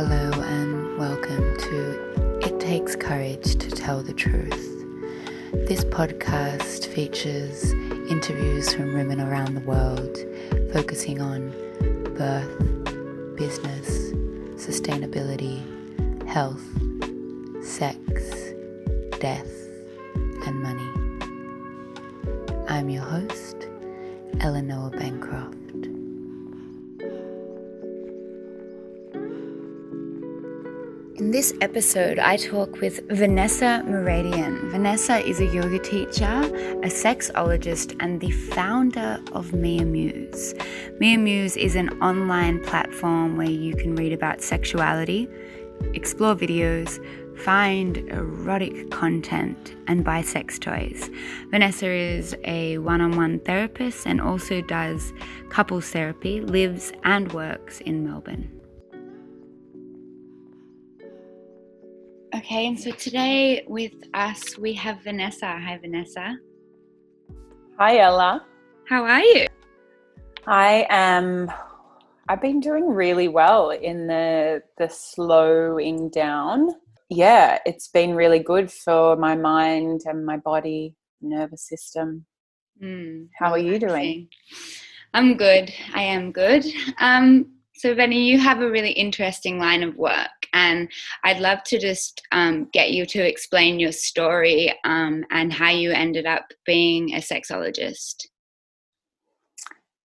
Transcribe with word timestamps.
Hello, 0.00 0.30
and 0.30 0.96
welcome 0.96 1.56
to 1.58 2.38
It 2.46 2.60
Takes 2.60 2.94
Courage 2.94 3.56
to 3.56 3.68
Tell 3.68 4.00
the 4.00 4.12
Truth. 4.12 4.86
This 5.66 5.82
podcast 5.82 6.86
features 6.86 7.72
interviews 8.08 8.72
from 8.72 8.94
women 8.94 9.20
around 9.20 9.56
the 9.56 9.60
world 9.62 10.16
focusing 10.72 11.20
on 11.20 11.50
birth, 12.14 13.36
business, 13.36 14.12
sustainability, 14.54 15.58
health, 16.28 16.62
sex, 17.60 18.52
death, 19.18 19.50
and 20.46 20.62
money. 20.62 20.88
I'm 22.68 22.88
your 22.88 23.02
host, 23.02 23.66
Eleanor 24.38 24.90
Bancroft. 24.90 25.67
This 31.38 31.54
episode, 31.60 32.18
I 32.18 32.36
talk 32.36 32.80
with 32.80 32.98
Vanessa 33.10 33.84
Mouradian. 33.86 34.72
Vanessa 34.72 35.24
is 35.24 35.38
a 35.38 35.46
yoga 35.46 35.78
teacher, 35.78 36.24
a 36.82 36.88
sexologist, 36.88 37.94
and 38.00 38.20
the 38.20 38.32
founder 38.32 39.20
of 39.30 39.52
Mia 39.52 39.84
Muse. 39.84 40.56
Mia 40.98 41.16
Muse 41.16 41.56
is 41.56 41.76
an 41.76 41.90
online 42.02 42.60
platform 42.64 43.36
where 43.36 43.48
you 43.48 43.76
can 43.76 43.94
read 43.94 44.12
about 44.12 44.42
sexuality, 44.42 45.28
explore 45.94 46.34
videos, 46.34 46.98
find 47.38 47.98
erotic 48.08 48.90
content, 48.90 49.76
and 49.86 50.02
buy 50.02 50.22
sex 50.22 50.58
toys. 50.58 51.08
Vanessa 51.52 51.88
is 51.88 52.34
a 52.46 52.78
one 52.78 53.00
on 53.00 53.16
one 53.16 53.38
therapist 53.38 54.08
and 54.08 54.20
also 54.20 54.60
does 54.60 55.12
couples 55.50 55.88
therapy, 55.88 56.40
lives 56.40 56.92
and 57.04 57.32
works 57.32 57.80
in 57.82 58.04
Melbourne. 58.04 58.57
Okay, 62.38 62.68
and 62.68 62.78
so 62.78 62.92
today 62.92 63.64
with 63.66 63.94
us 64.14 64.56
we 64.56 64.72
have 64.74 65.02
Vanessa. 65.02 65.44
Hi, 65.44 65.76
Vanessa. 65.76 66.36
Hi, 67.80 67.98
Ella. 67.98 68.46
How 68.88 69.02
are 69.02 69.20
you? 69.20 69.46
I 70.46 70.86
am. 70.88 71.50
I've 72.28 72.40
been 72.40 72.60
doing 72.60 72.86
really 72.86 73.26
well 73.26 73.70
in 73.70 74.06
the 74.06 74.62
the 74.76 74.88
slowing 74.88 76.10
down. 76.10 76.68
Yeah, 77.08 77.58
it's 77.66 77.88
been 77.88 78.14
really 78.14 78.38
good 78.38 78.70
for 78.70 79.16
my 79.16 79.34
mind 79.34 80.02
and 80.04 80.24
my 80.24 80.36
body, 80.36 80.94
nervous 81.20 81.66
system. 81.66 82.24
Mm, 82.80 83.30
How 83.36 83.50
are 83.50 83.58
you 83.58 83.80
doing? 83.80 84.28
I'm 85.12 85.36
good. 85.36 85.72
I 85.92 86.02
am 86.02 86.30
good. 86.30 86.64
Um, 87.00 87.58
so, 87.74 87.96
Benny, 87.96 88.28
you 88.28 88.38
have 88.38 88.60
a 88.60 88.70
really 88.70 88.92
interesting 88.92 89.58
line 89.58 89.82
of 89.82 89.96
work, 89.96 90.37
and 90.52 90.88
I'd 91.24 91.40
love 91.40 91.62
to 91.64 91.78
just 91.78 92.22
um, 92.32 92.68
get 92.72 92.90
you 92.90 93.06
to 93.06 93.26
explain 93.26 93.80
your 93.80 93.92
story 93.92 94.74
um, 94.84 95.24
and 95.30 95.52
how 95.52 95.70
you 95.70 95.92
ended 95.92 96.26
up 96.26 96.46
being 96.64 97.14
a 97.14 97.18
sexologist. 97.18 98.26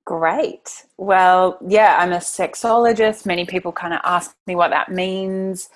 Great. 0.05 0.85
Well, 0.97 1.57
yeah, 1.65 1.97
I'm 1.99 2.11
a 2.11 2.17
sexologist. 2.17 3.25
Many 3.25 3.45
people 3.45 3.71
kind 3.71 3.93
of 3.93 4.01
ask 4.03 4.35
me 4.47 4.55
what 4.55 4.71
that 4.71 4.91
means. 4.91 5.69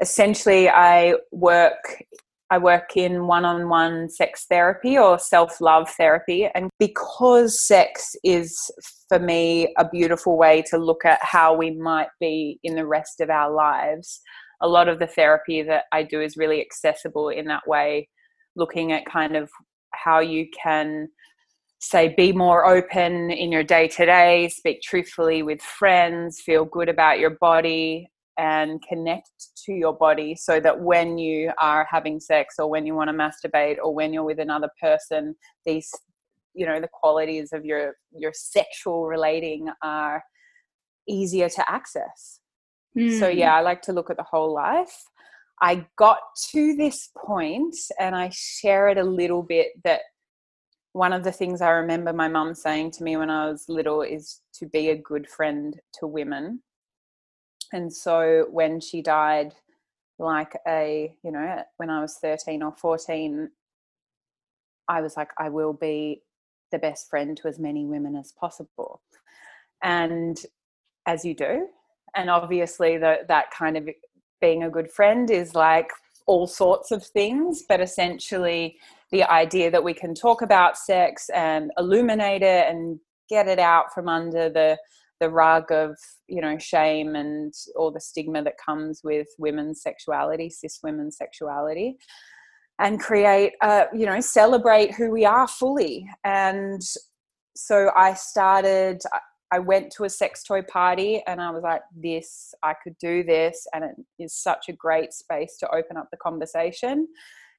Essentially, 0.00 0.68
I 0.68 1.14
work 1.32 2.04
I 2.52 2.58
work 2.58 2.98
in 2.98 3.26
one-on-one 3.26 4.10
sex 4.10 4.44
therapy 4.44 4.98
or 4.98 5.18
self-love 5.18 5.88
therapy. 5.96 6.50
And 6.54 6.68
because 6.78 7.58
sex 7.58 8.14
is 8.22 8.70
for 9.08 9.18
me 9.18 9.72
a 9.78 9.88
beautiful 9.88 10.36
way 10.36 10.62
to 10.68 10.76
look 10.76 11.06
at 11.06 11.18
how 11.22 11.56
we 11.56 11.70
might 11.70 12.10
be 12.20 12.60
in 12.62 12.74
the 12.74 12.86
rest 12.86 13.22
of 13.22 13.30
our 13.30 13.50
lives, 13.50 14.20
a 14.60 14.68
lot 14.68 14.86
of 14.86 14.98
the 14.98 15.06
therapy 15.06 15.62
that 15.62 15.84
I 15.92 16.02
do 16.02 16.20
is 16.20 16.36
really 16.36 16.60
accessible 16.60 17.30
in 17.30 17.46
that 17.46 17.66
way, 17.66 18.10
looking 18.54 18.92
at 18.92 19.06
kind 19.06 19.34
of 19.34 19.48
how 19.94 20.20
you 20.20 20.46
can 20.62 21.08
say 21.78 22.14
be 22.14 22.32
more 22.32 22.66
open 22.66 23.30
in 23.30 23.50
your 23.50 23.64
day 23.64 23.88
to 23.88 24.04
day, 24.04 24.50
speak 24.50 24.82
truthfully 24.82 25.42
with 25.42 25.62
friends, 25.62 26.42
feel 26.42 26.66
good 26.66 26.90
about 26.90 27.18
your 27.18 27.38
body, 27.40 28.11
and 28.38 28.82
connect 28.88 29.30
to 29.64 29.72
your 29.72 29.92
body 29.92 30.34
so 30.34 30.58
that 30.60 30.80
when 30.80 31.18
you 31.18 31.52
are 31.58 31.86
having 31.90 32.18
sex 32.20 32.56
or 32.58 32.68
when 32.68 32.86
you 32.86 32.94
want 32.94 33.08
to 33.08 33.14
masturbate 33.14 33.76
or 33.82 33.94
when 33.94 34.12
you're 34.12 34.24
with 34.24 34.38
another 34.38 34.70
person, 34.80 35.34
these 35.66 35.90
you 36.54 36.66
know 36.66 36.80
the 36.80 36.88
qualities 36.92 37.52
of 37.52 37.64
your 37.64 37.94
your 38.14 38.32
sexual 38.34 39.06
relating 39.06 39.68
are 39.82 40.22
easier 41.08 41.48
to 41.48 41.70
access. 41.70 42.40
Mm. 42.96 43.18
So 43.18 43.28
yeah, 43.28 43.54
I 43.54 43.60
like 43.60 43.82
to 43.82 43.92
look 43.92 44.10
at 44.10 44.16
the 44.16 44.22
whole 44.22 44.52
life. 44.52 45.02
I 45.60 45.86
got 45.96 46.18
to 46.50 46.74
this 46.76 47.10
point 47.16 47.76
and 47.98 48.16
I 48.16 48.30
share 48.30 48.88
it 48.88 48.98
a 48.98 49.04
little 49.04 49.42
bit 49.42 49.68
that 49.84 50.00
one 50.92 51.12
of 51.12 51.24
the 51.24 51.32
things 51.32 51.62
I 51.62 51.70
remember 51.70 52.12
my 52.12 52.28
mum 52.28 52.54
saying 52.54 52.90
to 52.92 53.04
me 53.04 53.16
when 53.16 53.30
I 53.30 53.48
was 53.48 53.64
little 53.68 54.02
is 54.02 54.40
to 54.54 54.66
be 54.66 54.90
a 54.90 54.96
good 54.96 55.28
friend 55.28 55.78
to 56.00 56.06
women. 56.06 56.62
And 57.72 57.92
so 57.92 58.46
when 58.50 58.80
she 58.80 59.02
died, 59.02 59.54
like 60.18 60.56
a, 60.66 61.14
you 61.24 61.32
know, 61.32 61.62
when 61.78 61.90
I 61.90 62.00
was 62.00 62.18
13 62.20 62.62
or 62.62 62.72
14, 62.72 63.50
I 64.88 65.00
was 65.00 65.16
like, 65.16 65.30
I 65.38 65.48
will 65.48 65.72
be 65.72 66.22
the 66.70 66.78
best 66.78 67.08
friend 67.08 67.36
to 67.38 67.48
as 67.48 67.58
many 67.58 67.84
women 67.84 68.16
as 68.16 68.32
possible. 68.32 69.00
And 69.82 70.38
as 71.06 71.24
you 71.24 71.34
do. 71.34 71.68
And 72.14 72.30
obviously, 72.30 72.98
the, 72.98 73.18
that 73.28 73.50
kind 73.50 73.76
of 73.76 73.88
being 74.40 74.62
a 74.62 74.70
good 74.70 74.90
friend 74.90 75.30
is 75.30 75.54
like 75.54 75.90
all 76.26 76.46
sorts 76.46 76.90
of 76.90 77.04
things, 77.04 77.62
but 77.68 77.80
essentially, 77.80 78.76
the 79.10 79.24
idea 79.30 79.70
that 79.70 79.84
we 79.84 79.92
can 79.94 80.14
talk 80.14 80.42
about 80.42 80.76
sex 80.76 81.28
and 81.34 81.70
illuminate 81.78 82.42
it 82.42 82.66
and 82.68 82.98
get 83.28 83.48
it 83.48 83.58
out 83.58 83.92
from 83.92 84.08
under 84.08 84.48
the 84.48 84.78
the 85.22 85.30
rug 85.30 85.70
of 85.70 85.96
you 86.26 86.40
know 86.40 86.58
shame 86.58 87.14
and 87.14 87.54
all 87.76 87.92
the 87.92 88.00
stigma 88.00 88.42
that 88.42 88.56
comes 88.58 89.02
with 89.04 89.28
women's 89.38 89.80
sexuality 89.80 90.50
cis 90.50 90.80
women's 90.82 91.16
sexuality 91.16 91.96
and 92.80 92.98
create 92.98 93.52
uh, 93.60 93.84
you 93.94 94.04
know 94.04 94.20
celebrate 94.20 94.92
who 94.94 95.10
we 95.10 95.24
are 95.24 95.46
fully. 95.46 96.08
And 96.24 96.82
so 97.54 97.90
i 97.94 98.14
started 98.14 99.00
i 99.52 99.58
went 99.58 99.92
to 99.92 100.04
a 100.04 100.10
sex 100.10 100.42
toy 100.42 100.62
party 100.62 101.22
and 101.26 101.38
i 101.38 101.50
was 101.50 101.62
like 101.62 101.82
this 101.94 102.54
i 102.62 102.72
could 102.82 102.96
do 102.98 103.22
this 103.22 103.66
and 103.74 103.84
it 103.84 103.94
is 104.18 104.34
such 104.34 104.70
a 104.70 104.72
great 104.72 105.12
space 105.12 105.58
to 105.58 105.68
open 105.68 105.96
up 105.96 106.08
the 106.10 106.16
conversation. 106.16 107.06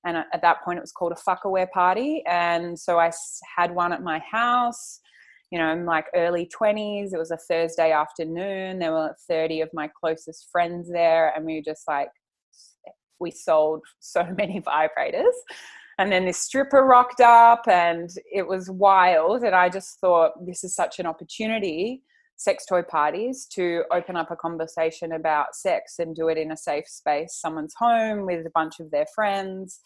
And 0.05 0.17
at 0.17 0.41
that 0.41 0.63
point 0.65 0.79
it 0.79 0.81
was 0.81 0.91
called 0.91 1.13
a 1.13 1.23
fuck 1.27 1.45
aware 1.45 1.69
party. 1.73 2.23
And 2.27 2.77
so 2.77 2.99
i 2.99 3.09
had 3.55 3.73
one 3.73 3.93
at 3.93 4.03
my 4.03 4.19
house 4.19 4.99
you 5.53 5.59
know 5.59 5.65
i'm 5.65 5.85
like 5.85 6.07
early 6.15 6.49
20s 6.59 7.13
it 7.13 7.17
was 7.17 7.31
a 7.31 7.37
thursday 7.37 7.91
afternoon 7.91 8.79
there 8.79 8.91
were 8.91 9.15
30 9.29 9.61
of 9.61 9.69
my 9.73 9.87
closest 9.87 10.49
friends 10.51 10.91
there 10.91 11.31
and 11.35 11.45
we 11.45 11.61
just 11.61 11.83
like 11.87 12.09
we 13.23 13.31
sold 13.31 13.81
so 13.99 14.23
many 14.37 14.61
vibrators. 14.61 15.33
And 15.97 16.11
then 16.11 16.25
this 16.25 16.39
stripper 16.39 16.83
rocked 16.83 17.21
up 17.21 17.67
and 17.67 18.09
it 18.31 18.47
was 18.47 18.69
wild 18.69 19.43
and 19.43 19.53
i 19.53 19.69
just 19.69 19.99
thought 19.99 20.31
this 20.43 20.63
is 20.63 20.73
such 20.73 20.99
an 20.99 21.05
opportunity 21.05 22.01
sex 22.35 22.65
toy 22.65 22.81
parties 22.81 23.45
to 23.45 23.83
open 23.91 24.15
up 24.15 24.31
a 24.31 24.35
conversation 24.35 25.11
about 25.11 25.55
sex 25.55 25.99
and 25.99 26.15
do 26.15 26.29
it 26.29 26.37
in 26.39 26.51
a 26.51 26.57
safe 26.57 26.87
space 26.87 27.37
someone's 27.39 27.75
home 27.77 28.25
with 28.25 28.43
a 28.47 28.51
bunch 28.55 28.79
of 28.79 28.89
their 28.89 29.05
friends. 29.13 29.81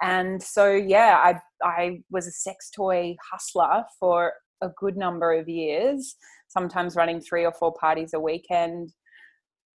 And 0.00 0.42
so 0.42 0.72
yeah 0.72 1.20
i 1.22 1.34
i 1.62 2.00
was 2.10 2.26
a 2.26 2.32
sex 2.32 2.70
toy 2.74 3.16
hustler 3.30 3.84
for 3.98 4.32
a 4.62 4.68
good 4.76 4.96
number 4.96 5.32
of 5.32 5.48
years 5.48 6.16
sometimes 6.48 6.96
running 6.96 7.20
three 7.20 7.44
or 7.44 7.52
four 7.52 7.72
parties 7.74 8.12
a 8.14 8.20
weekend 8.20 8.92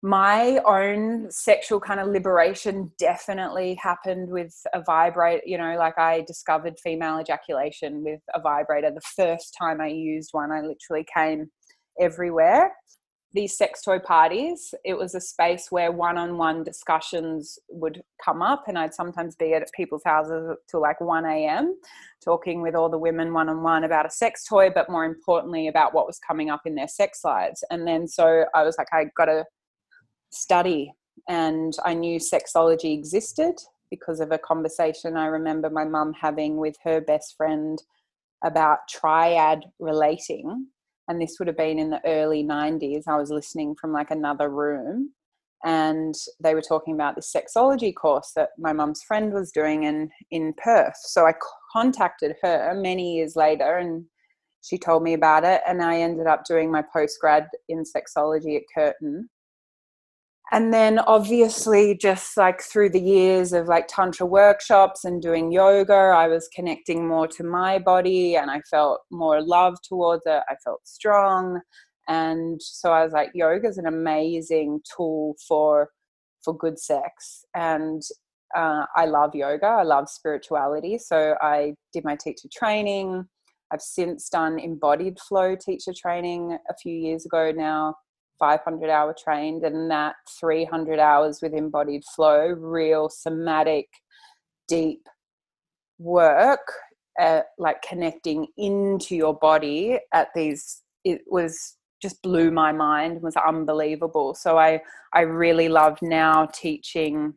my 0.03 0.61
own 0.67 1.31
sexual 1.31 1.79
kind 1.79 2.01
of 2.01 2.09
liberation 2.09 2.91
definitely 2.99 3.79
happened 3.81 4.29
with 4.31 4.53
a 4.75 4.83
vibrator. 4.83 5.43
You 5.47 5.59
know, 5.59 5.77
like 5.79 5.97
I 5.97 6.23
discovered 6.27 6.75
female 6.83 7.21
ejaculation 7.21 8.03
with 8.03 8.21
a 8.35 8.41
vibrator. 8.41 8.91
The 8.91 9.01
first 9.01 9.55
time 9.57 9.81
I 9.81 9.87
used 9.87 10.31
one, 10.33 10.51
I 10.51 10.61
literally 10.61 11.07
came 11.17 11.51
everywhere. 12.01 12.73
These 13.35 13.57
sex 13.57 13.81
toy 13.83 13.99
parties, 13.99 14.75
it 14.85 14.95
was 14.95 15.15
a 15.15 15.21
space 15.21 15.69
where 15.71 15.91
one 15.91 16.19
on 16.19 16.37
one 16.37 16.63
discussions 16.63 17.59
would 17.71 18.03
come 18.23 18.43
up, 18.43 18.65
and 18.69 18.79
I'd 18.79 18.93
sometimes 18.93 19.37
be 19.37 19.55
at 19.55 19.67
people's 19.75 20.03
houses 20.05 20.57
till 20.71 20.83
like 20.83 21.01
1 21.01 21.25
a.m. 21.25 21.79
talking 22.23 22.61
with 22.61 22.75
all 22.75 22.91
the 22.91 22.99
women 22.99 23.33
one 23.33 23.49
on 23.49 23.63
one 23.63 23.85
about 23.85 24.05
a 24.05 24.11
sex 24.11 24.45
toy, 24.45 24.69
but 24.69 24.91
more 24.91 25.07
importantly, 25.07 25.69
about 25.69 25.95
what 25.95 26.07
was 26.07 26.19
coming 26.19 26.51
up 26.51 26.63
in 26.67 26.75
their 26.75 26.89
sex 26.89 27.21
lives. 27.25 27.65
And 27.71 27.87
then 27.87 28.07
so 28.07 28.45
I 28.55 28.65
was 28.65 28.77
like, 28.77 28.89
I 28.93 29.07
got 29.17 29.27
to 29.27 29.45
study 30.31 30.93
and 31.29 31.73
I 31.85 31.95
knew 31.95 32.19
sexology 32.19 32.93
existed 32.93 33.55
because 33.91 34.21
of 34.21 34.33
a 34.33 34.39
conversation 34.39 35.17
I 35.17 35.27
remember 35.27 35.69
my 35.69 35.85
mum 35.85 36.15
having 36.19 36.57
with 36.57 36.77
her 36.83 37.01
best 37.01 37.37
friend 37.37 37.81
about 38.43 38.89
triad 38.89 39.65
relating. 39.79 40.69
And 41.09 41.21
this 41.21 41.37
would 41.39 41.49
have 41.49 41.57
been 41.57 41.79
in 41.79 41.91
the 41.91 42.01
early 42.07 42.45
90s. 42.45 43.03
I 43.09 43.17
was 43.17 43.31
listening 43.31 43.75
from 43.81 43.93
like 43.93 44.11
another 44.11 44.49
room. 44.49 45.13
and 45.65 46.15
they 46.43 46.55
were 46.55 46.63
talking 46.63 46.95
about 46.95 47.15
this 47.15 47.33
sexology 47.35 47.95
course 47.95 48.33
that 48.35 48.51
my 48.59 48.73
mum's 48.73 49.03
friend 49.03 49.33
was 49.33 49.53
doing 49.53 49.85
in 49.85 50.11
in 50.31 50.53
Perth. 50.63 50.97
So 50.97 51.27
I 51.27 51.35
contacted 51.73 52.35
her 52.43 52.75
many 52.75 53.17
years 53.17 53.37
later, 53.37 53.79
and 53.79 54.05
she 54.63 54.79
told 54.79 55.03
me 55.03 55.15
about 55.15 55.45
it, 55.45 55.61
and 55.67 55.83
I 55.83 56.01
ended 56.01 56.27
up 56.27 56.45
doing 56.45 56.71
my 56.71 56.83
postgrad 56.95 57.47
in 57.69 57.85
sexology 57.85 58.57
at 58.57 58.63
Curtin. 58.75 59.29
And 60.53 60.73
then 60.73 60.99
obviously, 60.99 61.97
just 61.97 62.37
like 62.37 62.61
through 62.61 62.91
the 62.91 63.01
years 63.01 63.55
of 63.55 63.69
like 63.69 63.87
Tantra 63.89 64.27
workshops 64.27 65.03
and 65.03 65.23
doing 65.23 65.51
yoga, 65.51 65.95
I 65.95 66.29
was 66.29 66.47
connecting 66.55 67.09
more 67.09 67.27
to 67.29 67.43
my 67.43 67.79
body 67.79 68.37
and 68.37 68.51
I 68.51 68.61
felt 68.71 69.01
more 69.11 69.41
love 69.41 69.79
towards 69.83 70.25
it. 70.27 70.43
I 70.51 70.57
felt 70.63 70.87
strong. 70.87 71.63
And 72.07 72.61
so 72.61 72.91
i 72.93 73.03
was 73.03 73.13
like 73.13 73.31
yoga 73.33 73.69
is 73.69 73.79
an 73.79 73.87
amazing 73.87 74.81
tool 74.95 75.37
for 75.49 75.89
for 76.45 76.55
good 76.57 76.79
sex. 76.79 77.45
And 77.55 78.03
uh, 78.55 78.85
i 78.95 79.07
love 79.07 79.35
yoga 79.35 79.67
i 79.67 79.83
love 79.83 80.11
spirituality 80.11 80.99
so 80.99 81.37
i 81.41 81.73
did 81.95 82.05
my 82.05 82.17
teacher 82.17 82.49
training. 82.53 83.25
I've 83.73 83.81
since 83.81 84.29
done 84.29 84.59
embodied 84.59 85.19
flow 85.19 85.57
teacher 85.57 85.95
training 85.97 86.59
a 86.69 86.75
few 86.83 86.95
years 86.95 87.25
ago 87.25 87.53
now 87.57 87.95
500 88.39 88.91
hour 88.91 89.15
trained 89.17 89.65
and 89.65 89.91
that 89.91 90.15
300 90.41 90.99
hours 90.99 91.41
with 91.43 91.55
embodied 91.55 92.03
flow 92.15 92.49
real 92.49 93.09
somatic 93.09 93.89
deep 94.69 95.07
work 95.99 96.73
uh, 97.21 97.43
like 97.59 97.83
connecting 97.83 98.47
into 98.57 99.15
your 99.15 99.35
body 99.35 99.99
at 100.15 100.29
these 100.35 100.83
it 101.05 101.21
was 101.27 101.77
just 102.01 102.21
blew 102.23 102.51
my 102.51 102.73
mind 102.73 103.15
and 103.15 103.23
was 103.23 103.37
unbelievable. 103.37 104.35
So 104.35 104.59
i 104.59 104.81
i 105.15 105.21
really 105.21 105.69
love 105.69 105.99
now 106.03 106.47
teaching 106.47 107.35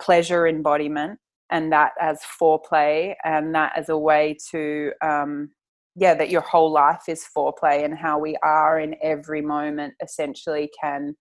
pleasure 0.00 0.46
embodiment 0.46 1.18
and 1.50 1.72
that 1.72 1.92
as 2.00 2.20
foreplay 2.40 3.14
and 3.24 3.54
that 3.54 3.72
as 3.76 3.88
a 3.88 3.96
way 3.96 4.36
to 4.50 4.92
um 5.02 5.50
yeah 5.94 6.14
that 6.14 6.30
your 6.30 6.40
whole 6.42 6.72
life 6.72 7.02
is 7.08 7.26
foreplay 7.36 7.84
and 7.84 7.96
how 7.96 8.18
we 8.18 8.36
are 8.42 8.80
in 8.80 8.94
every 9.02 9.42
moment 9.42 9.94
essentially 10.02 10.70
can 10.80 11.14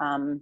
um 0.00 0.40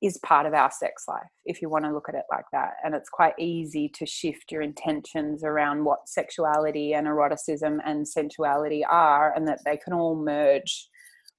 is 0.00 0.18
part 0.24 0.46
of 0.46 0.54
our 0.54 0.70
sex 0.70 1.04
life 1.08 1.26
if 1.44 1.60
you 1.60 1.68
want 1.68 1.84
to 1.84 1.92
look 1.92 2.08
at 2.08 2.14
it 2.14 2.22
like 2.30 2.44
that. 2.52 2.74
And 2.84 2.94
it's 2.94 3.08
quite 3.08 3.34
easy 3.36 3.90
to 3.94 4.06
shift 4.06 4.52
your 4.52 4.62
intentions 4.62 5.42
around 5.42 5.84
what 5.84 6.08
sexuality 6.08 6.94
and 6.94 7.08
eroticism 7.08 7.80
and 7.84 8.06
sensuality 8.06 8.84
are 8.88 9.34
and 9.34 9.48
that 9.48 9.58
they 9.64 9.76
can 9.76 9.92
all 9.92 10.14
merge 10.14 10.88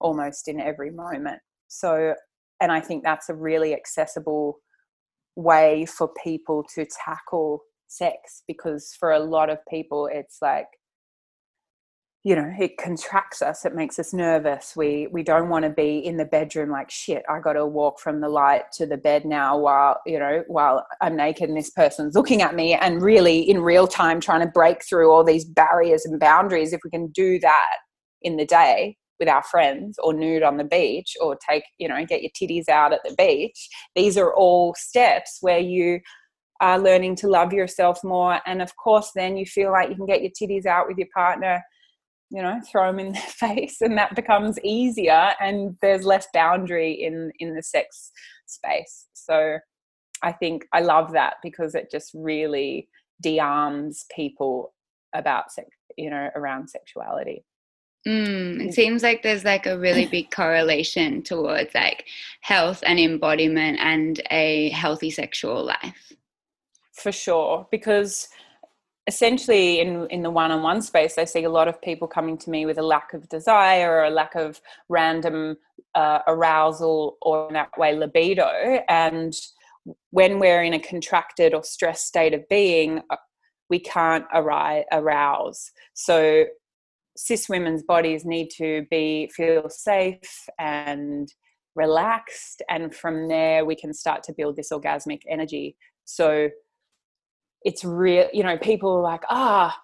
almost 0.01 0.49
in 0.49 0.59
every 0.59 0.91
moment. 0.91 1.39
So 1.69 2.15
and 2.59 2.71
i 2.71 2.79
think 2.79 3.03
that's 3.03 3.29
a 3.29 3.33
really 3.33 3.73
accessible 3.73 4.59
way 5.35 5.85
for 5.85 6.09
people 6.23 6.63
to 6.75 6.85
tackle 7.05 7.61
sex 7.87 8.43
because 8.47 8.95
for 8.99 9.11
a 9.11 9.19
lot 9.19 9.49
of 9.49 9.57
people 9.69 10.09
it's 10.11 10.37
like 10.41 10.67
you 12.23 12.35
know 12.35 12.51
it 12.59 12.77
contracts 12.77 13.41
us 13.41 13.63
it 13.65 13.73
makes 13.73 13.97
us 13.97 14.13
nervous. 14.13 14.73
We 14.75 15.07
we 15.11 15.23
don't 15.23 15.49
want 15.49 15.63
to 15.63 15.69
be 15.69 15.99
in 15.99 16.17
the 16.17 16.25
bedroom 16.25 16.69
like 16.69 16.91
shit 16.91 17.23
i 17.29 17.39
got 17.39 17.53
to 17.53 17.65
walk 17.65 17.99
from 17.99 18.19
the 18.19 18.27
light 18.27 18.63
to 18.73 18.85
the 18.85 18.97
bed 18.97 19.23
now 19.23 19.57
while 19.57 20.01
you 20.05 20.19
know 20.19 20.43
while 20.47 20.85
i'm 21.01 21.15
naked 21.15 21.47
and 21.47 21.57
this 21.57 21.69
person's 21.69 22.15
looking 22.15 22.41
at 22.41 22.55
me 22.55 22.73
and 22.73 23.01
really 23.01 23.39
in 23.39 23.61
real 23.61 23.87
time 23.87 24.19
trying 24.19 24.41
to 24.41 24.51
break 24.51 24.83
through 24.83 25.09
all 25.09 25.23
these 25.23 25.45
barriers 25.45 26.05
and 26.05 26.19
boundaries 26.19 26.73
if 26.73 26.81
we 26.83 26.89
can 26.89 27.07
do 27.07 27.39
that 27.39 27.77
in 28.21 28.35
the 28.35 28.45
day 28.45 28.97
with 29.19 29.29
our 29.29 29.43
friends 29.43 29.99
or 30.01 30.13
nude 30.13 30.43
on 30.43 30.57
the 30.57 30.63
beach 30.63 31.15
or 31.21 31.37
take 31.47 31.63
you 31.77 31.87
know 31.87 32.05
get 32.05 32.21
your 32.21 32.31
titties 32.31 32.69
out 32.69 32.93
at 32.93 33.01
the 33.03 33.13
beach. 33.15 33.69
These 33.95 34.17
are 34.17 34.33
all 34.33 34.73
steps 34.77 35.39
where 35.41 35.59
you 35.59 35.99
are 36.61 36.79
learning 36.79 37.15
to 37.15 37.27
love 37.27 37.53
yourself 37.53 38.03
more 38.03 38.39
and 38.45 38.61
of 38.61 38.75
course 38.75 39.11
then 39.15 39.37
you 39.37 39.45
feel 39.45 39.71
like 39.71 39.89
you 39.89 39.95
can 39.95 40.05
get 40.05 40.21
your 40.21 40.31
titties 40.31 40.65
out 40.65 40.87
with 40.87 40.97
your 40.97 41.07
partner 41.13 41.61
you 42.31 42.41
know 42.41 42.59
throw 42.69 42.87
them 42.87 42.99
in 42.99 43.13
their 43.13 43.21
face 43.27 43.81
and 43.81 43.97
that 43.97 44.15
becomes 44.15 44.59
easier 44.63 45.31
and 45.39 45.75
there's 45.81 46.05
less 46.05 46.27
boundary 46.33 46.91
in 46.91 47.31
in 47.39 47.55
the 47.55 47.63
sex 47.63 48.11
space. 48.45 49.07
So 49.13 49.57
i 50.21 50.31
think 50.33 50.65
i 50.73 50.81
love 50.81 51.13
that 51.13 51.35
because 51.41 51.75
it 51.75 51.89
just 51.89 52.11
really 52.13 52.89
de-arms 53.21 54.05
people 54.13 54.73
about 55.13 55.49
sex 55.51 55.69
you 55.97 56.09
know 56.09 56.29
around 56.35 56.69
sexuality. 56.69 57.43
Mm, 58.07 58.65
it 58.65 58.73
seems 58.73 59.03
like 59.03 59.21
there's 59.21 59.43
like 59.43 59.65
a 59.65 59.77
really 59.77 60.05
big 60.11 60.31
correlation 60.31 61.21
towards 61.21 61.75
like 61.75 62.05
health 62.41 62.81
and 62.85 62.99
embodiment 62.99 63.77
and 63.79 64.21
a 64.31 64.69
healthy 64.69 65.09
sexual 65.11 65.65
life. 65.65 66.13
For 66.93 67.11
sure, 67.11 67.67
because 67.71 68.29
essentially 69.11 69.79
in 69.79 70.07
in 70.15 70.21
the 70.21 70.29
one-on-one 70.41 70.81
space 70.81 71.17
i 71.17 71.25
see 71.25 71.43
a 71.43 71.55
lot 71.59 71.67
of 71.67 71.81
people 71.81 72.07
coming 72.07 72.37
to 72.37 72.49
me 72.49 72.61
with 72.65 72.77
a 72.77 72.87
lack 72.95 73.13
of 73.13 73.27
desire 73.37 73.89
or 73.91 74.03
a 74.03 74.09
lack 74.21 74.33
of 74.35 74.61
random 74.87 75.57
uh, 75.95 76.19
arousal 76.27 77.17
or 77.21 77.47
in 77.47 77.53
that 77.53 77.77
way 77.77 77.95
libido. 77.95 78.83
And 78.87 79.33
when 80.11 80.39
we're 80.39 80.63
in 80.63 80.73
a 80.73 80.79
contracted 80.79 81.53
or 81.53 81.63
stressed 81.63 82.05
state 82.05 82.33
of 82.33 82.47
being 82.49 83.01
uh, 83.09 83.15
we 83.69 83.79
can't 83.79 84.25
arouse. 84.33 85.71
So 85.93 86.45
cis 87.15 87.49
women's 87.49 87.83
bodies 87.83 88.25
need 88.25 88.49
to 88.57 88.85
be 88.89 89.29
feel 89.35 89.69
safe 89.69 90.47
and 90.57 91.31
relaxed 91.75 92.61
and 92.69 92.95
from 92.95 93.27
there 93.27 93.63
we 93.63 93.75
can 93.75 93.93
start 93.93 94.23
to 94.23 94.33
build 94.33 94.55
this 94.55 94.71
orgasmic 94.71 95.21
energy. 95.29 95.75
So 96.05 96.49
it's 97.63 97.83
real 97.83 98.27
you 98.33 98.43
know 98.43 98.57
people 98.57 98.91
are 98.91 99.01
like 99.01 99.23
ah 99.29 99.77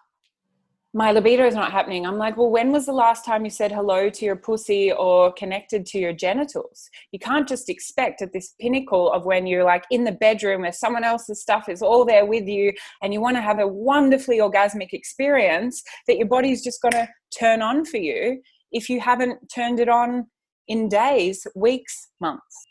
my 0.94 1.12
libido 1.12 1.46
is 1.46 1.54
not 1.54 1.74
happening 1.74 2.06
i'm 2.06 2.18
like 2.18 2.38
well 2.38 2.50
when 2.50 2.72
was 2.72 2.86
the 2.86 2.94
last 2.94 3.26
time 3.26 3.44
you 3.44 3.52
said 3.52 3.72
hello 3.72 4.10
to 4.10 4.24
your 4.24 4.36
pussy 4.36 4.94
or 4.94 5.32
connected 5.34 5.86
to 5.86 6.00
your 6.00 6.14
genitals 6.14 6.90
you 7.12 7.20
can't 7.20 7.50
just 7.50 7.70
expect 7.70 8.22
at 8.22 8.32
this 8.32 8.56
pinnacle 8.62 9.12
of 9.12 9.26
when 9.26 9.46
you're 9.46 9.66
like 9.66 9.84
in 9.92 10.06
the 10.06 10.12
bedroom 10.14 10.62
where 10.62 10.72
someone 10.72 11.04
else's 11.04 11.42
stuff 11.42 11.68
is 11.68 11.82
all 11.82 12.06
there 12.06 12.26
with 12.26 12.48
you 12.48 12.72
and 13.02 13.14
you 13.14 13.20
want 13.20 13.36
to 13.36 13.42
have 13.42 13.60
a 13.60 13.68
wonderfully 13.68 14.40
orgasmic 14.40 14.94
experience 14.94 15.84
that 16.08 16.18
your 16.18 16.28
body's 16.28 16.64
just 16.64 16.82
going 16.82 16.94
to 16.94 17.08
turn 17.38 17.62
on 17.62 17.84
for 17.84 17.98
you 17.98 18.42
if 18.72 18.90
you 18.90 19.02
haven't 19.02 19.38
turned 19.54 19.82
it 19.82 19.90
on 19.90 20.26
in 20.70 20.88
days 20.88 21.46
weeks 21.56 22.08
months 22.22 22.66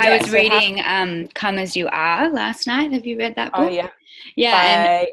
I 0.00 0.16
was 0.16 0.26
so 0.28 0.32
reading 0.32 0.78
have, 0.78 1.08
um, 1.08 1.28
"Come 1.34 1.58
as 1.58 1.76
You 1.76 1.88
Are" 1.88 2.30
last 2.30 2.66
night. 2.66 2.92
Have 2.92 3.04
you 3.04 3.18
read 3.18 3.34
that 3.36 3.50
oh, 3.54 3.64
book? 3.64 3.70
Oh 3.70 3.74
yeah, 3.74 3.88
yeah. 4.36 5.00
and 5.00 5.08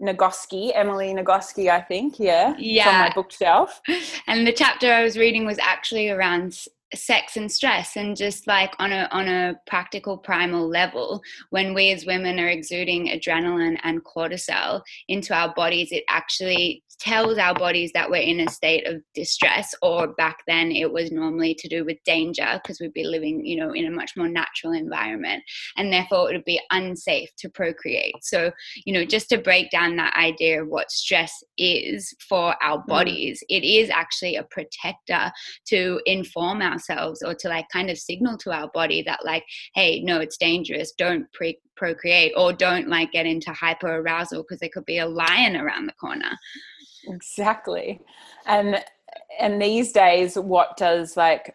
Nagoski, 0.00 0.72
Emily 0.74 1.14
Nagoski, 1.14 1.70
I 1.70 1.80
think. 1.80 2.18
Yeah, 2.18 2.54
yeah. 2.58 2.82
It's 2.82 2.88
on 2.88 3.00
my 3.00 3.12
bookshelf. 3.14 3.80
And 4.26 4.46
the 4.46 4.52
chapter 4.52 4.92
I 4.92 5.02
was 5.02 5.18
reading 5.18 5.44
was 5.44 5.58
actually 5.58 6.08
around 6.08 6.66
sex 6.94 7.36
and 7.36 7.50
stress 7.50 7.96
and 7.96 8.16
just 8.16 8.46
like 8.46 8.74
on 8.78 8.92
a 8.92 9.08
on 9.12 9.28
a 9.28 9.54
practical 9.66 10.18
primal 10.18 10.68
level 10.68 11.20
when 11.50 11.72
we 11.72 11.92
as 11.92 12.04
women 12.04 12.40
are 12.40 12.48
exuding 12.48 13.08
adrenaline 13.08 13.78
and 13.84 14.04
cortisol 14.04 14.82
into 15.08 15.32
our 15.32 15.54
bodies 15.54 15.88
it 15.92 16.02
actually 16.08 16.82
tells 16.98 17.38
our 17.38 17.54
bodies 17.54 17.90
that 17.94 18.10
we're 18.10 18.16
in 18.16 18.40
a 18.40 18.50
state 18.50 18.86
of 18.86 19.00
distress 19.14 19.74
or 19.82 20.08
back 20.14 20.38
then 20.46 20.70
it 20.70 20.90
was 20.92 21.10
normally 21.10 21.54
to 21.54 21.68
do 21.68 21.84
with 21.84 21.96
danger 22.04 22.60
because 22.62 22.80
we'd 22.80 22.92
be 22.92 23.04
living 23.04 23.44
you 23.44 23.56
know 23.56 23.72
in 23.72 23.86
a 23.86 23.90
much 23.90 24.12
more 24.16 24.28
natural 24.28 24.72
environment 24.72 25.42
and 25.76 25.92
therefore 25.92 26.30
it 26.30 26.34
would 26.34 26.44
be 26.44 26.60
unsafe 26.70 27.28
to 27.38 27.48
procreate 27.48 28.14
so 28.22 28.50
you 28.84 28.92
know 28.92 29.04
just 29.04 29.28
to 29.28 29.38
break 29.38 29.70
down 29.70 29.96
that 29.96 30.14
idea 30.14 30.62
of 30.62 30.68
what 30.68 30.90
stress 30.90 31.32
is 31.56 32.14
for 32.28 32.54
our 32.62 32.78
mm. 32.78 32.86
bodies 32.86 33.42
mm. 33.42 33.56
it 33.56 33.66
is 33.66 33.88
actually 33.90 34.36
a 34.36 34.44
protector 34.50 35.30
to 35.66 36.00
inform 36.04 36.60
ourselves 36.80 37.22
or 37.22 37.34
to 37.34 37.48
like 37.48 37.66
kind 37.72 37.90
of 37.90 37.98
signal 37.98 38.36
to 38.38 38.50
our 38.52 38.70
body 38.72 39.02
that 39.02 39.24
like 39.24 39.44
hey 39.74 40.00
no 40.02 40.18
it's 40.20 40.36
dangerous. 40.36 40.92
Don't 40.96 41.30
pre- 41.32 41.60
procreate 41.76 42.32
or 42.36 42.52
don't 42.52 42.88
like 42.88 43.12
get 43.12 43.26
into 43.26 43.52
hyper 43.52 43.96
arousal 43.96 44.42
because 44.42 44.60
there 44.60 44.70
could 44.72 44.86
be 44.86 44.98
a 44.98 45.06
lion 45.06 45.56
around 45.56 45.86
the 45.86 45.92
corner. 45.94 46.30
Exactly. 47.04 48.00
And 48.46 48.82
and 49.38 49.60
these 49.60 49.92
days 49.92 50.36
what 50.36 50.76
does 50.76 51.16
like 51.16 51.54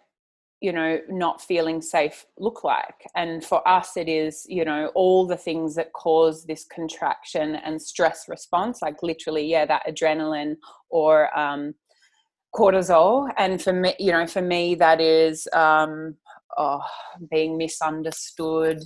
you 0.62 0.72
know 0.72 1.00
not 1.10 1.42
feeling 1.42 1.82
safe 1.82 2.26
look 2.38 2.64
like? 2.64 3.08
And 3.16 3.44
for 3.44 3.68
us 3.68 3.98
it 3.98 4.08
is 4.10 4.46
you 4.48 4.66
know 4.66 4.92
all 4.96 5.28
the 5.28 5.38
things 5.38 5.76
that 5.76 5.94
cause 5.94 6.46
this 6.46 6.66
contraction 6.66 7.56
and 7.56 7.82
stress 7.82 8.26
response 8.28 8.82
like 8.82 9.04
literally 9.04 9.46
yeah 9.46 9.66
that 9.66 9.84
adrenaline 9.88 10.56
or 10.90 11.38
um, 11.38 11.74
cortisol 12.56 13.30
and 13.38 13.62
for 13.62 13.74
me 13.74 13.94
you 14.00 14.12
know 14.12 14.26
for 14.26 14.42
me 14.42 14.76
that 14.76 15.02
is 15.02 15.48
um, 15.54 16.16
oh, 16.58 16.82
being 17.30 17.58
misunderstood 17.58 18.82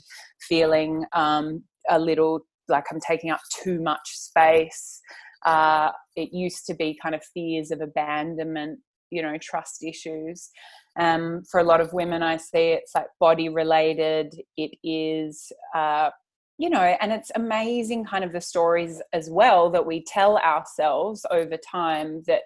feeling 0.48 1.06
um, 1.14 1.64
a 1.90 2.00
little 2.00 2.40
like 2.68 2.86
i'm 2.92 3.00
taking 3.00 3.32
up 3.32 3.42
too 3.64 3.82
much 3.82 4.08
space. 4.12 5.02
Uh, 5.46 5.90
it 6.18 6.34
used 6.34 6.66
to 6.66 6.74
be 6.74 7.00
kind 7.02 7.16
of 7.16 7.24
fears 7.34 7.72
of 7.72 7.80
abandonment 7.80 8.80
you 9.12 9.22
know 9.22 9.38
trust 9.42 9.84
issues. 9.84 10.50
Um, 10.98 11.44
for 11.50 11.60
a 11.62 11.64
lot 11.64 11.80
of 11.80 11.94
women 11.94 12.24
i 12.24 12.36
see 12.36 12.72
it's 12.72 12.96
like 12.96 13.08
body 13.20 13.50
related. 13.50 14.36
It 14.58 14.72
is 14.84 15.52
uh, 15.76 16.10
you 16.58 16.70
know 16.70 16.96
and 17.02 17.12
it's 17.12 17.32
amazing 17.36 18.04
kind 18.06 18.24
of 18.24 18.34
the 18.34 18.42
stories 18.42 19.02
as 19.14 19.30
well 19.30 19.70
that 19.70 19.86
we 19.86 20.04
tell 20.04 20.38
ourselves 20.40 21.26
over 21.32 21.58
time 21.58 22.24
that 22.28 22.42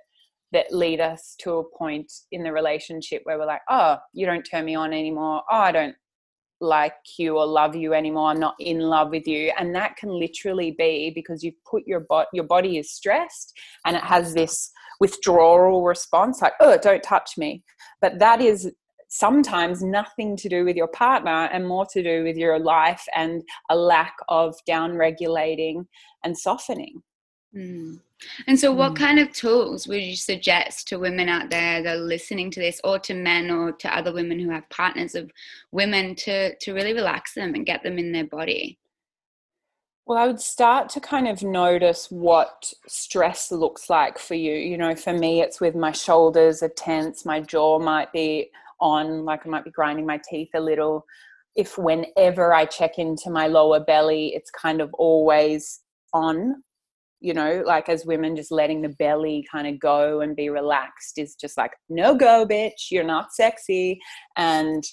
that 0.53 0.71
lead 0.71 1.01
us 1.01 1.35
to 1.39 1.53
a 1.53 1.77
point 1.77 2.11
in 2.31 2.43
the 2.43 2.51
relationship 2.51 3.21
where 3.25 3.37
we're 3.37 3.45
like 3.45 3.61
oh 3.69 3.97
you 4.13 4.25
don't 4.25 4.43
turn 4.43 4.65
me 4.65 4.75
on 4.75 4.93
anymore. 4.93 5.43
Oh 5.51 5.57
i 5.57 5.71
don't 5.71 5.95
like 6.63 6.95
you 7.17 7.37
or 7.37 7.45
love 7.45 7.75
you 7.75 7.93
anymore. 7.93 8.29
I'm 8.29 8.39
not 8.39 8.55
in 8.59 8.79
love 8.79 9.09
with 9.09 9.27
you. 9.27 9.51
And 9.59 9.75
that 9.75 9.97
can 9.97 10.09
literally 10.09 10.71
be 10.71 11.11
because 11.13 11.43
you've 11.43 11.61
put 11.69 11.83
your 11.85 11.99
body 12.01 12.27
your 12.33 12.45
body 12.45 12.77
is 12.77 12.91
stressed 12.91 13.53
and 13.85 13.95
it 13.95 14.03
has 14.03 14.33
this 14.33 14.71
withdrawal 14.99 15.83
response 15.83 16.41
like 16.41 16.53
oh 16.61 16.77
don't 16.81 17.03
touch 17.03 17.31
me. 17.37 17.63
But 18.01 18.19
that 18.19 18.41
is 18.41 18.71
sometimes 19.09 19.83
nothing 19.83 20.35
to 20.37 20.49
do 20.49 20.65
with 20.65 20.75
your 20.75 20.87
partner 20.87 21.47
and 21.51 21.67
more 21.67 21.85
to 21.85 22.01
do 22.01 22.23
with 22.23 22.35
your 22.35 22.57
life 22.57 23.03
and 23.13 23.43
a 23.69 23.75
lack 23.75 24.15
of 24.27 24.55
down 24.65 24.95
regulating 24.95 25.85
and 26.23 26.35
softening 26.35 27.03
mm. 27.55 27.99
And 28.47 28.59
so, 28.59 28.71
what 28.71 28.93
mm. 28.93 28.97
kind 28.97 29.19
of 29.19 29.31
tools 29.33 29.87
would 29.87 30.01
you 30.01 30.15
suggest 30.15 30.87
to 30.87 30.99
women 30.99 31.29
out 31.29 31.49
there 31.49 31.83
that 31.83 31.97
are 31.97 31.99
listening 31.99 32.51
to 32.51 32.59
this, 32.59 32.79
or 32.83 32.99
to 32.99 33.13
men, 33.13 33.51
or 33.51 33.71
to 33.71 33.95
other 33.95 34.13
women 34.13 34.39
who 34.39 34.49
have 34.49 34.69
partners 34.69 35.15
of 35.15 35.31
women 35.71 36.15
to 36.15 36.55
to 36.55 36.73
really 36.73 36.93
relax 36.93 37.33
them 37.33 37.53
and 37.55 37.65
get 37.65 37.83
them 37.83 37.97
in 37.97 38.11
their 38.11 38.25
body? 38.25 38.77
Well, 40.05 40.17
I 40.17 40.27
would 40.27 40.41
start 40.41 40.89
to 40.89 40.99
kind 40.99 41.29
of 41.29 41.43
notice 41.43 42.11
what 42.11 42.73
stress 42.87 43.51
looks 43.51 43.89
like 43.89 44.19
for 44.19 44.35
you. 44.35 44.53
You 44.53 44.77
know, 44.77 44.95
for 44.95 45.13
me, 45.13 45.41
it's 45.41 45.61
with 45.61 45.75
my 45.75 45.93
shoulders 45.93 46.61
are 46.61 46.69
tense, 46.69 47.25
my 47.25 47.39
jaw 47.39 47.79
might 47.79 48.11
be 48.11 48.49
on, 48.81 49.23
like 49.23 49.45
I 49.45 49.49
might 49.49 49.63
be 49.63 49.71
grinding 49.71 50.05
my 50.05 50.19
teeth 50.29 50.49
a 50.55 50.59
little. 50.59 51.05
If 51.55 51.77
whenever 51.77 52.53
I 52.53 52.65
check 52.65 52.99
into 52.99 53.29
my 53.29 53.47
lower 53.47 53.79
belly, 53.79 54.35
it's 54.35 54.51
kind 54.51 54.81
of 54.81 54.93
always 54.95 55.79
on 56.13 56.63
you 57.23 57.33
know, 57.33 57.63
like 57.65 57.87
as 57.87 58.05
women, 58.05 58.35
just 58.35 58.51
letting 58.51 58.81
the 58.81 58.89
belly 58.89 59.47
kind 59.49 59.65
of 59.65 59.79
go 59.79 60.19
and 60.19 60.35
be 60.35 60.49
relaxed 60.49 61.17
is 61.17 61.35
just 61.35 61.57
like, 61.57 61.71
no 61.87 62.13
go, 62.13 62.45
bitch, 62.45 62.91
you're 62.91 63.01
not 63.05 63.31
sexy. 63.31 63.97
And, 64.35 64.83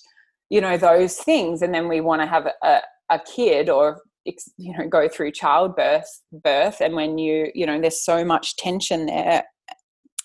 you 0.49 0.61
know, 0.61 0.77
those 0.77 1.17
things. 1.17 1.61
And 1.61 1.75
then 1.75 1.89
we 1.89 2.01
want 2.01 2.23
to 2.23 2.27
have 2.27 2.47
a, 2.63 2.83
a 3.11 3.19
kid 3.19 3.69
or, 3.69 4.01
you 4.25 4.79
know, 4.79 4.87
go 4.87 5.09
through 5.09 5.33
childbirth, 5.33 6.07
birth. 6.33 6.81
And 6.81 6.95
when 6.95 7.19
you, 7.19 7.51
you 7.53 7.67
know, 7.67 7.81
there's 7.81 8.05
so 8.05 8.25
much 8.25 8.57
tension 8.57 9.07
there. 9.07 9.43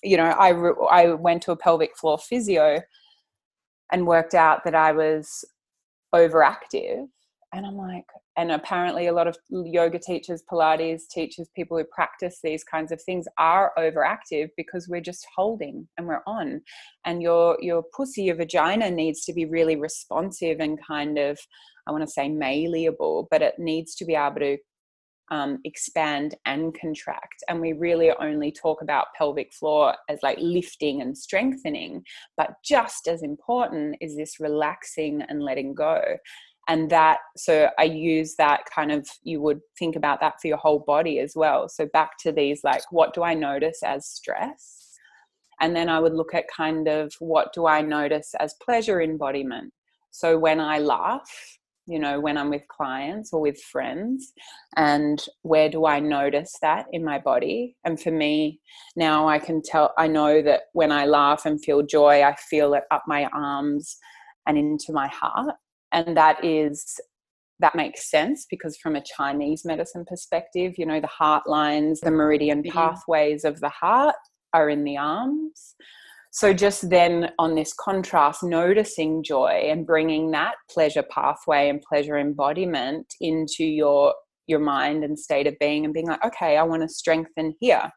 You 0.03 0.17
know, 0.17 0.25
I, 0.25 0.51
I 0.91 1.13
went 1.15 1.41
to 1.43 1.53
a 1.53 1.57
pelvic 1.57 1.97
floor 1.97 2.19
physio 2.19 2.81
and 3.91 4.05
worked 4.05 4.35
out 4.35 4.63
that 4.65 4.75
I 4.75 4.91
was 4.91 5.43
overactive 6.13 7.07
and 7.51 7.65
I'm 7.65 7.77
like, 7.77 8.05
and 8.37 8.51
apparently 8.51 9.07
a 9.07 9.13
lot 9.13 9.27
of 9.27 9.37
yoga 9.49 9.99
teachers, 9.99 10.43
Pilates 10.51 11.07
teachers, 11.09 11.49
people 11.55 11.77
who 11.77 11.85
practice 11.85 12.39
these 12.43 12.63
kinds 12.63 12.91
of 12.91 13.01
things 13.01 13.25
are 13.37 13.71
overactive 13.77 14.49
because 14.57 14.87
we're 14.89 15.01
just 15.01 15.25
holding 15.35 15.87
and 15.97 16.05
we're 16.07 16.23
on. 16.27 16.61
And 17.05 17.21
your 17.21 17.57
your 17.61 17.83
pussy, 17.95 18.23
your 18.23 18.35
vagina 18.35 18.91
needs 18.91 19.23
to 19.25 19.33
be 19.33 19.45
really 19.45 19.77
responsive 19.77 20.59
and 20.59 20.77
kind 20.85 21.17
of, 21.17 21.39
I 21.87 21.91
want 21.91 22.03
to 22.03 22.11
say 22.11 22.27
malleable, 22.27 23.27
but 23.31 23.41
it 23.41 23.55
needs 23.57 23.95
to 23.95 24.05
be 24.05 24.15
able 24.15 24.39
to 24.39 24.57
um, 25.31 25.59
expand 25.63 26.35
and 26.45 26.77
contract. 26.79 27.43
And 27.49 27.59
we 27.59 27.73
really 27.73 28.11
only 28.19 28.51
talk 28.51 28.81
about 28.81 29.07
pelvic 29.17 29.53
floor 29.53 29.95
as 30.09 30.19
like 30.21 30.37
lifting 30.39 31.01
and 31.01 31.17
strengthening. 31.17 32.03
But 32.37 32.51
just 32.63 33.07
as 33.07 33.23
important 33.23 33.95
is 34.01 34.15
this 34.15 34.39
relaxing 34.39 35.23
and 35.27 35.41
letting 35.41 35.73
go 35.73 36.01
and 36.67 36.89
that 36.89 37.19
so 37.37 37.69
i 37.77 37.83
use 37.83 38.35
that 38.35 38.61
kind 38.73 38.91
of 38.91 39.07
you 39.23 39.41
would 39.41 39.59
think 39.77 39.95
about 39.95 40.19
that 40.19 40.41
for 40.41 40.47
your 40.47 40.57
whole 40.57 40.79
body 40.79 41.19
as 41.19 41.33
well. 41.35 41.69
So 41.69 41.85
back 41.87 42.17
to 42.19 42.31
these 42.31 42.63
like 42.63 42.83
what 42.91 43.13
do 43.13 43.23
i 43.23 43.33
notice 43.33 43.81
as 43.83 44.07
stress? 44.07 44.81
And 45.61 45.75
then 45.75 45.89
i 45.89 45.99
would 45.99 46.13
look 46.13 46.33
at 46.33 46.45
kind 46.55 46.87
of 46.87 47.13
what 47.19 47.53
do 47.53 47.65
i 47.67 47.81
notice 47.81 48.33
as 48.39 48.55
pleasure 48.63 49.01
embodiment. 49.01 49.73
So 50.11 50.37
when 50.37 50.59
i 50.59 50.79
laugh 50.79 51.29
you 51.87 51.99
know 51.99 52.19
when 52.19 52.35
i'm 52.35 52.49
with 52.49 52.67
clients 52.67 53.31
or 53.31 53.39
with 53.39 53.61
friends 53.61 54.33
and 54.75 55.23
where 55.43 55.69
do 55.69 55.85
i 55.85 55.99
notice 55.99 56.55
that 56.61 56.87
in 56.91 57.03
my 57.03 57.19
body? 57.19 57.75
And 57.85 58.01
for 58.01 58.11
me 58.11 58.59
now 58.95 59.27
i 59.27 59.37
can 59.37 59.61
tell 59.61 59.93
i 59.97 60.07
know 60.07 60.41
that 60.41 60.61
when 60.73 60.91
i 60.91 61.05
laugh 61.05 61.45
and 61.45 61.63
feel 61.63 61.83
joy 61.83 62.23
i 62.23 62.35
feel 62.49 62.73
it 62.73 62.83
up 62.89 63.03
my 63.07 63.25
arms 63.25 63.97
and 64.47 64.57
into 64.57 64.91
my 64.93 65.07
heart 65.07 65.55
and 65.91 66.15
that 66.17 66.43
is 66.43 66.99
that 67.59 67.75
makes 67.75 68.09
sense 68.09 68.45
because 68.49 68.77
from 68.77 68.95
a 68.95 69.03
chinese 69.03 69.63
medicine 69.63 70.03
perspective 70.05 70.73
you 70.77 70.85
know 70.85 70.99
the 70.99 71.07
heart 71.07 71.47
lines 71.47 71.99
the 72.01 72.11
meridian 72.11 72.61
mm-hmm. 72.61 72.77
pathways 72.77 73.45
of 73.45 73.59
the 73.61 73.69
heart 73.69 74.15
are 74.55 74.69
in 74.69 74.83
the 74.85 74.97
arms. 74.97 75.75
So 76.31 76.53
just 76.53 76.89
then 76.89 77.31
on 77.37 77.55
this 77.55 77.73
contrast 77.73 78.41
noticing 78.43 79.23
joy 79.23 79.67
and 79.69 79.85
bringing 79.85 80.31
that 80.31 80.55
pleasure 80.69 81.03
pathway 81.03 81.69
and 81.69 81.81
pleasure 81.81 82.17
embodiment 82.17 83.05
into 83.21 83.63
your 83.63 84.13
your 84.47 84.59
mind 84.59 85.03
and 85.03 85.17
state 85.17 85.47
of 85.47 85.55
being 85.59 85.85
and 85.85 85.93
being 85.93 86.05
like 86.05 86.23
okay 86.23 86.55
i 86.55 86.61
want 86.61 86.83
to 86.83 86.87
strengthen 86.87 87.55
here 87.59 87.89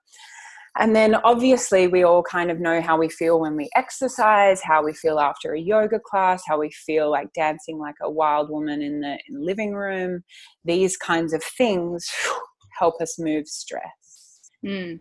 and 0.79 0.95
then 0.95 1.17
obviously, 1.17 1.89
we 1.89 2.05
all 2.05 2.23
kind 2.23 2.51
of 2.51 2.61
know 2.61 2.81
how 2.81 2.99
we 2.99 3.09
feel 3.09 3.41
when 3.41 3.57
we 3.57 3.69
exercise, 3.75 4.61
how 4.63 4.85
we 4.85 4.93
feel 4.93 5.19
after 5.19 5.53
a 5.53 5.61
yoga 5.61 5.99
class, 5.99 6.43
how 6.47 6.61
we 6.61 6.71
feel 6.71 7.11
like 7.11 7.33
dancing 7.35 7.79
like 7.79 7.97
a 8.03 8.11
wild 8.11 8.49
woman 8.51 8.81
in 8.81 9.01
the, 9.01 9.19
in 9.29 9.35
the 9.35 9.41
living 9.41 9.75
room. 9.75 10.23
These 10.65 10.97
kinds 10.97 11.33
of 11.33 11.43
things 11.43 12.09
help 12.79 13.01
us 13.01 13.19
move 13.19 13.49
stress. 13.49 14.51
Mm. 14.65 15.01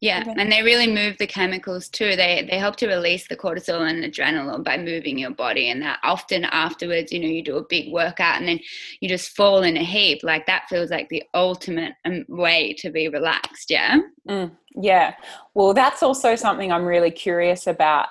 Yeah, 0.00 0.24
and 0.36 0.52
they 0.52 0.62
really 0.62 0.92
move 0.92 1.16
the 1.16 1.26
chemicals 1.26 1.88
too. 1.88 2.16
They 2.16 2.46
they 2.50 2.58
help 2.58 2.76
to 2.76 2.86
release 2.86 3.28
the 3.28 3.36
cortisol 3.36 3.88
and 3.88 4.04
adrenaline 4.04 4.62
by 4.62 4.76
moving 4.76 5.18
your 5.18 5.30
body, 5.30 5.70
and 5.70 5.80
that 5.80 6.00
often 6.02 6.44
afterwards, 6.44 7.12
you 7.12 7.18
know, 7.18 7.28
you 7.28 7.42
do 7.42 7.56
a 7.56 7.66
big 7.66 7.90
workout 7.90 8.36
and 8.36 8.46
then 8.46 8.60
you 9.00 9.08
just 9.08 9.34
fall 9.34 9.62
in 9.62 9.78
a 9.78 9.82
heap. 9.82 10.22
Like 10.22 10.44
that 10.46 10.68
feels 10.68 10.90
like 10.90 11.08
the 11.08 11.22
ultimate 11.32 11.94
um, 12.04 12.26
way 12.28 12.74
to 12.80 12.90
be 12.90 13.08
relaxed. 13.08 13.70
Yeah. 13.70 14.00
Mm, 14.28 14.52
yeah. 14.74 15.14
Well, 15.54 15.72
that's 15.72 16.02
also 16.02 16.36
something 16.36 16.70
I'm 16.70 16.84
really 16.84 17.10
curious 17.10 17.66
about 17.66 18.08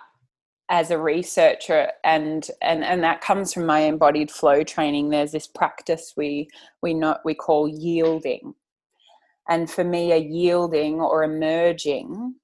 as 0.69 0.89
a 0.89 0.97
researcher 0.97 1.91
and 2.03 2.49
and 2.63 2.83
and 2.83 3.03
that 3.03 3.21
comes 3.21 3.53
from 3.53 3.67
my 3.67 3.81
embodied 3.81 4.31
flow 4.31 4.63
training 4.63 5.09
there's 5.09 5.31
this 5.31 5.45
practice 5.45 6.13
we 6.17 6.47
we 6.81 6.91
know 6.91 7.15
we 7.23 7.35
call 7.35 7.67
yielding 7.67 8.55
and 9.49 9.69
for 9.69 9.83
me, 9.83 10.11
a 10.11 10.17
yielding 10.17 10.99
or 10.99 11.23
a 11.23 11.27
merging, 11.27 12.35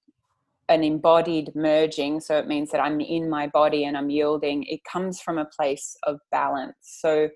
an 0.69 0.83
embodied 0.83 1.51
merging, 1.55 2.19
so 2.19 2.37
it 2.37 2.47
means 2.47 2.71
that 2.71 2.81
I'm 2.81 3.01
in 3.01 3.29
my 3.29 3.47
body 3.47 3.85
and 3.85 3.97
I'm 3.97 4.09
yielding, 4.09 4.63
it 4.63 4.83
comes 4.83 5.19
from 5.19 5.37
a 5.37 5.45
place 5.45 5.97
of 6.03 6.19
balance. 6.31 6.75
So, 6.81 7.29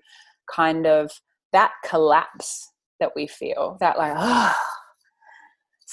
kind 0.50 0.86
of 0.86 1.10
that 1.52 1.72
collapse 1.84 2.72
that 3.00 3.12
we 3.16 3.26
feel, 3.26 3.76
that 3.80 3.98
like, 3.98 4.14
oh, 4.16 4.54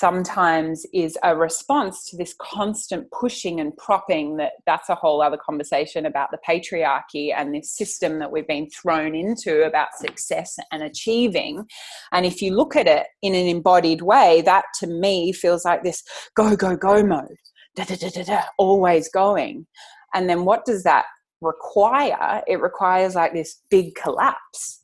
sometimes 0.04 0.86
is 0.94 1.18
a 1.24 1.34
response 1.34 2.04
to 2.10 2.18
this 2.18 2.36
constant 2.38 3.10
pushing 3.12 3.62
and 3.62 3.72
propping 3.78 4.36
that 4.36 4.52
that's 4.66 4.90
a 4.90 4.96
whole 4.96 5.22
other 5.22 5.38
conversation 5.38 6.06
about 6.06 6.30
the 6.30 6.38
patriarchy 6.46 7.34
and 7.34 7.56
this 7.56 7.72
system 7.72 8.20
that 8.20 8.30
we've 8.30 8.46
been 8.46 8.70
thrown 8.70 9.16
into 9.16 9.64
about 9.64 9.88
success 9.98 10.58
and 10.74 10.84
achieving. 10.84 11.66
And 12.12 12.26
if 12.26 12.42
you 12.42 12.54
look 12.54 12.76
at 12.76 12.86
it 12.86 13.08
in 13.22 13.34
an 13.34 13.48
embodied 13.48 14.02
way 14.02 14.42
that 14.42 14.66
to 14.80 14.88
me 14.88 15.32
feels 15.32 15.64
like 15.64 15.84
this 15.84 16.04
go 16.36 16.58
go 16.58 16.76
go 16.76 17.02
mode 17.02 17.38
da, 17.78 17.86
da, 17.86 17.96
da, 17.96 18.10
da, 18.10 18.24
da, 18.24 18.42
always 18.58 19.10
going. 19.10 19.66
And 20.14 20.30
then 20.30 20.44
what 20.44 20.66
does 20.66 20.84
that 20.84 21.06
require? 21.40 22.42
It 22.46 22.62
requires 22.62 23.16
like 23.16 23.34
this 23.34 23.62
big 23.70 23.96
collapse 23.96 24.83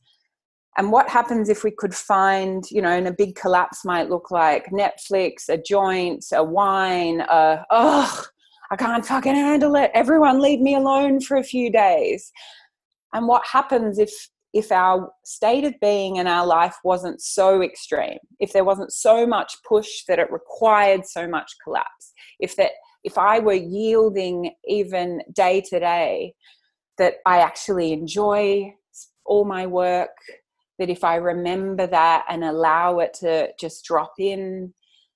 and 0.80 0.92
what 0.92 1.10
happens 1.10 1.50
if 1.50 1.64
we 1.64 1.72
could 1.72 1.94
find 1.94 2.64
you 2.72 2.82
know 2.82 2.90
and 2.90 3.08
a 3.08 3.14
big 3.14 3.36
collapse 3.36 3.86
might 3.86 4.10
look 4.10 4.32
like 4.32 4.66
netflix 4.72 5.48
a 5.50 5.58
joint 5.58 6.26
a 6.34 6.44
wine 6.44 7.22
a 7.22 7.64
oh 7.70 8.26
i 8.72 8.76
can't 8.76 9.06
fucking 9.06 9.36
handle 9.36 9.76
it. 9.76 9.92
Everyone 9.94 10.42
leave 10.42 10.62
me 10.62 10.76
alone 10.76 11.20
for 11.22 11.38
a 11.38 11.44
few 11.44 11.72
days. 11.72 12.32
And 13.14 13.28
what 13.28 13.44
happens 13.46 13.98
if 14.00 14.12
if 14.52 14.72
our 14.72 15.12
state 15.26 15.64
of 15.64 15.80
being 15.80 16.18
and 16.18 16.28
our 16.28 16.46
life 16.46 16.76
wasn't 16.84 17.22
so 17.22 17.62
extreme 17.62 18.18
if 18.40 18.52
there 18.52 18.64
wasn't 18.64 18.92
so 18.92 19.28
much 19.28 19.54
push 19.68 20.06
that 20.08 20.18
it 20.18 20.32
required 20.32 21.06
so 21.06 21.28
much 21.28 21.52
collapse 21.64 22.14
if 22.40 22.56
that 22.56 22.72
if 23.04 23.16
i 23.16 23.38
were 23.38 23.54
yielding 23.54 24.52
even 24.68 25.22
day 25.34 25.62
to 25.62 25.80
day 25.80 26.34
that 26.98 27.18
i 27.28 27.38
actually 27.38 27.94
enjoy 27.94 28.74
all 29.24 29.46
my 29.46 29.68
work 29.68 30.10
that 30.80 30.90
if 30.90 31.04
I 31.04 31.16
remember 31.16 31.86
that 31.88 32.26
and 32.30 32.44
allow 32.44 33.00
it 33.00 33.14
to 33.20 33.50
just 33.60 33.86
drop 33.86 34.14
in, 34.18 34.74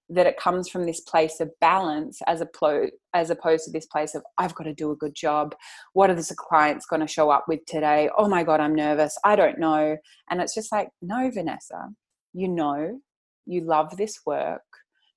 that 0.09 0.27
it 0.27 0.37
comes 0.37 0.69
from 0.69 0.85
this 0.85 0.99
place 0.99 1.39
of 1.39 1.49
balance 1.61 2.21
as 2.27 2.41
opposed 2.41 2.91
as 3.13 3.29
opposed 3.29 3.65
to 3.65 3.71
this 3.71 3.85
place 3.85 4.15
of 4.15 4.23
I've 4.37 4.53
got 4.55 4.65
to 4.65 4.73
do 4.73 4.91
a 4.91 4.95
good 4.95 5.15
job. 5.15 5.55
What 5.93 6.09
are 6.09 6.15
the 6.15 6.35
clients 6.37 6.85
going 6.85 7.01
to 7.01 7.07
show 7.07 7.29
up 7.29 7.45
with 7.47 7.65
today? 7.65 8.09
Oh 8.17 8.27
my 8.27 8.43
god, 8.43 8.59
I'm 8.59 8.75
nervous. 8.75 9.17
I 9.23 9.35
don't 9.35 9.59
know. 9.59 9.97
And 10.29 10.41
it's 10.41 10.53
just 10.53 10.71
like, 10.71 10.89
no, 11.01 11.31
Vanessa, 11.33 11.89
you 12.33 12.47
know, 12.49 12.99
you 13.45 13.61
love 13.61 13.95
this 13.97 14.19
work. 14.25 14.61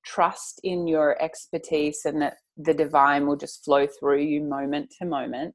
Trust 0.05 0.61
in 0.63 0.87
your 0.87 1.21
expertise 1.21 2.03
and 2.05 2.23
that 2.23 2.35
the 2.57 2.75
divine 2.75 3.27
will 3.27 3.37
just 3.37 3.65
flow 3.65 3.87
through 3.87 4.23
you 4.23 4.43
moment 4.43 4.95
to 4.99 5.07
moment. 5.07 5.55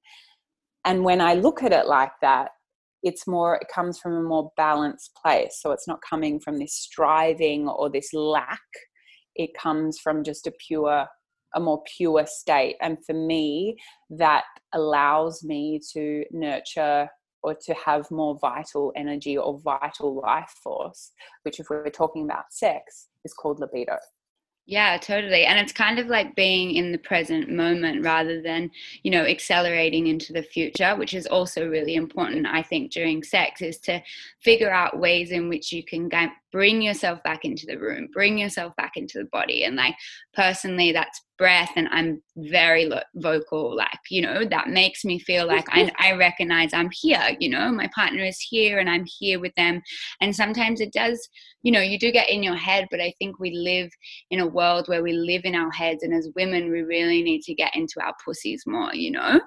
And 0.84 1.04
when 1.04 1.22
I 1.22 1.36
look 1.36 1.64
at 1.64 1.72
it 1.72 1.86
like 1.86 2.12
that, 2.22 2.50
it's 3.04 3.28
more 3.28 3.56
it 3.56 3.68
comes 3.74 4.00
from 4.00 4.14
a 4.14 4.24
more 4.24 4.52
balanced 4.58 5.18
place. 5.22 5.60
So 5.62 5.72
it's 5.72 5.88
not 5.88 6.00
coming 6.08 6.40
from 6.40 6.60
this 6.60 6.76
striving 6.76 7.68
or 7.68 7.90
this 7.90 8.14
lack. 8.14 8.60
It 9.36 9.52
comes 9.58 10.00
from 10.00 10.24
just 10.24 10.48
a 10.48 10.54
pure 10.68 11.08
a 11.54 11.60
more 11.60 11.84
pure 11.98 12.26
state. 12.28 12.78
And 12.82 12.98
for 13.06 13.14
me 13.14 13.78
that 14.10 14.44
allows 14.74 15.44
me 15.44 15.82
to 15.94 16.24
nurture 16.32 17.10
or 17.44 17.56
to 17.56 17.74
have 17.74 18.10
more 18.12 18.38
vital 18.40 18.94
energy 18.96 19.38
or 19.38 19.60
vital 19.60 20.22
life 20.22 20.54
force 20.64 21.12
which 21.44 21.60
if 21.60 21.68
we're 21.70 21.90
talking 21.90 22.24
about 22.24 22.46
sex 22.52 23.08
is 23.26 23.34
called 23.34 23.60
libido 23.60 23.98
yeah, 24.72 24.98
totally. 24.98 25.44
And 25.44 25.60
it's 25.60 25.74
kind 25.74 26.00
of 26.00 26.08
like 26.08 26.34
being 26.34 26.76
in 26.76 26.94
the 26.94 26.98
present 26.98 27.50
moment 27.50 28.06
rather 28.06 28.42
than, 28.42 28.72
you 29.04 29.12
know, 29.12 29.26
accelerating 29.26 30.08
into 30.08 30.32
the 30.32 30.44
future, 30.44 30.96
which 30.96 31.14
is 31.14 31.28
also 31.28 31.68
really 31.68 31.96
important, 31.96 32.48
I 32.48 32.64
think, 32.64 32.90
during 32.90 33.22
sex, 33.22 33.62
is 33.62 33.78
to 33.80 34.02
figure 34.40 34.72
out 34.72 34.98
ways 34.98 35.32
in 35.32 35.50
which 35.50 35.74
you 35.74 35.84
can 35.84 36.08
bring 36.52 36.82
yourself 36.82 37.22
back 37.24 37.46
into 37.46 37.66
the 37.66 37.78
room, 37.78 38.08
bring 38.14 38.38
yourself 38.38 38.76
back 38.76 38.94
into 38.96 39.20
the 39.20 39.30
body. 39.32 39.64
And 39.64 39.76
like, 39.76 39.96
personally, 40.34 40.92
that's 40.92 41.22
breath 41.42 41.72
and 41.76 41.88
i'm 41.92 42.22
very 42.38 42.86
lo- 42.86 43.02
vocal 43.16 43.76
like 43.76 44.00
you 44.12 44.22
know 44.22 44.46
that 44.46 44.70
makes 44.70 45.04
me 45.04 45.18
feel 45.18 45.48
like 45.48 45.66
I, 45.70 45.92
I 45.98 46.12
recognize 46.12 46.72
i'm 46.72 46.92
here 46.94 47.36
you 47.40 47.50
know 47.50 47.72
my 47.72 47.90
partner 47.96 48.24
is 48.24 48.40
here 48.40 48.78
and 48.78 48.88
i'm 48.88 49.06
here 49.18 49.40
with 49.40 49.56
them. 49.56 49.82
And 50.22 50.36
sometimes 50.36 50.82
it 50.82 50.94
does 50.94 51.28
you 51.64 51.72
know 51.72 51.82
you 51.82 51.98
do 51.98 52.12
get 52.12 52.30
in 52.30 52.44
your 52.44 52.56
head 52.56 52.88
but 52.92 53.02
i 53.02 53.12
think 53.18 53.40
we 53.40 53.56
live 53.56 53.90
in 54.30 54.42
a 54.42 54.46
world 54.46 54.88
where 54.88 55.02
we 55.02 55.14
live 55.14 55.42
in 55.44 55.56
our 55.56 55.72
heads 55.72 56.04
and 56.04 56.14
as 56.14 56.30
women 56.36 56.70
we 56.70 56.84
really 56.84 57.24
need 57.24 57.42
to 57.42 57.56
get 57.56 57.76
into 57.76 58.00
our 58.04 58.14
pussies 58.24 58.64
more 58.68 58.94
you 58.94 59.10
know? 59.10 59.42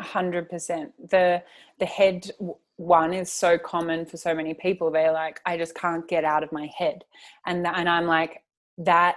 100% 0.00 0.48
the 1.10 1.42
the 1.78 1.86
head 1.86 2.30
one 2.76 3.14
is 3.14 3.30
so 3.30 3.56
common 3.56 4.04
for 4.04 4.16
so 4.16 4.34
many 4.34 4.54
people 4.54 4.90
they're 4.90 5.12
like 5.12 5.40
i 5.46 5.56
just 5.56 5.74
can't 5.74 6.08
get 6.08 6.24
out 6.24 6.42
of 6.42 6.52
my 6.52 6.68
head. 6.76 7.04
And 7.46 7.66
and 7.66 7.88
i'm 7.88 8.06
like 8.06 8.42
that 8.78 9.16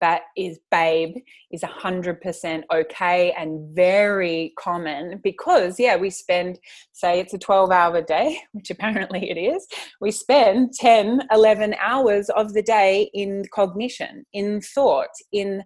that 0.00 0.22
is 0.36 0.58
babe 0.70 1.16
is 1.50 1.62
100% 1.62 2.62
okay 2.72 3.32
and 3.36 3.74
very 3.74 4.52
common 4.58 5.20
because 5.22 5.78
yeah 5.78 5.96
we 5.96 6.10
spend 6.10 6.58
say 6.92 7.20
it's 7.20 7.34
a 7.34 7.38
12 7.38 7.70
hour 7.70 8.02
day 8.02 8.38
which 8.52 8.70
apparently 8.70 9.30
it 9.30 9.38
is 9.38 9.66
we 10.00 10.10
spend 10.10 10.72
10 10.74 11.22
11 11.32 11.74
hours 11.80 12.30
of 12.30 12.52
the 12.52 12.62
day 12.62 13.10
in 13.14 13.44
cognition 13.52 14.24
in 14.32 14.60
thought 14.60 15.10
in 15.32 15.62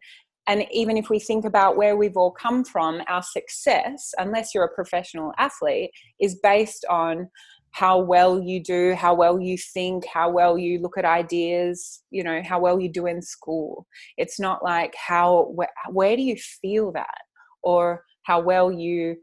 and 0.46 0.66
even 0.72 0.96
if 0.96 1.08
we 1.08 1.18
think 1.18 1.44
about 1.44 1.76
where 1.76 1.96
we've 1.96 2.16
all 2.16 2.32
come 2.32 2.64
from 2.64 3.00
our 3.08 3.22
success 3.22 4.12
unless 4.18 4.54
you're 4.54 4.64
a 4.64 4.74
professional 4.74 5.32
athlete 5.38 5.90
is 6.20 6.38
based 6.42 6.84
on 6.90 7.28
how 7.72 7.98
well 7.98 8.38
you 8.38 8.62
do, 8.62 8.94
how 8.94 9.14
well 9.14 9.40
you 9.40 9.56
think, 9.56 10.04
how 10.06 10.30
well 10.30 10.58
you 10.58 10.78
look 10.78 10.98
at 10.98 11.06
ideas, 11.06 12.02
you 12.10 12.22
know, 12.22 12.42
how 12.44 12.60
well 12.60 12.78
you 12.78 12.90
do 12.90 13.06
in 13.06 13.22
school. 13.22 13.86
It's 14.18 14.38
not 14.38 14.62
like 14.62 14.94
how, 14.94 15.50
where, 15.54 15.70
where 15.90 16.14
do 16.14 16.22
you 16.22 16.36
feel 16.36 16.92
that? 16.92 17.22
Or 17.62 18.04
how 18.24 18.40
well 18.40 18.70
you 18.70 19.16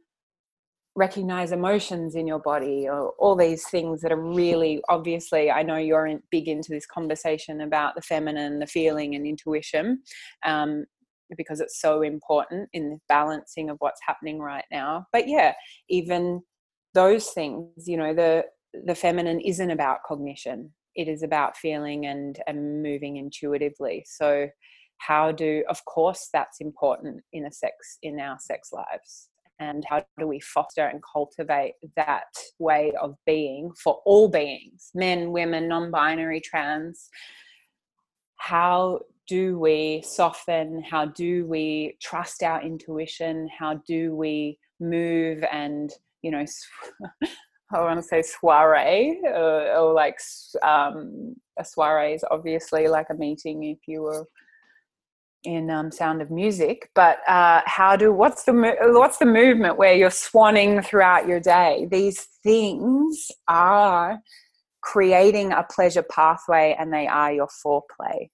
recognize 0.96 1.52
emotions 1.52 2.16
in 2.16 2.28
your 2.28 2.40
body 2.40 2.88
or 2.90 3.12
all 3.20 3.36
these 3.36 3.66
things 3.70 4.02
that 4.02 4.12
are 4.12 4.22
really 4.22 4.82
obviously 4.90 5.50
i 5.50 5.64
know 5.64 5.78
you're 5.78 6.08
in, 6.08 6.22
big 6.30 6.48
into 6.50 6.72
this 6.72 6.86
conversation 6.86 7.62
about 7.62 7.96
the 7.96 8.02
feminine 8.02 8.60
the 8.60 8.68
feeling 8.68 9.16
and 9.16 9.26
intuition 9.26 10.02
um, 10.44 10.84
because 11.38 11.60
it's 11.60 11.80
so 11.80 12.02
important 12.02 12.70
in 12.74 12.90
the 12.90 13.00
balancing 13.08 13.70
of 13.70 13.78
what's 13.80 14.02
happening 14.06 14.40
right 14.40 14.66
now. 14.72 15.06
But 15.14 15.28
yeah 15.28 15.54
even 15.90 16.42
those 16.94 17.28
things 17.30 17.88
you 17.88 17.98
know 17.98 18.14
the 18.14 18.46
the 18.86 18.96
feminine 18.96 19.40
isn't 19.40 19.72
about 19.72 20.04
cognition. 20.06 20.74
It 20.96 21.08
is 21.08 21.24
about 21.24 21.58
feeling 21.58 22.06
and 22.06 22.40
and 22.48 22.84
moving 22.84 23.18
intuitively. 23.18 24.06
So 24.08 24.48
how 24.98 25.32
do 25.32 25.64
of 25.70 25.84
course 25.86 26.30
that's 26.32 26.60
important 26.60 27.22
in 27.34 27.46
a 27.46 27.52
sex 27.52 27.98
in 28.04 28.20
our 28.20 28.38
sex 28.40 28.72
lives. 28.72 29.30
And 29.62 29.84
how 29.90 30.06
do 30.18 30.26
we 30.26 30.40
foster 30.40 30.86
and 30.86 31.02
cultivate 31.04 31.74
that 31.98 32.32
way 32.60 32.94
of 33.02 33.16
being 33.26 33.72
for 33.84 34.00
all 34.06 34.30
beings 34.30 34.92
men 34.94 35.32
women 35.32 35.68
non-binary 35.68 36.42
trans? 36.42 37.10
How 38.38 39.02
do 39.30 39.60
we 39.60 40.02
soften 40.06 40.82
how 40.82 41.06
do 41.06 41.46
we 41.46 41.96
trust 42.02 42.42
our 42.42 42.62
intuition 42.62 43.48
how 43.58 43.76
do 43.88 44.16
we 44.16 44.58
move 44.80 45.44
and 45.52 45.92
you 46.22 46.32
know, 46.32 46.46
I 47.72 47.82
want 47.82 48.00
to 48.00 48.04
say 48.04 48.24
soiree 48.24 49.22
uh, 49.26 49.80
or 49.80 49.94
like 49.94 50.20
um, 50.64 51.36
a 51.58 51.64
soiree 51.64 52.14
is 52.14 52.26
obviously 52.32 52.88
like 52.88 53.08
a 53.12 53.16
meeting 53.16 53.64
if 53.64 53.78
you 53.88 54.02
were 54.02 54.26
in 55.44 55.70
um, 55.70 55.92
Sound 55.92 56.22
of 56.22 56.32
Music. 56.32 56.90
But 56.96 57.20
uh, 57.28 57.62
how 57.66 57.96
do 57.96 58.12
what's 58.12 58.44
the 58.44 58.54
what's 58.54 59.18
the 59.18 59.26
movement 59.26 59.78
where 59.78 59.94
you're 59.94 60.10
swanning 60.10 60.84
throughout 60.84 61.28
your 61.28 61.40
day? 61.40 61.88
These 61.92 62.28
things 62.44 63.32
are 63.48 64.20
creating 64.82 65.52
a 65.52 65.64
pleasure 65.70 66.04
pathway, 66.04 66.76
and 66.80 66.92
they 66.92 67.06
are 67.06 67.32
your 67.32 67.50
foreplay. 67.64 68.30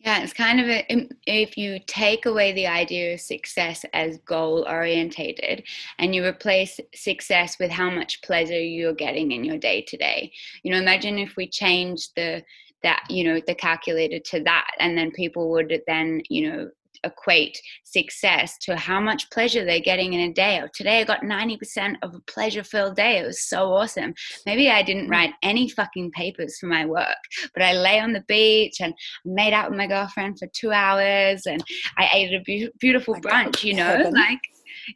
Yeah, 0.00 0.22
it's 0.22 0.32
kind 0.32 0.60
of 0.60 0.68
a, 0.68 0.86
um, 0.92 1.08
if 1.26 1.56
you 1.58 1.80
take 1.86 2.24
away 2.26 2.52
the 2.52 2.68
idea 2.68 3.14
of 3.14 3.20
success 3.20 3.84
as 3.92 4.18
goal 4.18 4.64
orientated 4.68 5.64
and 5.98 6.14
you 6.14 6.24
replace 6.24 6.78
success 6.94 7.56
with 7.58 7.70
how 7.72 7.90
much 7.90 8.22
pleasure 8.22 8.60
you're 8.60 8.94
getting 8.94 9.32
in 9.32 9.42
your 9.42 9.58
day 9.58 9.82
to 9.88 9.96
day. 9.96 10.32
You 10.62 10.70
know, 10.72 10.78
imagine 10.78 11.18
if 11.18 11.36
we 11.36 11.48
change 11.48 12.12
the 12.14 12.44
that 12.84 13.02
you 13.10 13.24
know 13.24 13.40
the 13.44 13.56
calculator 13.56 14.20
to 14.20 14.40
that 14.44 14.70
and 14.78 14.96
then 14.96 15.10
people 15.10 15.50
would 15.50 15.82
then 15.88 16.22
you 16.28 16.48
know 16.48 16.70
equate 17.04 17.58
success 17.84 18.56
to 18.62 18.76
how 18.76 19.00
much 19.00 19.30
pleasure 19.30 19.64
they're 19.64 19.80
getting 19.80 20.14
in 20.14 20.30
a 20.30 20.32
day. 20.32 20.58
Or 20.58 20.68
today 20.74 21.00
I 21.00 21.04
got 21.04 21.22
90% 21.22 21.96
of 22.02 22.14
a 22.14 22.20
pleasure 22.20 22.64
filled 22.64 22.96
day. 22.96 23.18
It 23.18 23.26
was 23.26 23.42
so 23.42 23.72
awesome. 23.72 24.14
Maybe 24.46 24.70
I 24.70 24.82
didn't 24.82 25.08
mm. 25.08 25.10
write 25.10 25.34
any 25.42 25.68
fucking 25.68 26.12
papers 26.12 26.58
for 26.58 26.66
my 26.66 26.86
work, 26.86 27.16
but 27.54 27.62
I 27.62 27.72
lay 27.72 28.00
on 28.00 28.12
the 28.12 28.24
beach 28.28 28.80
and 28.80 28.94
made 29.24 29.52
out 29.52 29.70
with 29.70 29.78
my 29.78 29.86
girlfriend 29.86 30.38
for 30.38 30.48
two 30.54 30.72
hours 30.72 31.42
and 31.46 31.62
I 31.96 32.08
ate 32.12 32.34
a 32.34 32.40
be- 32.40 32.70
beautiful 32.80 33.14
brunch, 33.14 33.64
you 33.64 33.74
know, 33.74 34.10
like 34.12 34.40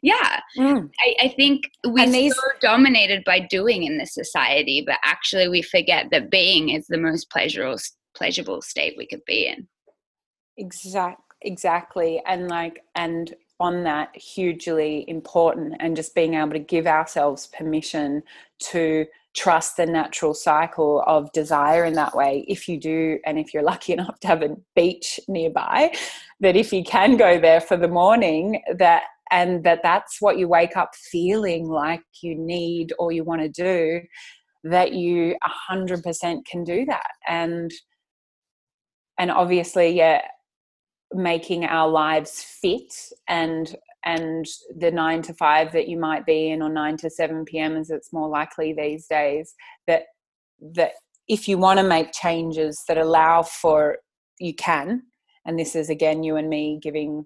yeah 0.01 0.39
mm. 0.57 0.89
I, 0.99 1.25
I, 1.25 1.27
think 1.29 1.69
we're 1.85 2.09
these- 2.09 2.35
so 2.35 2.41
dominated 2.61 3.23
by 3.25 3.39
doing 3.39 3.83
in 3.83 3.97
this 3.97 4.13
society 4.13 4.83
but 4.85 4.97
actually 5.03 5.47
we 5.47 5.61
forget 5.61 6.07
that 6.11 6.31
being 6.31 6.69
is 6.69 6.87
the 6.87 6.97
most 6.97 7.29
pleasurable 7.29 7.77
pleasurable 8.15 8.61
state 8.61 8.95
we 8.97 9.05
could 9.05 9.23
be 9.25 9.47
in 9.47 9.67
exactly 10.57 11.17
exactly 11.43 12.21
and 12.25 12.47
like 12.47 12.83
and 12.95 13.35
on 13.59 13.83
that 13.83 14.15
hugely 14.15 15.05
important 15.07 15.75
and 15.79 15.95
just 15.95 16.15
being 16.15 16.33
able 16.33 16.51
to 16.51 16.59
give 16.59 16.87
ourselves 16.87 17.47
permission 17.47 18.21
to 18.59 19.05
trust 19.33 19.77
the 19.77 19.85
natural 19.85 20.33
cycle 20.33 21.03
of 21.07 21.31
desire 21.31 21.85
in 21.85 21.93
that 21.93 22.15
way. 22.15 22.45
If 22.47 22.67
you 22.67 22.79
do 22.79 23.19
and 23.25 23.39
if 23.39 23.53
you're 23.53 23.63
lucky 23.73 23.93
enough 23.93 24.19
to 24.21 24.27
have 24.27 24.41
a 24.41 24.55
beach 24.75 25.19
nearby 25.27 25.93
that 26.39 26.55
if 26.55 26.73
you 26.73 26.83
can 26.83 27.17
go 27.17 27.39
there 27.39 27.61
for 27.61 27.77
the 27.77 27.87
morning 27.87 28.61
that 28.77 29.03
and 29.31 29.63
that 29.63 29.79
that's 29.81 30.21
what 30.21 30.37
you 30.37 30.47
wake 30.47 30.77
up 30.77 30.93
feeling 30.95 31.67
like 31.67 32.03
you 32.21 32.35
need 32.35 32.93
or 32.99 33.11
you 33.11 33.23
want 33.23 33.41
to 33.41 33.49
do 33.49 34.01
that 34.63 34.93
you 34.93 35.35
100% 35.71 36.45
can 36.45 36.63
do 36.63 36.85
that. 36.85 37.07
And 37.27 37.71
and 39.17 39.29
obviously 39.29 39.89
yeah 39.89 40.21
making 41.13 41.65
our 41.65 41.89
lives 41.89 42.43
fit 42.43 42.93
and 43.27 43.75
and 44.05 44.45
the 44.77 44.91
nine 44.91 45.21
to 45.21 45.33
five 45.33 45.71
that 45.71 45.87
you 45.87 45.97
might 45.97 46.25
be 46.25 46.49
in 46.49 46.61
or 46.61 46.69
nine 46.69 46.97
to 46.97 47.09
7 47.09 47.45
p.m 47.45 47.77
as 47.77 47.89
it's 47.89 48.11
more 48.11 48.27
likely 48.27 48.73
these 48.73 49.07
days 49.07 49.55
that 49.87 50.03
that 50.75 50.91
if 51.27 51.47
you 51.47 51.57
want 51.57 51.79
to 51.79 51.85
make 51.85 52.11
changes 52.11 52.83
that 52.87 52.97
allow 52.97 53.41
for 53.43 53.97
you 54.39 54.53
can 54.53 55.03
and 55.45 55.57
this 55.57 55.75
is 55.75 55.89
again 55.89 56.23
you 56.23 56.35
and 56.35 56.49
me 56.49 56.79
giving 56.81 57.25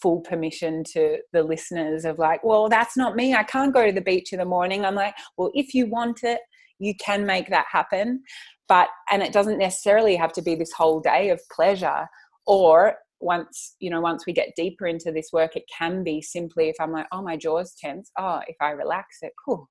full 0.00 0.20
permission 0.20 0.82
to 0.84 1.18
the 1.32 1.42
listeners 1.42 2.04
of 2.04 2.18
like 2.18 2.42
well 2.44 2.68
that's 2.68 2.96
not 2.96 3.16
me. 3.16 3.34
I 3.34 3.44
can't 3.44 3.72
go 3.72 3.86
to 3.86 3.92
the 3.92 4.00
beach 4.00 4.32
in 4.32 4.38
the 4.38 4.44
morning. 4.44 4.84
I'm 4.84 4.94
like 4.94 5.14
well 5.36 5.50
if 5.54 5.74
you 5.74 5.86
want 5.86 6.24
it 6.24 6.40
you 6.78 6.94
can 6.96 7.24
make 7.24 7.48
that 7.48 7.66
happen. 7.70 8.22
But 8.68 8.88
and 9.10 9.22
it 9.22 9.32
doesn't 9.32 9.58
necessarily 9.58 10.16
have 10.16 10.32
to 10.32 10.42
be 10.42 10.54
this 10.54 10.72
whole 10.72 11.00
day 11.00 11.30
of 11.30 11.40
pleasure 11.50 12.08
or 12.46 12.96
once 13.20 13.76
you 13.80 13.90
know 13.90 14.00
once 14.00 14.26
we 14.26 14.32
get 14.32 14.54
deeper 14.56 14.86
into 14.86 15.10
this 15.12 15.30
work 15.32 15.56
it 15.56 15.64
can 15.76 16.02
be 16.02 16.20
simply 16.20 16.68
if 16.68 16.76
i'm 16.80 16.92
like 16.92 17.06
oh 17.12 17.22
my 17.22 17.36
jaw's 17.36 17.74
tense. 17.80 18.10
Oh 18.18 18.40
if 18.46 18.56
i 18.60 18.70
relax 18.70 19.18
it 19.22 19.32
cool 19.44 19.68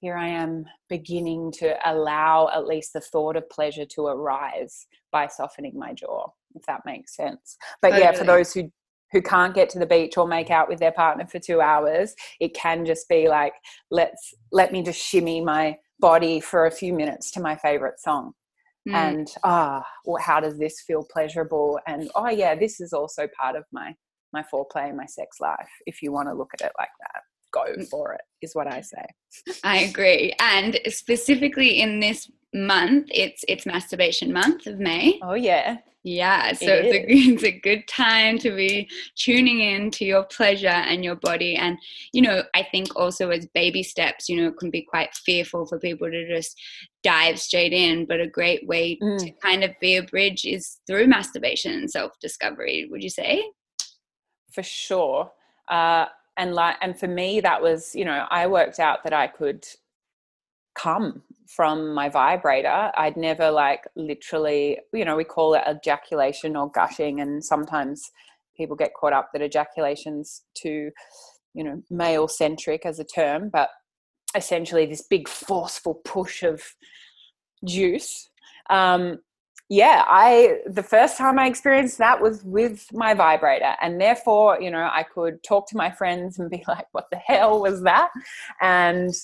here 0.00 0.16
i 0.16 0.28
am 0.28 0.64
beginning 0.88 1.52
to 1.52 1.76
allow 1.90 2.48
at 2.54 2.66
least 2.66 2.92
the 2.92 3.00
thought 3.00 3.36
of 3.36 3.48
pleasure 3.50 3.86
to 3.86 4.06
arise 4.06 4.86
by 5.12 5.26
softening 5.26 5.78
my 5.78 5.92
jaw 5.92 6.26
if 6.54 6.62
that 6.66 6.82
makes 6.86 7.16
sense. 7.16 7.56
But 7.82 7.90
totally. 7.90 8.04
yeah 8.04 8.12
for 8.12 8.24
those 8.24 8.52
who 8.52 8.70
who 9.12 9.22
can't 9.22 9.54
get 9.54 9.68
to 9.70 9.78
the 9.78 9.86
beach 9.86 10.16
or 10.16 10.26
make 10.26 10.50
out 10.50 10.68
with 10.68 10.80
their 10.80 10.92
partner 10.92 11.26
for 11.26 11.38
two 11.38 11.60
hours 11.60 12.14
it 12.40 12.54
can 12.54 12.84
just 12.84 13.08
be 13.08 13.28
like 13.28 13.52
let's 13.90 14.34
let 14.50 14.72
me 14.72 14.82
just 14.82 15.00
shimmy 15.00 15.40
my 15.40 15.76
body 16.00 16.40
for 16.40 16.66
a 16.66 16.70
few 16.70 16.92
minutes 16.92 17.30
to 17.30 17.40
my 17.40 17.54
favorite 17.54 18.00
song 18.00 18.32
mm. 18.88 18.94
and 18.94 19.28
ah 19.44 19.84
well, 20.04 20.22
how 20.22 20.40
does 20.40 20.58
this 20.58 20.82
feel 20.86 21.06
pleasurable 21.12 21.78
and 21.86 22.10
oh 22.14 22.28
yeah 22.28 22.54
this 22.54 22.80
is 22.80 22.92
also 22.92 23.26
part 23.38 23.56
of 23.56 23.64
my 23.72 23.94
my 24.32 24.42
foreplay 24.52 24.88
and 24.88 24.96
my 24.96 25.06
sex 25.06 25.38
life 25.40 25.68
if 25.86 26.02
you 26.02 26.12
want 26.12 26.28
to 26.28 26.34
look 26.34 26.50
at 26.54 26.66
it 26.66 26.72
like 26.78 26.88
that 27.00 27.22
go 27.52 27.64
mm. 27.80 27.88
for 27.88 28.12
it 28.14 28.22
is 28.42 28.54
what 28.54 28.66
i 28.66 28.80
say 28.80 29.04
i 29.62 29.78
agree 29.78 30.34
and 30.40 30.78
specifically 30.88 31.80
in 31.80 32.00
this 32.00 32.30
month 32.54 33.08
it's 33.10 33.44
it's 33.48 33.66
masturbation 33.66 34.32
month 34.32 34.66
of 34.66 34.78
may 34.78 35.18
oh 35.22 35.34
yeah 35.34 35.78
yeah, 36.06 36.52
so 36.52 36.66
it 36.66 36.84
it's, 36.84 36.94
a, 36.94 37.04
it's 37.32 37.42
a 37.44 37.60
good 37.60 37.88
time 37.88 38.38
to 38.40 38.54
be 38.54 38.88
tuning 39.16 39.60
in 39.60 39.90
to 39.92 40.04
your 40.04 40.24
pleasure 40.24 40.68
and 40.68 41.02
your 41.02 41.16
body. 41.16 41.56
And, 41.56 41.78
you 42.12 42.20
know, 42.20 42.44
I 42.54 42.62
think 42.62 42.94
also 42.94 43.30
as 43.30 43.46
baby 43.46 43.82
steps, 43.82 44.28
you 44.28 44.36
know, 44.36 44.48
it 44.48 44.58
can 44.58 44.70
be 44.70 44.82
quite 44.82 45.14
fearful 45.14 45.64
for 45.64 45.78
people 45.78 46.10
to 46.10 46.28
just 46.28 46.60
dive 47.02 47.40
straight 47.40 47.72
in. 47.72 48.04
But 48.04 48.20
a 48.20 48.26
great 48.26 48.66
way 48.68 48.98
mm. 49.02 49.18
to 49.18 49.30
kind 49.42 49.64
of 49.64 49.70
be 49.80 49.96
a 49.96 50.02
bridge 50.02 50.44
is 50.44 50.78
through 50.86 51.06
masturbation 51.06 51.72
and 51.72 51.90
self 51.90 52.12
discovery, 52.20 52.86
would 52.90 53.02
you 53.02 53.10
say? 53.10 53.42
For 54.52 54.62
sure. 54.62 55.32
Uh, 55.70 56.04
and 56.36 56.54
like, 56.54 56.76
and 56.82 56.98
for 56.98 57.08
me, 57.08 57.40
that 57.40 57.62
was, 57.62 57.94
you 57.94 58.04
know, 58.04 58.26
I 58.30 58.46
worked 58.46 58.78
out 58.78 59.04
that 59.04 59.14
I 59.14 59.26
could 59.26 59.64
come 60.74 61.22
from 61.46 61.94
my 61.94 62.08
vibrator. 62.08 62.90
I'd 62.96 63.16
never 63.16 63.50
like 63.50 63.84
literally, 63.96 64.78
you 64.92 65.04
know, 65.04 65.16
we 65.16 65.24
call 65.24 65.54
it 65.54 65.62
ejaculation 65.68 66.56
or 66.56 66.70
gushing, 66.70 67.20
and 67.20 67.44
sometimes 67.44 68.10
people 68.56 68.76
get 68.76 68.94
caught 68.94 69.12
up 69.12 69.30
that 69.32 69.42
ejaculation's 69.42 70.42
too, 70.54 70.90
you 71.54 71.64
know, 71.64 71.82
male 71.90 72.28
centric 72.28 72.86
as 72.86 72.98
a 72.98 73.04
term, 73.04 73.50
but 73.50 73.68
essentially 74.36 74.86
this 74.86 75.02
big 75.02 75.28
forceful 75.28 75.94
push 76.04 76.42
of 76.42 76.62
juice. 77.64 78.28
Um, 78.70 79.18
yeah, 79.70 80.04
I 80.06 80.58
the 80.66 80.82
first 80.82 81.16
time 81.16 81.38
I 81.38 81.46
experienced 81.46 81.98
that 81.98 82.20
was 82.20 82.44
with 82.44 82.86
my 82.92 83.14
vibrator, 83.14 83.74
and 83.80 84.00
therefore, 84.00 84.60
you 84.60 84.70
know, 84.70 84.90
I 84.92 85.04
could 85.04 85.42
talk 85.42 85.68
to 85.68 85.76
my 85.76 85.90
friends 85.90 86.38
and 86.38 86.50
be 86.50 86.62
like, 86.68 86.86
"What 86.92 87.06
the 87.10 87.16
hell 87.16 87.60
was 87.60 87.82
that?" 87.82 88.10
and 88.60 89.14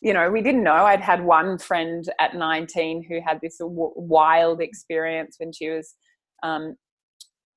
you 0.00 0.12
know, 0.12 0.30
we 0.30 0.42
didn't 0.42 0.62
know. 0.62 0.72
I'd 0.72 1.00
had 1.00 1.24
one 1.24 1.58
friend 1.58 2.04
at 2.20 2.34
19 2.34 3.04
who 3.08 3.20
had 3.24 3.40
this 3.40 3.56
wild 3.60 4.60
experience 4.60 5.36
when 5.38 5.52
she 5.52 5.70
was 5.70 5.94
um, 6.42 6.76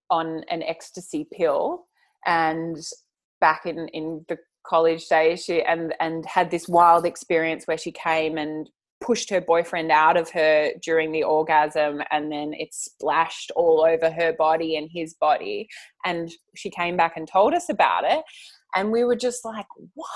on 0.10 0.44
an 0.50 0.64
ecstasy 0.64 1.28
pill, 1.32 1.86
and 2.26 2.78
back 3.40 3.66
in 3.66 3.88
in 3.90 4.26
the 4.28 4.38
college 4.66 5.08
days, 5.08 5.44
she 5.44 5.62
and 5.62 5.94
and 6.00 6.26
had 6.26 6.50
this 6.50 6.68
wild 6.68 7.06
experience 7.06 7.66
where 7.66 7.78
she 7.78 7.92
came 7.92 8.38
and 8.38 8.70
pushed 9.02 9.30
her 9.32 9.42
boyfriend 9.42 9.92
out 9.92 10.16
of 10.16 10.30
her 10.30 10.72
during 10.84 11.12
the 11.12 11.24
orgasm 11.24 12.02
and 12.12 12.32
then 12.32 12.54
it 12.54 12.72
splashed 12.72 13.52
all 13.56 13.84
over 13.84 14.12
her 14.12 14.32
body 14.34 14.78
and 14.78 14.90
his 14.94 15.16
body 15.16 15.68
and 16.06 16.30
she 16.56 16.70
came 16.70 16.96
back 16.96 17.14
and 17.18 17.28
told 17.28 17.54
us 17.56 17.68
about 17.68 18.04
it 18.06 18.22
and 18.76 18.92
we 18.92 19.04
were 19.04 19.16
just 19.16 19.44
like 19.44 19.66
what 19.96 20.08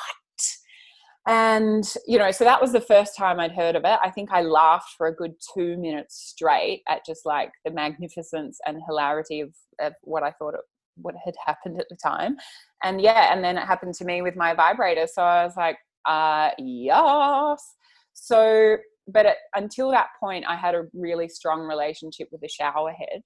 and, 1.27 1.83
you 2.05 2.19
know, 2.19 2.31
so 2.31 2.43
that 2.43 2.61
was 2.61 2.71
the 2.71 2.81
first 2.81 3.15
time 3.15 3.39
I'd 3.39 3.51
heard 3.51 3.75
of 3.75 3.83
it. 3.83 3.99
I 4.03 4.11
think 4.11 4.31
I 4.31 4.41
laughed 4.41 4.91
for 4.97 5.07
a 5.07 5.15
good 5.15 5.33
two 5.53 5.75
minutes 5.77 6.15
straight 6.15 6.83
at 6.87 7.05
just 7.05 7.25
like 7.25 7.51
the 7.63 7.71
magnificence 7.71 8.59
and 8.65 8.81
hilarity 8.85 9.41
of, 9.41 9.53
of 9.79 9.93
what 10.03 10.23
I 10.23 10.31
thought 10.31 10.53
it, 10.53 10.61
what 10.97 11.15
had 11.23 11.33
happened 11.45 11.79
at 11.79 11.87
the 11.89 11.97
time. 11.97 12.37
And 12.83 13.01
yeah, 13.01 13.33
and 13.33 13.43
then 13.43 13.57
it 13.57 13.65
happened 13.65 13.95
to 13.95 14.05
me 14.05 14.21
with 14.21 14.35
my 14.35 14.53
vibrator. 14.53 15.07
So 15.11 15.23
I 15.23 15.43
was 15.43 15.57
like, 15.57 15.77
uh, 16.05 16.51
yes. 16.59 17.73
So, 18.13 18.77
but 19.07 19.25
it, 19.25 19.37
until 19.55 19.89
that 19.91 20.09
point, 20.19 20.45
I 20.47 20.55
had 20.55 20.75
a 20.75 20.85
really 20.93 21.27
strong 21.27 21.61
relationship 21.61 22.29
with 22.31 22.41
the 22.41 22.47
shower 22.47 22.91
head. 22.91 23.21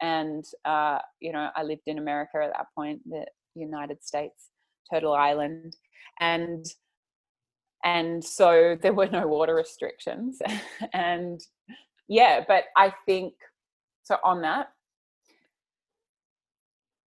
And, 0.00 0.44
uh, 0.64 0.98
you 1.20 1.32
know, 1.32 1.50
I 1.54 1.62
lived 1.62 1.82
in 1.86 1.98
America 1.98 2.38
at 2.42 2.52
that 2.56 2.66
point, 2.74 3.00
the 3.04 3.26
United 3.54 4.02
States, 4.02 4.48
Turtle 4.90 5.14
Island. 5.14 5.76
And 6.20 6.64
and 7.84 8.24
so 8.24 8.76
there 8.80 8.94
were 8.94 9.08
no 9.08 9.26
water 9.26 9.54
restrictions. 9.54 10.40
And 10.92 11.40
yeah 12.08 12.44
but 12.46 12.64
i 12.76 12.92
think 13.06 13.34
so 14.02 14.16
on 14.22 14.42
that 14.42 14.68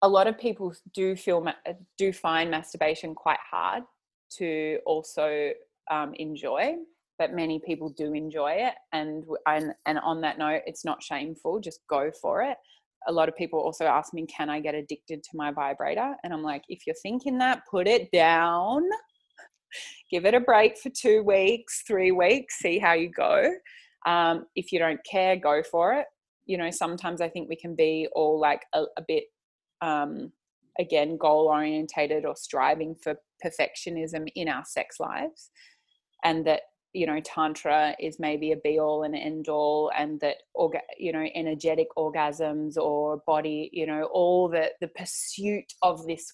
a 0.03 0.09
lot 0.09 0.27
of 0.27 0.39
people 0.39 0.75
do 0.95 1.15
feel 1.15 1.47
do 1.99 2.13
find 2.13 2.51
masturbation 2.51 3.15
quite 3.15 3.39
hard 3.51 3.85
to 4.31 4.79
also 4.87 5.51
um, 5.91 6.13
enjoy 6.15 6.75
but 7.19 7.35
many 7.35 7.61
people 7.67 7.91
do 7.91 8.15
enjoy 8.15 8.53
it. 8.53 8.73
And, 8.95 9.25
and 9.47 9.75
and 9.85 9.99
on 9.99 10.23
that 10.23 10.39
note 10.39 10.63
it's 10.67 10.87
not 10.87 11.03
shameful 11.03 11.61
just 11.61 11.81
go 11.87 12.11
for 12.11 12.43
it. 12.43 12.57
A 13.09 13.13
lot 13.13 13.29
of 13.29 13.37
people 13.37 13.61
also 13.61 13.85
ask 13.85 14.15
me 14.15 14.27
can 14.27 14.49
i 14.49 14.59
get 14.59 14.75
addicted 14.75 15.23
to 15.25 15.31
my 15.35 15.53
vibrator? 15.53 16.15
And 16.25 16.33
i'm 16.33 16.43
like 16.43 16.65
if 16.71 16.87
you're 16.87 16.97
thinking 17.03 17.37
that 17.39 17.63
put 17.71 17.87
it 17.87 18.11
down 18.11 18.83
give 20.11 20.25
it 20.25 20.35
a 20.35 20.41
break 20.41 20.79
for 20.79 20.91
two 20.91 21.23
weeks, 21.23 21.83
three 21.87 22.13
weeks, 22.13 22.59
see 22.59 22.79
how 22.79 22.93
you 22.93 23.11
go. 23.11 23.53
Um, 24.07 24.47
if 24.57 24.73
you 24.73 24.79
don't 24.79 25.01
care, 25.05 25.37
go 25.37 25.63
for 25.63 25.93
it. 25.95 26.07
You 26.47 26.59
know, 26.59 26.71
sometimes 26.71 27.21
I 27.21 27.29
think 27.29 27.49
we 27.49 27.57
can 27.57 27.75
be 27.77 28.09
all 28.15 28.41
like 28.41 28.63
a, 28.75 28.85
a 28.97 29.03
bit, 29.07 29.25
um, 29.83 30.33
again, 30.79 31.17
goal 31.17 31.49
orientated 31.49 32.25
or 32.25 32.35
striving 32.35 32.97
for 33.03 33.15
perfectionism 33.45 34.29
in 34.35 34.49
our 34.49 34.65
sex 34.65 34.99
lives. 34.99 35.51
And 36.25 36.47
that, 36.47 36.63
you 36.93 37.07
know, 37.07 37.21
Tantra 37.21 37.95
is 38.01 38.19
maybe 38.19 38.53
a 38.53 38.57
be 38.57 38.81
all 38.81 39.05
and 39.05 39.15
end 39.15 39.49
all, 39.49 39.93
and 39.97 40.19
that, 40.21 40.37
orga- 40.57 40.81
you 40.99 41.13
know, 41.13 41.27
energetic 41.35 41.87
orgasms 41.97 42.77
or 42.77 43.23
body, 43.27 43.71
you 43.73 43.87
know, 43.87 44.09
all 44.13 44.49
the, 44.49 44.71
the 44.81 44.89
pursuit 44.89 45.73
of 45.83 46.05
this 46.07 46.33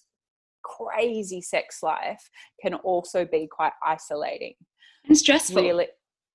crazy 0.67 1.41
sex 1.41 1.81
life 1.81 2.29
can 2.61 2.73
also 2.75 3.25
be 3.25 3.47
quite 3.49 3.73
isolating 3.85 4.53
and 5.07 5.17
stressful. 5.17 5.61
Really, 5.61 5.87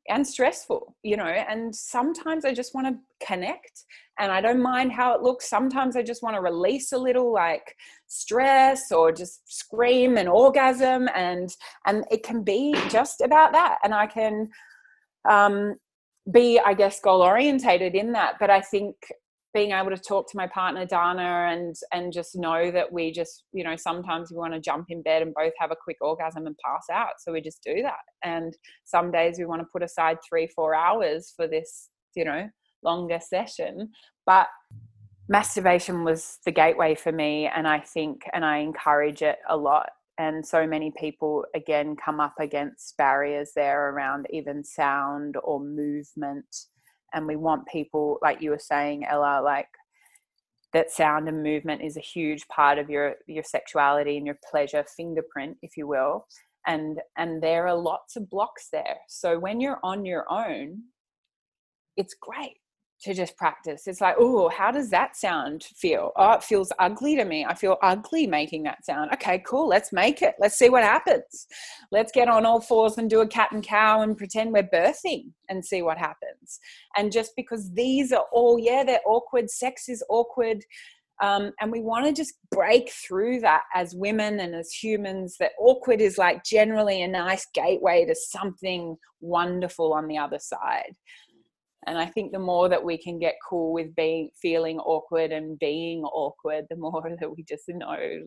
and 0.08 0.26
stressful, 0.26 0.96
you 1.02 1.16
know. 1.16 1.24
And 1.24 1.74
sometimes 1.74 2.44
I 2.44 2.54
just 2.54 2.74
want 2.74 2.88
to 2.88 3.26
connect 3.26 3.84
and 4.18 4.32
I 4.32 4.40
don't 4.40 4.62
mind 4.62 4.92
how 4.92 5.14
it 5.14 5.22
looks. 5.22 5.48
Sometimes 5.48 5.96
I 5.96 6.02
just 6.02 6.22
want 6.22 6.36
to 6.36 6.40
release 6.40 6.92
a 6.92 6.98
little 6.98 7.32
like 7.32 7.76
stress 8.08 8.90
or 8.90 9.12
just 9.12 9.40
scream 9.46 10.16
and 10.16 10.28
orgasm 10.28 11.08
and 11.14 11.54
and 11.86 12.04
it 12.10 12.22
can 12.22 12.42
be 12.42 12.74
just 12.88 13.20
about 13.20 13.52
that. 13.52 13.78
And 13.84 13.94
I 13.94 14.06
can 14.06 14.48
um 15.28 15.76
be, 16.32 16.60
I 16.60 16.74
guess, 16.74 17.00
goal 17.00 17.22
orientated 17.22 17.94
in 17.94 18.12
that. 18.12 18.34
But 18.38 18.50
I 18.50 18.60
think 18.60 18.96
being 19.54 19.72
able 19.72 19.90
to 19.90 19.98
talk 19.98 20.30
to 20.30 20.36
my 20.36 20.46
partner 20.46 20.86
Dana 20.86 21.48
and 21.50 21.76
and 21.92 22.12
just 22.12 22.36
know 22.36 22.70
that 22.70 22.90
we 22.92 23.12
just 23.12 23.44
you 23.52 23.64
know 23.64 23.76
sometimes 23.76 24.30
we 24.30 24.38
want 24.38 24.54
to 24.54 24.60
jump 24.60 24.86
in 24.88 25.02
bed 25.02 25.22
and 25.22 25.34
both 25.34 25.52
have 25.58 25.70
a 25.70 25.76
quick 25.82 25.98
orgasm 26.00 26.46
and 26.46 26.56
pass 26.64 26.86
out 26.92 27.14
so 27.18 27.32
we 27.32 27.40
just 27.40 27.62
do 27.62 27.82
that. 27.82 28.00
And 28.22 28.56
some 28.84 29.10
days 29.10 29.38
we 29.38 29.44
want 29.44 29.60
to 29.60 29.68
put 29.72 29.82
aside 29.82 30.18
3 30.28 30.48
4 30.54 30.74
hours 30.74 31.32
for 31.36 31.46
this 31.46 31.90
you 32.14 32.24
know 32.24 32.48
longer 32.82 33.20
session 33.20 33.90
but 34.26 34.48
masturbation 35.28 36.04
was 36.04 36.38
the 36.44 36.50
gateway 36.50 36.94
for 36.94 37.12
me 37.12 37.46
and 37.46 37.66
I 37.66 37.80
think 37.80 38.22
and 38.32 38.44
I 38.44 38.58
encourage 38.58 39.22
it 39.22 39.38
a 39.48 39.56
lot. 39.56 39.88
And 40.18 40.46
so 40.46 40.66
many 40.66 40.92
people 40.98 41.44
again 41.54 41.96
come 41.96 42.20
up 42.20 42.34
against 42.38 42.96
barriers 42.96 43.52
there 43.56 43.90
around 43.90 44.26
even 44.30 44.62
sound 44.62 45.36
or 45.42 45.60
movement 45.60 46.46
and 47.12 47.26
we 47.26 47.36
want 47.36 47.66
people 47.66 48.18
like 48.22 48.40
you 48.40 48.50
were 48.50 48.58
saying 48.58 49.04
ella 49.04 49.40
like 49.42 49.68
that 50.72 50.90
sound 50.90 51.28
and 51.28 51.42
movement 51.42 51.82
is 51.82 51.96
a 51.96 52.00
huge 52.00 52.46
part 52.48 52.78
of 52.78 52.88
your 52.88 53.14
your 53.26 53.44
sexuality 53.44 54.16
and 54.16 54.26
your 54.26 54.38
pleasure 54.50 54.84
fingerprint 54.96 55.56
if 55.62 55.76
you 55.76 55.86
will. 55.86 56.26
And 56.66 57.00
and 57.16 57.42
there 57.42 57.66
are 57.66 57.76
lots 57.76 58.16
of 58.16 58.30
blocks 58.30 58.68
there. 58.72 58.96
So 59.08 59.38
when 59.38 59.60
you're 59.60 59.80
on 59.82 60.04
your 60.04 60.24
own 60.30 60.82
it's 61.96 62.14
great 62.18 62.56
to 63.02 63.14
just 63.14 63.36
practice. 63.36 63.86
It's 63.86 64.00
like, 64.00 64.14
oh, 64.18 64.48
how 64.48 64.70
does 64.70 64.88
that 64.90 65.16
sound 65.16 65.64
feel? 65.64 66.12
Oh, 66.16 66.34
it 66.34 66.44
feels 66.44 66.72
ugly 66.78 67.16
to 67.16 67.24
me. 67.24 67.44
I 67.44 67.54
feel 67.54 67.76
ugly 67.82 68.26
making 68.26 68.62
that 68.62 68.84
sound. 68.84 69.10
Okay, 69.14 69.42
cool. 69.44 69.66
Let's 69.68 69.92
make 69.92 70.22
it. 70.22 70.34
Let's 70.38 70.56
see 70.56 70.68
what 70.68 70.84
happens. 70.84 71.46
Let's 71.90 72.12
get 72.12 72.28
on 72.28 72.46
all 72.46 72.60
fours 72.60 72.98
and 72.98 73.10
do 73.10 73.20
a 73.20 73.26
cat 73.26 73.50
and 73.52 73.62
cow 73.62 74.02
and 74.02 74.16
pretend 74.16 74.52
we're 74.52 74.62
birthing 74.62 75.32
and 75.48 75.64
see 75.64 75.82
what 75.82 75.98
happens. 75.98 76.60
And 76.96 77.10
just 77.10 77.32
because 77.36 77.72
these 77.72 78.12
are 78.12 78.24
all, 78.32 78.58
yeah, 78.58 78.84
they're 78.84 79.00
awkward, 79.04 79.50
sex 79.50 79.88
is 79.88 80.04
awkward. 80.08 80.64
Um, 81.20 81.52
and 81.60 81.70
we 81.70 81.80
want 81.80 82.06
to 82.06 82.12
just 82.12 82.34
break 82.50 82.90
through 82.90 83.40
that 83.40 83.62
as 83.74 83.94
women 83.94 84.40
and 84.40 84.54
as 84.54 84.72
humans 84.72 85.36
that 85.40 85.52
awkward 85.58 86.00
is 86.00 86.18
like 86.18 86.44
generally 86.44 87.02
a 87.02 87.08
nice 87.08 87.46
gateway 87.52 88.04
to 88.06 88.14
something 88.14 88.96
wonderful 89.20 89.92
on 89.92 90.08
the 90.08 90.18
other 90.18 90.38
side 90.40 90.94
and 91.86 91.98
i 91.98 92.06
think 92.06 92.32
the 92.32 92.38
more 92.38 92.68
that 92.68 92.82
we 92.82 92.96
can 92.96 93.18
get 93.18 93.34
cool 93.48 93.72
with 93.72 93.94
being 93.94 94.30
feeling 94.40 94.78
awkward 94.78 95.32
and 95.32 95.58
being 95.58 96.02
awkward 96.04 96.66
the 96.70 96.76
more 96.76 97.02
that 97.20 97.36
we 97.36 97.42
just 97.44 97.68
know 97.68 98.26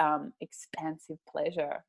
um, 0.00 0.32
expansive 0.40 1.18
pleasure 1.28 1.84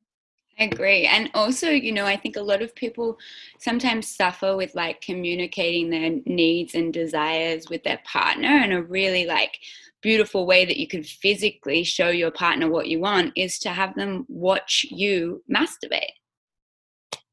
I 0.58 0.66
agree. 0.66 1.06
And 1.06 1.30
also, 1.34 1.70
you 1.70 1.92
know, 1.92 2.06
I 2.06 2.16
think 2.16 2.38
a 2.38 2.42
lot 2.42 2.62
of 2.62 2.74
people 2.76 3.18
sometimes 3.60 4.08
suffer 4.16 4.56
with 4.56 4.74
like 4.74 5.02
communicating 5.02 5.90
their 5.90 6.12
needs 6.26 6.76
and 6.76 6.94
desires 6.94 7.70
with 7.70 7.84
their 7.84 8.00
partner. 8.06 8.48
And 8.48 8.72
a 8.72 8.82
really 8.82 9.26
like 9.26 9.60
beautiful 10.02 10.46
way 10.46 10.64
that 10.64 10.78
you 10.78 10.88
can 10.88 11.04
physically 11.04 11.84
show 11.84 12.08
your 12.08 12.32
partner 12.32 12.70
what 12.70 12.88
you 12.88 13.02
want 13.02 13.34
is 13.36 13.60
to 13.60 13.70
have 13.70 13.96
them 13.96 14.26
watch 14.30 14.86
you 14.90 15.44
masturbate. 15.54 16.14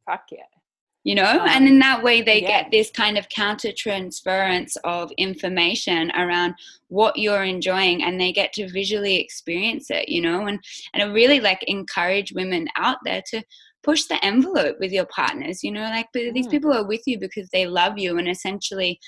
Fuck 0.04 0.24
yeah 0.32 0.61
you 1.04 1.14
know? 1.14 1.40
Um, 1.40 1.48
and 1.48 1.68
in 1.68 1.78
that 1.80 2.02
way 2.02 2.22
they 2.22 2.42
yeah. 2.42 2.62
get 2.62 2.70
this 2.70 2.90
kind 2.90 3.18
of 3.18 3.28
counter 3.28 3.72
transference 3.76 4.76
of 4.84 5.10
information 5.18 6.10
around 6.12 6.54
what 6.88 7.16
you're 7.16 7.44
enjoying 7.44 8.02
and 8.02 8.20
they 8.20 8.32
get 8.32 8.52
to 8.54 8.68
visually 8.70 9.16
experience 9.16 9.90
it 9.90 10.08
you 10.08 10.20
know? 10.20 10.46
And 10.46 10.58
and 10.94 11.02
I 11.02 11.06
really 11.06 11.40
like 11.40 11.62
encourage 11.64 12.32
women 12.32 12.68
out 12.76 12.98
there 13.04 13.22
to 13.30 13.42
push 13.82 14.04
the 14.04 14.24
envelope 14.24 14.76
with 14.78 14.92
your 14.92 15.06
partners 15.06 15.62
you 15.62 15.70
know 15.70 15.82
like 15.82 16.06
mm. 16.16 16.32
these 16.32 16.46
people 16.46 16.72
are 16.72 16.86
with 16.86 17.02
you 17.06 17.18
because 17.18 17.48
they 17.52 17.66
love 17.66 17.98
you 17.98 18.16
and 18.18 18.28
essentially 18.28 18.98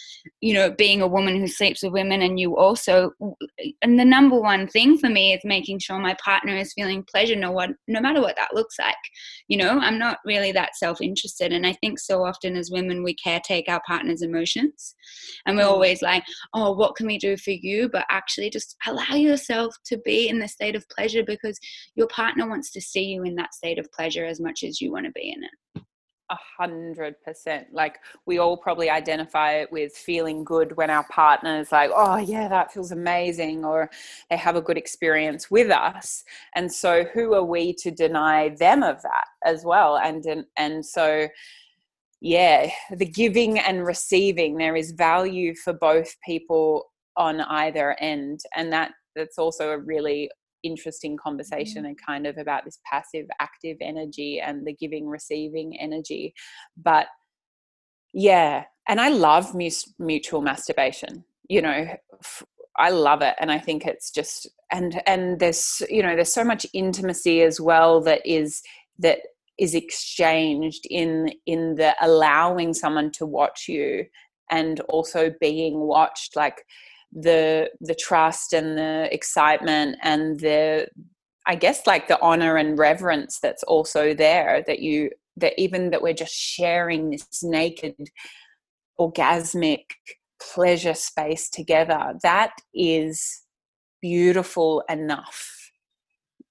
you 0.41 0.53
know 0.53 0.71
being 0.71 1.01
a 1.01 1.07
woman 1.07 1.39
who 1.39 1.47
sleeps 1.47 1.83
with 1.83 1.93
women 1.93 2.23
and 2.23 2.41
you 2.41 2.57
also 2.57 3.13
and 3.83 3.99
the 3.99 4.05
number 4.05 4.41
one 4.41 4.67
thing 4.67 4.99
for 4.99 5.09
me 5.09 5.33
is 5.33 5.41
making 5.45 5.79
sure 5.79 5.99
my 5.99 6.17
partner 6.25 6.57
is 6.57 6.73
feeling 6.73 7.05
pleasure 7.11 7.37
no 7.37 7.53
what 7.53 7.71
no 7.87 8.01
matter 8.01 8.21
what 8.21 8.37
that 8.37 8.55
looks 8.55 8.77
like 8.79 8.95
you 9.49 9.57
know 9.57 9.79
i'm 9.79 9.99
not 9.99 10.19
really 10.25 10.51
that 10.51 10.75
self-interested 10.75 11.53
and 11.53 11.67
i 11.67 11.73
think 11.75 11.99
so 11.99 12.25
often 12.25 12.57
as 12.57 12.71
women 12.71 13.05
we 13.05 13.15
caretake 13.25 13.69
our 13.69 13.81
partner's 13.87 14.23
emotions 14.23 14.95
and 15.47 15.57
we're 15.57 15.65
mm. 15.65 15.71
always 15.71 16.03
like 16.03 16.25
oh 16.55 16.73
what 16.73 16.97
can 16.97 17.07
we 17.07 17.19
do 17.19 17.37
for 17.37 17.53
you 17.53 17.89
but 17.89 18.05
actually 18.11 18.51
just 18.51 18.77
allow 18.87 19.15
yourself 19.15 19.75
to 19.85 19.99
be 19.99 20.29
in 20.29 20.39
the 20.41 20.49
state 20.49 20.75
of 20.75 20.89
pleasure 20.89 21.23
because 21.23 21.59
your 21.95 22.09
partner 22.09 22.49
wants 22.49 22.73
to 22.73 22.81
see 22.81 23.05
you 23.05 23.23
in 23.23 23.37
that 23.37 23.55
state 23.55 23.79
of 23.79 23.91
pleasure 23.93 24.25
as 24.25 24.41
much 24.41 24.64
you 24.81 24.93
want 24.93 25.07
to 25.07 25.13
be 25.13 25.33
in 25.33 25.45
it. 25.45 25.83
A 26.31 26.37
hundred 26.59 27.17
percent 27.23 27.67
like 27.73 27.99
we 28.25 28.39
all 28.39 28.57
probably 28.57 28.89
identify 28.89 29.53
it 29.57 29.71
with 29.71 29.93
feeling 29.93 30.43
good 30.43 30.75
when 30.75 30.89
our 30.89 31.05
partner's 31.11 31.71
like 31.71 31.91
oh 31.95 32.17
yeah 32.17 32.49
that 32.49 32.73
feels 32.73 32.93
amazing 32.93 33.63
or 33.63 33.91
they 34.31 34.37
have 34.39 34.57
a 34.57 34.63
good 34.63 34.79
experience 34.79 35.51
with 35.51 35.71
us 35.71 36.25
and 36.55 36.73
so 36.73 37.05
who 37.13 37.35
are 37.35 37.45
we 37.45 37.75
to 37.75 37.91
deny 37.91 38.49
them 38.59 38.83
of 38.83 39.03
that 39.03 39.27
as 39.45 39.65
well? 39.67 39.99
And 39.99 40.25
and, 40.25 40.45
and 40.57 40.85
so 40.85 41.29
yeah 42.23 42.71
the 42.91 43.05
giving 43.05 43.59
and 43.59 43.85
receiving 43.85 44.57
there 44.57 44.77
is 44.77 44.93
value 44.93 45.55
for 45.55 45.75
both 45.75 46.17
people 46.25 46.87
on 47.19 47.43
either 47.43 47.97
end 48.01 48.41
and 48.57 48.73
that 48.73 48.93
that's 49.15 49.39
also 49.39 49.71
a 49.71 49.79
really 49.79 50.31
interesting 50.65 51.17
conversation 51.17 51.83
mm-hmm. 51.83 51.87
and 51.87 52.07
kind 52.07 52.27
of 52.27 52.39
about 52.39 52.65
this 52.65 52.81
passive 52.85 53.27
active 53.41 53.77
energy 53.81 54.41
and 54.41 54.67
the 54.67 54.75
giving 54.75 55.07
receiving 55.07 55.79
energy 55.79 56.35
but 56.83 57.07
yeah 58.13 58.65
and 58.89 59.01
i 59.01 59.09
love 59.09 59.55
mutual 59.99 60.41
masturbation 60.41 61.25
you 61.49 61.63
know 61.63 61.87
i 62.79 62.91
love 62.91 63.23
it 63.23 63.35
and 63.39 63.53
i 63.53 63.59
think 63.59 63.87
it's 63.87 64.11
just 64.11 64.49
and 64.73 65.01
and 65.07 65.39
there's 65.39 65.83
you 65.89 66.03
know 66.03 66.15
there's 66.15 66.33
so 66.33 66.45
much 66.45 66.67
intimacy 66.73 67.43
as 67.43 67.61
well 67.61 68.01
that 68.01 68.21
is 68.25 68.63
that 68.99 69.19
is 69.59 69.75
exchanged 69.75 70.87
in 70.91 71.31
in 71.47 71.77
the 71.77 71.95
allowing 72.01 72.75
someone 72.75 73.11
to 73.11 73.25
watch 73.27 73.69
you 73.69 74.05
and 74.51 74.81
also 74.81 75.33
being 75.41 75.81
watched 75.81 76.37
like 76.37 76.65
the 77.15 77.71
the 77.81 77.95
trust 77.95 78.53
and 78.53 78.77
the 78.77 79.09
excitement 79.13 79.97
and 80.03 80.41
the 80.41 80.87
i 81.47 81.55
guess 81.55 81.87
like 81.87 82.09
the 82.09 82.21
honor 82.21 82.57
and 82.57 82.77
reverence 82.77 83.39
that's 83.39 83.63
also 83.63 84.13
there 84.15 84.65
that 84.67 84.81
you 84.81 85.09
that 85.37 85.53
even 85.57 85.91
that 85.91 86.03
we're 86.03 86.13
just 86.13 86.35
sharing 86.35 87.11
this 87.11 87.43
naked 87.43 87.95
orgasmic 88.99 89.85
pleasure 90.43 90.95
space 90.95 91.49
together 91.49 92.15
that 92.23 92.53
is 92.75 93.43
beautiful 94.03 94.83
enough 94.89 95.71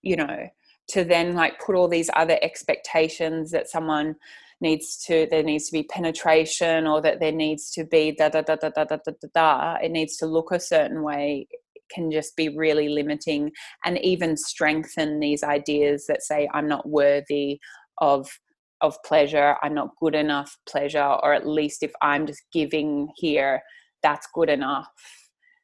you 0.01 0.15
know 0.15 0.47
to 0.89 1.03
then 1.03 1.33
like 1.33 1.59
put 1.59 1.75
all 1.75 1.87
these 1.87 2.09
other 2.15 2.37
expectations 2.41 3.51
that 3.51 3.69
someone 3.69 4.15
needs 4.61 4.97
to 5.05 5.27
there 5.29 5.43
needs 5.43 5.65
to 5.65 5.73
be 5.73 5.83
penetration 5.83 6.87
or 6.87 7.01
that 7.01 7.19
there 7.19 7.31
needs 7.31 7.69
to 7.71 7.83
be 7.83 8.15
da 8.17 8.29
da 8.29 8.41
da 8.41 8.55
da 8.55 8.69
da 8.69 8.83
da 8.85 8.97
da 8.97 9.11
da, 9.21 9.27
da. 9.33 9.75
it 9.83 9.91
needs 9.91 10.17
to 10.17 10.25
look 10.25 10.51
a 10.51 10.59
certain 10.59 11.03
way 11.03 11.47
can 11.93 12.09
just 12.09 12.35
be 12.35 12.49
really 12.49 12.89
limiting 12.89 13.51
and 13.85 13.99
even 13.99 14.37
strengthen 14.37 15.19
these 15.19 15.43
ideas 15.43 16.05
that 16.07 16.23
say 16.23 16.47
i'm 16.53 16.67
not 16.67 16.87
worthy 16.87 17.59
of 17.99 18.27
of 18.81 18.95
pleasure 19.03 19.55
i'm 19.61 19.73
not 19.73 19.89
good 20.01 20.15
enough 20.15 20.57
pleasure 20.67 21.17
or 21.23 21.33
at 21.33 21.47
least 21.47 21.83
if 21.83 21.91
i'm 22.01 22.25
just 22.25 22.43
giving 22.51 23.09
here 23.17 23.61
that's 24.01 24.27
good 24.33 24.49
enough 24.49 24.87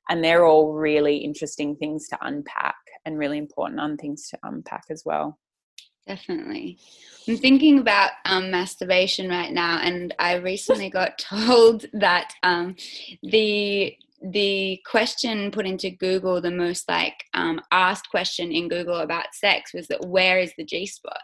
and 0.09 0.23
they're 0.23 0.45
all 0.45 0.73
really 0.73 1.17
interesting 1.17 1.75
things 1.75 2.07
to 2.07 2.17
unpack 2.21 2.75
and 3.05 3.17
really 3.17 3.37
important 3.37 3.99
things 3.99 4.29
to 4.29 4.39
unpack 4.43 4.85
as 4.89 5.03
well 5.05 5.37
Definitely. 6.09 6.79
I'm 7.27 7.37
thinking 7.37 7.77
about 7.77 8.09
um, 8.25 8.49
masturbation 8.49 9.29
right 9.29 9.51
now, 9.51 9.77
and 9.77 10.11
I 10.17 10.37
recently 10.37 10.89
got 10.99 11.19
told 11.19 11.85
that 11.93 12.33
um, 12.41 12.75
the 13.21 13.95
the 14.21 14.81
question 14.89 15.51
put 15.51 15.67
into 15.67 15.91
Google, 15.91 16.41
the 16.41 16.49
most 16.49 16.89
like 16.89 17.23
um, 17.35 17.61
asked 17.71 18.09
question 18.09 18.51
in 18.51 18.67
Google 18.67 18.97
about 18.97 19.33
sex 19.33 19.71
was 19.71 19.87
that 19.87 20.07
where 20.07 20.39
is 20.39 20.51
the 20.57 20.65
G 20.65 20.87
spot? 20.87 21.21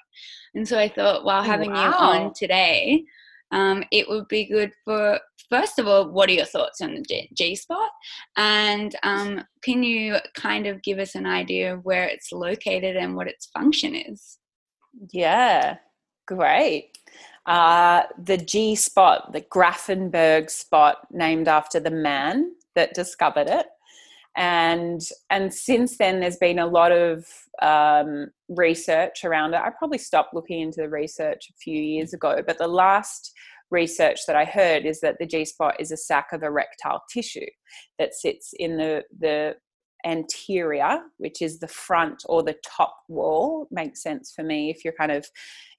And 0.54 0.68
so 0.68 0.78
I 0.78 0.88
thought, 0.88 1.26
while 1.26 1.42
oh, 1.42 1.46
having 1.46 1.72
wow. 1.72 1.88
you 1.88 1.94
on 1.96 2.34
today, 2.36 3.06
um, 3.52 3.84
it 3.92 4.08
would 4.10 4.28
be 4.28 4.46
good 4.46 4.72
for 4.84 5.20
first 5.50 5.80
of 5.80 5.88
all, 5.88 6.10
what 6.10 6.30
are 6.30 6.34
your 6.34 6.46
thoughts 6.46 6.82
on 6.82 6.96
the 6.96 7.30
G 7.34 7.56
spot? 7.56 7.90
And 8.38 8.96
um, 9.04 9.44
can 9.64 9.84
you 9.84 10.18
kind 10.36 10.68
of 10.68 10.82
give 10.82 11.00
us 11.00 11.16
an 11.16 11.26
idea 11.26 11.74
of 11.74 11.86
where 11.86 12.06
it's 12.06 12.32
located 12.32 12.96
and 12.96 13.16
what 13.16 13.28
its 13.28 13.48
function 13.48 13.96
is? 13.96 14.38
Yeah, 15.12 15.78
great. 16.26 16.98
Uh, 17.46 18.04
the 18.18 18.38
G 18.38 18.76
spot, 18.76 19.34
the 19.34 19.42
Grafenberg 19.42 20.50
spot, 20.50 21.08
named 21.12 21.48
after 21.48 21.80
the 21.80 21.92
man 21.92 22.54
that 22.74 22.94
discovered 22.94 23.48
it. 23.48 23.68
And 24.36 25.02
and 25.30 25.54
since 25.54 25.98
then, 25.98 26.20
there's 26.20 26.38
been 26.38 26.60
a 26.60 26.68
lot 26.68 26.92
of 26.92 27.26
um, 27.62 28.28
research 28.50 29.24
around 29.24 29.54
it. 29.54 29.62
I 29.62 29.70
probably 29.78 29.98
stopped 29.98 30.34
looking 30.34 30.60
into 30.60 30.82
the 30.82 30.90
research 30.90 31.50
a 31.50 31.58
few 31.58 31.82
years 31.82 32.14
ago, 32.14 32.42
but 32.46 32.58
the 32.58 32.68
last 32.68 33.32
research 33.72 34.20
that 34.28 34.36
I 34.36 34.46
heard 34.46 34.86
is 34.86 35.00
that 35.02 35.18
the 35.20 35.26
G 35.26 35.46
spot 35.46 35.76
is 35.80 35.92
a 35.92 35.98
sac 35.98 36.28
of 36.34 36.44
erectile 36.44 37.02
tissue 37.12 37.48
that 37.98 38.14
sits 38.14 38.54
in 38.58 38.78
the 38.78 39.04
the 39.20 39.56
anterior 40.06 41.00
which 41.18 41.42
is 41.42 41.60
the 41.60 41.68
front 41.68 42.24
or 42.28 42.44
the 42.44 42.56
top 42.64 42.96
wall 43.10 43.68
makes 43.72 44.04
sense 44.04 44.32
for 44.36 44.44
me 44.44 44.70
if 44.70 44.86
you're 44.86 44.94
kind 44.94 45.12
of 45.12 45.26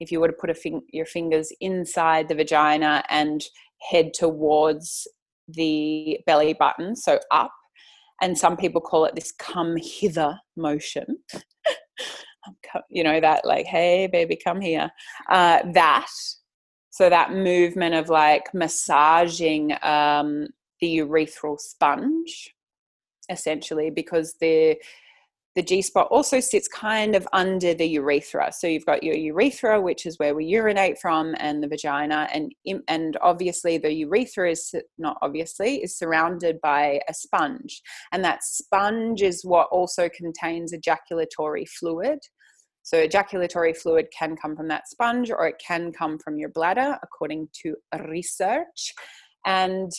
if 0.00 0.10
you 0.10 0.18
were 0.18 0.26
to 0.26 0.32
put 0.32 0.50
a 0.50 0.80
your 0.92 1.06
fingers 1.06 1.52
inside 1.60 2.28
the 2.28 2.34
vagina 2.34 3.04
and 3.08 3.44
head 3.88 4.12
towards 4.12 5.06
the 5.48 6.18
belly 6.26 6.54
button 6.54 6.96
so 6.96 7.20
up 7.30 7.52
and 8.22 8.36
some 8.36 8.56
people 8.56 8.80
call 8.80 9.04
it 9.04 9.14
this 9.14 9.32
come 9.32 9.76
hither 9.76 10.38
motion. 10.56 11.06
You 12.88 13.02
know 13.02 13.20
that 13.20 13.44
like 13.44 13.66
hey 13.66 14.06
baby 14.06 14.36
come 14.36 14.60
here. 14.60 14.88
Uh, 15.28 15.62
that 15.72 16.06
so 16.90 17.10
that 17.10 17.32
movement 17.32 17.96
of 17.96 18.08
like 18.08 18.54
massaging 18.54 19.72
um, 19.82 20.46
the 20.80 20.98
urethral 20.98 21.58
sponge 21.58 22.54
essentially 23.28 23.90
because 23.90 24.36
the 24.40 24.76
the 25.56 25.62
G 25.62 25.80
spot 25.80 26.08
also 26.10 26.38
sits 26.38 26.68
kind 26.68 27.16
of 27.16 27.26
under 27.32 27.72
the 27.72 27.86
urethra. 27.86 28.52
So 28.52 28.66
you've 28.66 28.84
got 28.84 29.02
your 29.02 29.16
urethra, 29.16 29.80
which 29.80 30.04
is 30.04 30.18
where 30.18 30.34
we 30.34 30.44
urinate 30.44 30.98
from, 31.00 31.34
and 31.38 31.62
the 31.62 31.68
vagina, 31.68 32.28
and 32.32 32.52
and 32.88 33.16
obviously 33.22 33.78
the 33.78 33.92
urethra 33.92 34.50
is 34.50 34.74
not 34.98 35.16
obviously 35.22 35.82
is 35.82 35.98
surrounded 35.98 36.60
by 36.60 37.00
a 37.08 37.14
sponge, 37.14 37.80
and 38.12 38.22
that 38.22 38.44
sponge 38.44 39.22
is 39.22 39.44
what 39.44 39.68
also 39.72 40.10
contains 40.10 40.74
ejaculatory 40.74 41.64
fluid. 41.64 42.18
So 42.82 42.98
ejaculatory 42.98 43.72
fluid 43.72 44.08
can 44.16 44.36
come 44.36 44.56
from 44.56 44.68
that 44.68 44.88
sponge, 44.88 45.30
or 45.30 45.48
it 45.48 45.60
can 45.66 45.90
come 45.90 46.18
from 46.18 46.38
your 46.38 46.50
bladder, 46.50 46.98
according 47.02 47.48
to 47.62 47.74
research. 48.06 48.92
And 49.46 49.90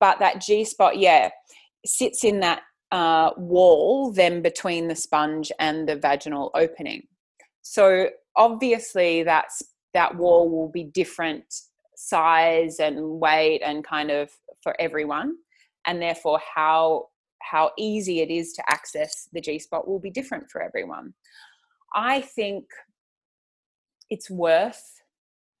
but 0.00 0.18
that 0.18 0.42
G 0.42 0.64
spot, 0.64 0.98
yeah, 0.98 1.30
sits 1.86 2.24
in 2.24 2.40
that 2.40 2.60
uh, 2.92 3.30
wall 3.36 4.12
then 4.12 4.42
between 4.42 4.88
the 4.88 4.96
sponge 4.96 5.52
and 5.58 5.88
the 5.88 5.96
vaginal 5.96 6.50
opening. 6.54 7.06
So 7.62 8.10
obviously 8.36 9.22
that's 9.22 9.62
that 9.94 10.16
wall 10.16 10.48
will 10.48 10.68
be 10.68 10.84
different 10.84 11.44
size 11.96 12.80
and 12.80 13.20
weight 13.20 13.60
and 13.64 13.84
kind 13.84 14.10
of 14.10 14.30
for 14.62 14.74
everyone 14.80 15.34
and 15.86 16.00
therefore 16.00 16.40
how 16.54 17.06
how 17.42 17.70
easy 17.78 18.20
it 18.20 18.30
is 18.30 18.52
to 18.52 18.62
access 18.68 19.28
the 19.32 19.40
G 19.40 19.58
spot 19.58 19.88
will 19.88 19.98
be 19.98 20.10
different 20.10 20.50
for 20.50 20.62
everyone. 20.62 21.14
I 21.94 22.20
think 22.20 22.66
it's 24.10 24.30
worth 24.30 25.00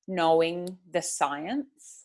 knowing 0.06 0.78
the 0.92 1.02
science 1.02 1.99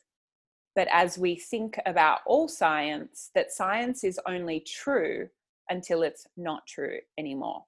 but 0.76 0.88
as 0.92 1.18
we 1.18 1.36
think 1.36 1.80
about 1.86 2.20
all 2.26 2.48
science, 2.48 3.32
that 3.34 3.52
science 3.52 4.04
is 4.04 4.20
only 4.28 4.60
true 4.60 5.30
until 5.70 6.04
it's 6.04 6.28
not 6.38 6.68
true 6.68 7.00
anymore. 7.18 7.64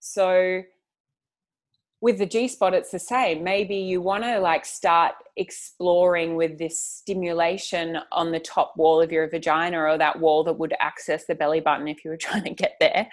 So 0.00 0.62
with 2.04 2.18
the 2.18 2.26
G 2.26 2.48
spot, 2.48 2.74
it's 2.74 2.90
the 2.90 2.98
same. 2.98 3.42
Maybe 3.42 3.76
you 3.76 4.02
want 4.02 4.24
to 4.24 4.38
like 4.38 4.66
start 4.66 5.14
exploring 5.38 6.36
with 6.36 6.58
this 6.58 6.78
stimulation 6.78 7.98
on 8.12 8.30
the 8.30 8.40
top 8.40 8.74
wall 8.76 9.00
of 9.00 9.10
your 9.10 9.26
vagina 9.30 9.80
or 9.80 9.96
that 9.96 10.20
wall 10.20 10.44
that 10.44 10.58
would 10.58 10.74
access 10.80 11.24
the 11.24 11.34
belly 11.34 11.60
button 11.60 11.88
if 11.88 12.04
you 12.04 12.10
were 12.10 12.16
trying 12.18 12.44
to 12.44 12.50
get 12.50 12.74
there 12.78 13.08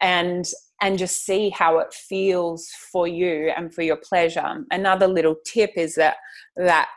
and 0.00 0.50
and 0.80 0.98
just 0.98 1.24
see 1.24 1.50
how 1.50 1.78
it 1.78 1.94
feels 1.94 2.68
for 2.90 3.06
you 3.06 3.52
and 3.56 3.72
for 3.72 3.82
your 3.82 3.94
pleasure. 3.94 4.64
Another 4.72 5.06
little 5.06 5.36
tip 5.46 5.70
is 5.76 5.94
that 5.94 6.16
that 6.56 6.88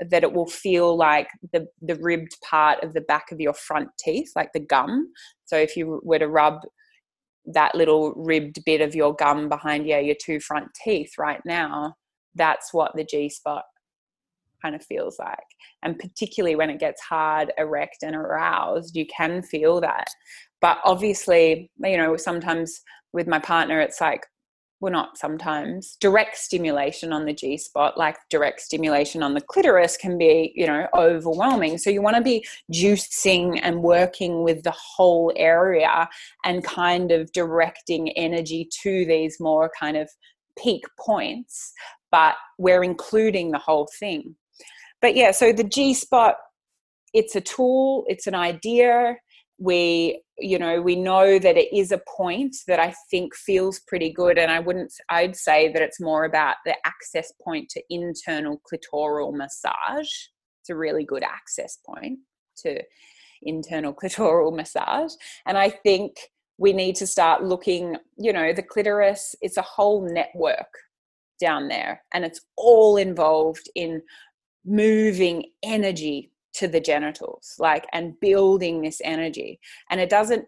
that 0.00 0.24
it 0.24 0.32
will 0.32 0.46
feel 0.46 0.96
like 0.96 1.28
the 1.52 1.66
the 1.80 1.96
ribbed 1.96 2.36
part 2.48 2.82
of 2.82 2.92
the 2.94 3.00
back 3.02 3.30
of 3.30 3.40
your 3.40 3.54
front 3.54 3.88
teeth 3.98 4.30
like 4.34 4.52
the 4.52 4.60
gum. 4.60 5.12
So 5.44 5.56
if 5.56 5.76
you 5.76 6.00
were 6.02 6.18
to 6.18 6.28
rub 6.28 6.60
that 7.46 7.74
little 7.74 8.12
ribbed 8.14 8.64
bit 8.64 8.80
of 8.80 8.94
your 8.94 9.14
gum 9.14 9.48
behind 9.48 9.86
yeah 9.86 9.98
your 9.98 10.16
two 10.20 10.40
front 10.40 10.68
teeth 10.82 11.12
right 11.18 11.40
now 11.44 11.94
that's 12.34 12.72
what 12.72 12.92
the 12.96 13.04
g 13.04 13.28
spot 13.28 13.64
kind 14.62 14.74
of 14.74 14.84
feels 14.84 15.18
like. 15.18 15.38
And 15.82 15.98
particularly 15.98 16.56
when 16.56 16.70
it 16.70 16.80
gets 16.80 17.02
hard 17.02 17.52
erect 17.58 17.98
and 18.02 18.16
aroused 18.16 18.96
you 18.96 19.06
can 19.06 19.42
feel 19.42 19.80
that. 19.82 20.06
But 20.60 20.78
obviously 20.84 21.70
you 21.78 21.96
know 21.96 22.16
sometimes 22.16 22.80
with 23.12 23.28
my 23.28 23.38
partner 23.38 23.80
it's 23.80 24.00
like 24.00 24.26
well, 24.84 24.92
not 24.92 25.16
sometimes, 25.16 25.96
direct 25.98 26.36
stimulation 26.36 27.10
on 27.10 27.24
the 27.24 27.32
G 27.32 27.56
spot, 27.56 27.96
like 27.96 28.18
direct 28.28 28.60
stimulation 28.60 29.22
on 29.22 29.32
the 29.32 29.40
clitoris, 29.40 29.96
can 29.96 30.18
be, 30.18 30.52
you 30.54 30.66
know, 30.66 30.86
overwhelming. 30.92 31.78
So 31.78 31.88
you 31.88 32.02
want 32.02 32.16
to 32.16 32.22
be 32.22 32.46
juicing 32.70 33.58
and 33.62 33.82
working 33.82 34.42
with 34.42 34.62
the 34.62 34.74
whole 34.76 35.32
area 35.36 36.06
and 36.44 36.62
kind 36.62 37.12
of 37.12 37.32
directing 37.32 38.10
energy 38.10 38.68
to 38.82 39.06
these 39.06 39.38
more 39.40 39.70
kind 39.80 39.96
of 39.96 40.10
peak 40.62 40.84
points, 41.00 41.72
but 42.12 42.34
we're 42.58 42.84
including 42.84 43.52
the 43.52 43.58
whole 43.58 43.88
thing. 43.98 44.36
But 45.00 45.16
yeah, 45.16 45.30
so 45.30 45.50
the 45.50 45.64
G 45.64 45.94
spot, 45.94 46.34
it's 47.14 47.34
a 47.34 47.40
tool, 47.40 48.04
it's 48.06 48.26
an 48.26 48.34
idea, 48.34 49.16
we 49.58 50.20
you 50.38 50.58
know 50.58 50.80
we 50.80 50.96
know 50.96 51.38
that 51.38 51.56
it 51.56 51.74
is 51.76 51.92
a 51.92 52.00
point 52.16 52.56
that 52.66 52.80
i 52.80 52.92
think 53.10 53.34
feels 53.34 53.80
pretty 53.80 54.12
good 54.12 54.38
and 54.38 54.50
i 54.50 54.58
wouldn't 54.58 54.92
i'd 55.10 55.36
say 55.36 55.72
that 55.72 55.82
it's 55.82 56.00
more 56.00 56.24
about 56.24 56.56
the 56.64 56.74
access 56.84 57.32
point 57.42 57.68
to 57.68 57.82
internal 57.90 58.60
clitoral 58.70 59.34
massage. 59.34 60.08
It's 60.60 60.70
a 60.70 60.76
really 60.76 61.04
good 61.04 61.22
access 61.22 61.78
point 61.86 62.18
to 62.58 62.82
internal 63.42 63.94
clitoral 64.02 64.54
massage 64.54 65.12
and 65.46 65.56
i 65.56 65.68
think 65.70 66.16
we 66.58 66.72
need 66.72 66.96
to 66.96 67.06
start 67.06 67.44
looking 67.44 67.96
you 68.18 68.32
know 68.32 68.52
the 68.52 68.62
clitoris 68.62 69.34
it's 69.40 69.56
a 69.56 69.62
whole 69.62 70.08
network 70.12 70.72
down 71.40 71.68
there 71.68 72.02
and 72.12 72.24
it's 72.24 72.40
all 72.56 72.96
involved 72.96 73.68
in 73.74 74.00
moving 74.64 75.44
energy 75.62 76.30
to 76.54 76.68
the 76.68 76.80
genitals 76.80 77.54
like 77.58 77.86
and 77.92 78.18
building 78.20 78.82
this 78.82 79.00
energy. 79.04 79.60
And 79.90 80.00
it 80.00 80.08
doesn't 80.08 80.46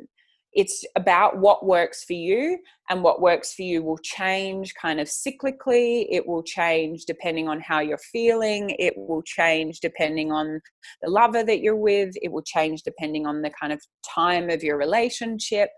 it's 0.56 0.86
about 0.96 1.36
what 1.36 1.66
works 1.66 2.02
for 2.02 2.14
you 2.14 2.58
and 2.88 3.02
what 3.02 3.20
works 3.20 3.52
for 3.52 3.60
you 3.60 3.82
will 3.82 3.98
change 3.98 4.72
kind 4.80 4.98
of 5.00 5.06
cyclically. 5.06 6.06
It 6.08 6.26
will 6.26 6.42
change 6.42 7.04
depending 7.04 7.46
on 7.46 7.60
how 7.60 7.80
you're 7.80 7.98
feeling. 7.98 8.74
It 8.78 8.94
will 8.96 9.20
change 9.20 9.80
depending 9.80 10.32
on 10.32 10.62
the 11.02 11.10
lover 11.10 11.44
that 11.44 11.60
you're 11.60 11.76
with. 11.76 12.14
It 12.22 12.32
will 12.32 12.42
change 12.42 12.84
depending 12.84 13.26
on 13.26 13.42
the 13.42 13.50
kind 13.50 13.70
of 13.70 13.82
time 14.02 14.48
of 14.48 14.62
your 14.62 14.78
relationship. 14.78 15.68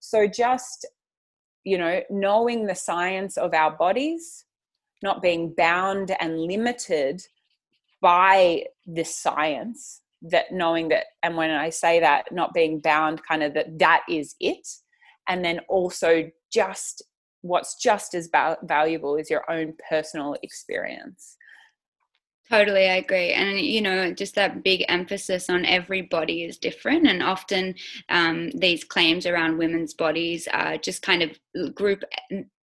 So 0.00 0.26
just 0.26 0.84
you 1.62 1.78
know 1.78 2.00
knowing 2.10 2.66
the 2.66 2.74
science 2.74 3.36
of 3.36 3.54
our 3.54 3.76
bodies 3.76 4.44
not 5.02 5.22
being 5.22 5.54
bound 5.56 6.16
and 6.20 6.40
limited 6.40 7.20
by 8.00 8.64
this 8.86 9.16
science 9.16 10.02
that 10.22 10.52
knowing 10.52 10.88
that 10.88 11.04
and 11.22 11.36
when 11.36 11.50
i 11.50 11.68
say 11.68 12.00
that 12.00 12.24
not 12.32 12.54
being 12.54 12.80
bound 12.80 13.22
kind 13.22 13.42
of 13.42 13.54
that 13.54 13.78
that 13.78 14.02
is 14.08 14.34
it 14.40 14.66
and 15.28 15.44
then 15.44 15.60
also 15.68 16.28
just 16.52 17.02
what's 17.42 17.76
just 17.76 18.14
as 18.14 18.28
val- 18.32 18.58
valuable 18.64 19.16
is 19.16 19.30
your 19.30 19.48
own 19.50 19.74
personal 19.88 20.36
experience 20.42 21.36
Totally, 22.48 22.88
I 22.88 22.96
agree. 22.96 23.32
And, 23.32 23.58
you 23.58 23.80
know, 23.80 24.12
just 24.12 24.36
that 24.36 24.62
big 24.62 24.84
emphasis 24.88 25.50
on 25.50 25.64
every 25.64 26.02
body 26.02 26.44
is 26.44 26.58
different. 26.58 27.08
And 27.08 27.20
often 27.20 27.74
um, 28.08 28.50
these 28.50 28.84
claims 28.84 29.26
around 29.26 29.58
women's 29.58 29.94
bodies 29.94 30.46
are 30.52 30.76
just 30.76 31.02
kind 31.02 31.22
of 31.22 31.74
group 31.74 32.04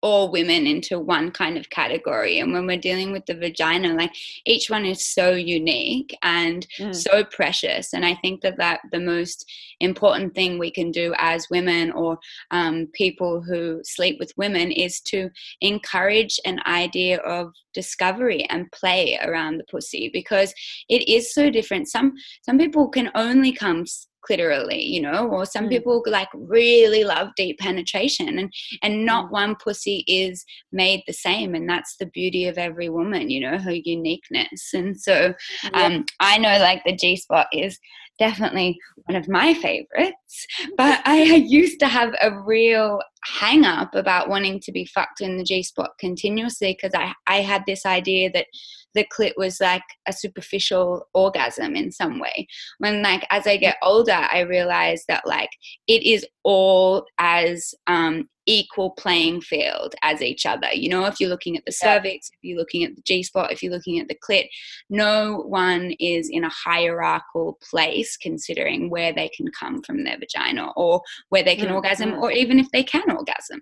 all 0.00 0.30
women 0.30 0.66
into 0.66 1.00
one 1.00 1.30
kind 1.30 1.58
of 1.58 1.70
category 1.70 2.38
and 2.38 2.52
when 2.52 2.66
we're 2.66 2.78
dealing 2.78 3.10
with 3.10 3.26
the 3.26 3.34
vagina 3.34 3.94
like 3.94 4.12
each 4.46 4.70
one 4.70 4.84
is 4.84 5.04
so 5.04 5.32
unique 5.32 6.16
and 6.22 6.68
mm. 6.78 6.94
so 6.94 7.24
precious 7.24 7.92
and 7.92 8.06
i 8.06 8.14
think 8.14 8.40
that 8.40 8.56
that 8.58 8.80
the 8.92 9.00
most 9.00 9.50
important 9.80 10.34
thing 10.34 10.58
we 10.58 10.70
can 10.70 10.90
do 10.90 11.14
as 11.18 11.46
women 11.50 11.92
or 11.92 12.18
um, 12.50 12.88
people 12.92 13.40
who 13.40 13.80
sleep 13.84 14.18
with 14.18 14.32
women 14.36 14.70
is 14.72 15.00
to 15.00 15.30
encourage 15.60 16.38
an 16.44 16.60
idea 16.66 17.18
of 17.18 17.52
discovery 17.74 18.44
and 18.50 18.70
play 18.72 19.18
around 19.22 19.58
the 19.58 19.64
pussy 19.70 20.10
because 20.12 20.52
it 20.88 21.08
is 21.08 21.32
so 21.34 21.50
different 21.50 21.88
some 21.88 22.12
some 22.42 22.58
people 22.58 22.88
can 22.88 23.10
only 23.14 23.52
come 23.52 23.84
clitorally 24.28 24.84
you 24.84 25.00
know 25.00 25.28
or 25.28 25.46
some 25.46 25.66
mm. 25.66 25.70
people 25.70 26.02
like 26.06 26.28
really 26.34 27.04
love 27.04 27.28
deep 27.36 27.58
penetration 27.58 28.38
and 28.38 28.52
and 28.82 29.04
not 29.04 29.26
mm. 29.26 29.32
one 29.32 29.54
pussy 29.56 30.04
is 30.06 30.44
made 30.72 31.02
the 31.06 31.12
same 31.12 31.54
and 31.54 31.68
that's 31.68 31.96
the 31.98 32.06
beauty 32.06 32.46
of 32.46 32.58
every 32.58 32.88
woman 32.88 33.30
you 33.30 33.40
know 33.40 33.58
her 33.58 33.72
uniqueness 33.72 34.70
and 34.74 35.00
so 35.00 35.32
yeah. 35.64 35.82
um 35.82 36.04
i 36.20 36.36
know 36.36 36.58
like 36.58 36.82
the 36.84 36.96
g 36.96 37.16
spot 37.16 37.46
is 37.52 37.78
definitely 38.18 38.78
one 39.06 39.16
of 39.16 39.28
my 39.28 39.54
favorites 39.54 40.46
but 40.76 41.00
i 41.04 41.22
used 41.22 41.78
to 41.80 41.86
have 41.86 42.14
a 42.20 42.38
real 42.40 43.00
hang 43.24 43.64
up 43.64 43.94
about 43.94 44.28
wanting 44.28 44.60
to 44.60 44.72
be 44.72 44.84
fucked 44.84 45.20
in 45.20 45.36
the 45.36 45.44
G 45.44 45.62
spot 45.62 45.90
continuously 45.98 46.76
because 46.80 46.94
I, 46.94 47.12
I 47.26 47.40
had 47.42 47.64
this 47.66 47.84
idea 47.84 48.30
that 48.32 48.46
the 48.94 49.06
clit 49.16 49.32
was 49.36 49.60
like 49.60 49.82
a 50.06 50.12
superficial 50.12 51.06
orgasm 51.14 51.76
in 51.76 51.92
some 51.92 52.18
way. 52.18 52.46
When 52.78 53.02
like 53.02 53.26
as 53.30 53.46
I 53.46 53.56
get 53.56 53.76
older, 53.82 54.12
I 54.12 54.40
realize 54.40 55.04
that 55.08 55.26
like 55.26 55.50
it 55.86 56.02
is 56.02 56.26
all 56.42 57.04
as 57.18 57.74
um, 57.86 58.28
equal 58.48 58.92
playing 58.92 59.42
field 59.42 59.94
as 60.02 60.22
each 60.22 60.46
other. 60.46 60.72
You 60.72 60.88
know, 60.88 61.04
if 61.04 61.20
you're 61.20 61.28
looking 61.28 61.56
at 61.56 61.64
the 61.66 61.72
cervix, 61.72 62.30
if 62.30 62.38
you're 62.40 62.58
looking 62.58 62.82
at 62.82 62.96
the 62.96 63.02
G 63.02 63.22
spot, 63.22 63.52
if 63.52 63.62
you're 63.62 63.72
looking 63.72 64.00
at 64.00 64.08
the 64.08 64.16
clit, 64.26 64.46
no 64.88 65.44
one 65.46 65.92
is 66.00 66.30
in 66.30 66.44
a 66.44 66.50
hierarchical 66.50 67.58
place 67.70 68.16
considering 68.16 68.88
where 68.88 69.12
they 69.12 69.28
can 69.28 69.46
come 69.58 69.82
from 69.82 70.02
their 70.02 70.18
vagina 70.18 70.72
or 70.76 71.02
where 71.28 71.42
they 71.42 71.54
can 71.54 71.66
mm-hmm. 71.66 71.74
orgasm 71.74 72.14
or 72.14 72.32
even 72.32 72.58
if 72.58 72.70
they 72.70 72.82
can 72.82 73.07
orgasm. 73.10 73.60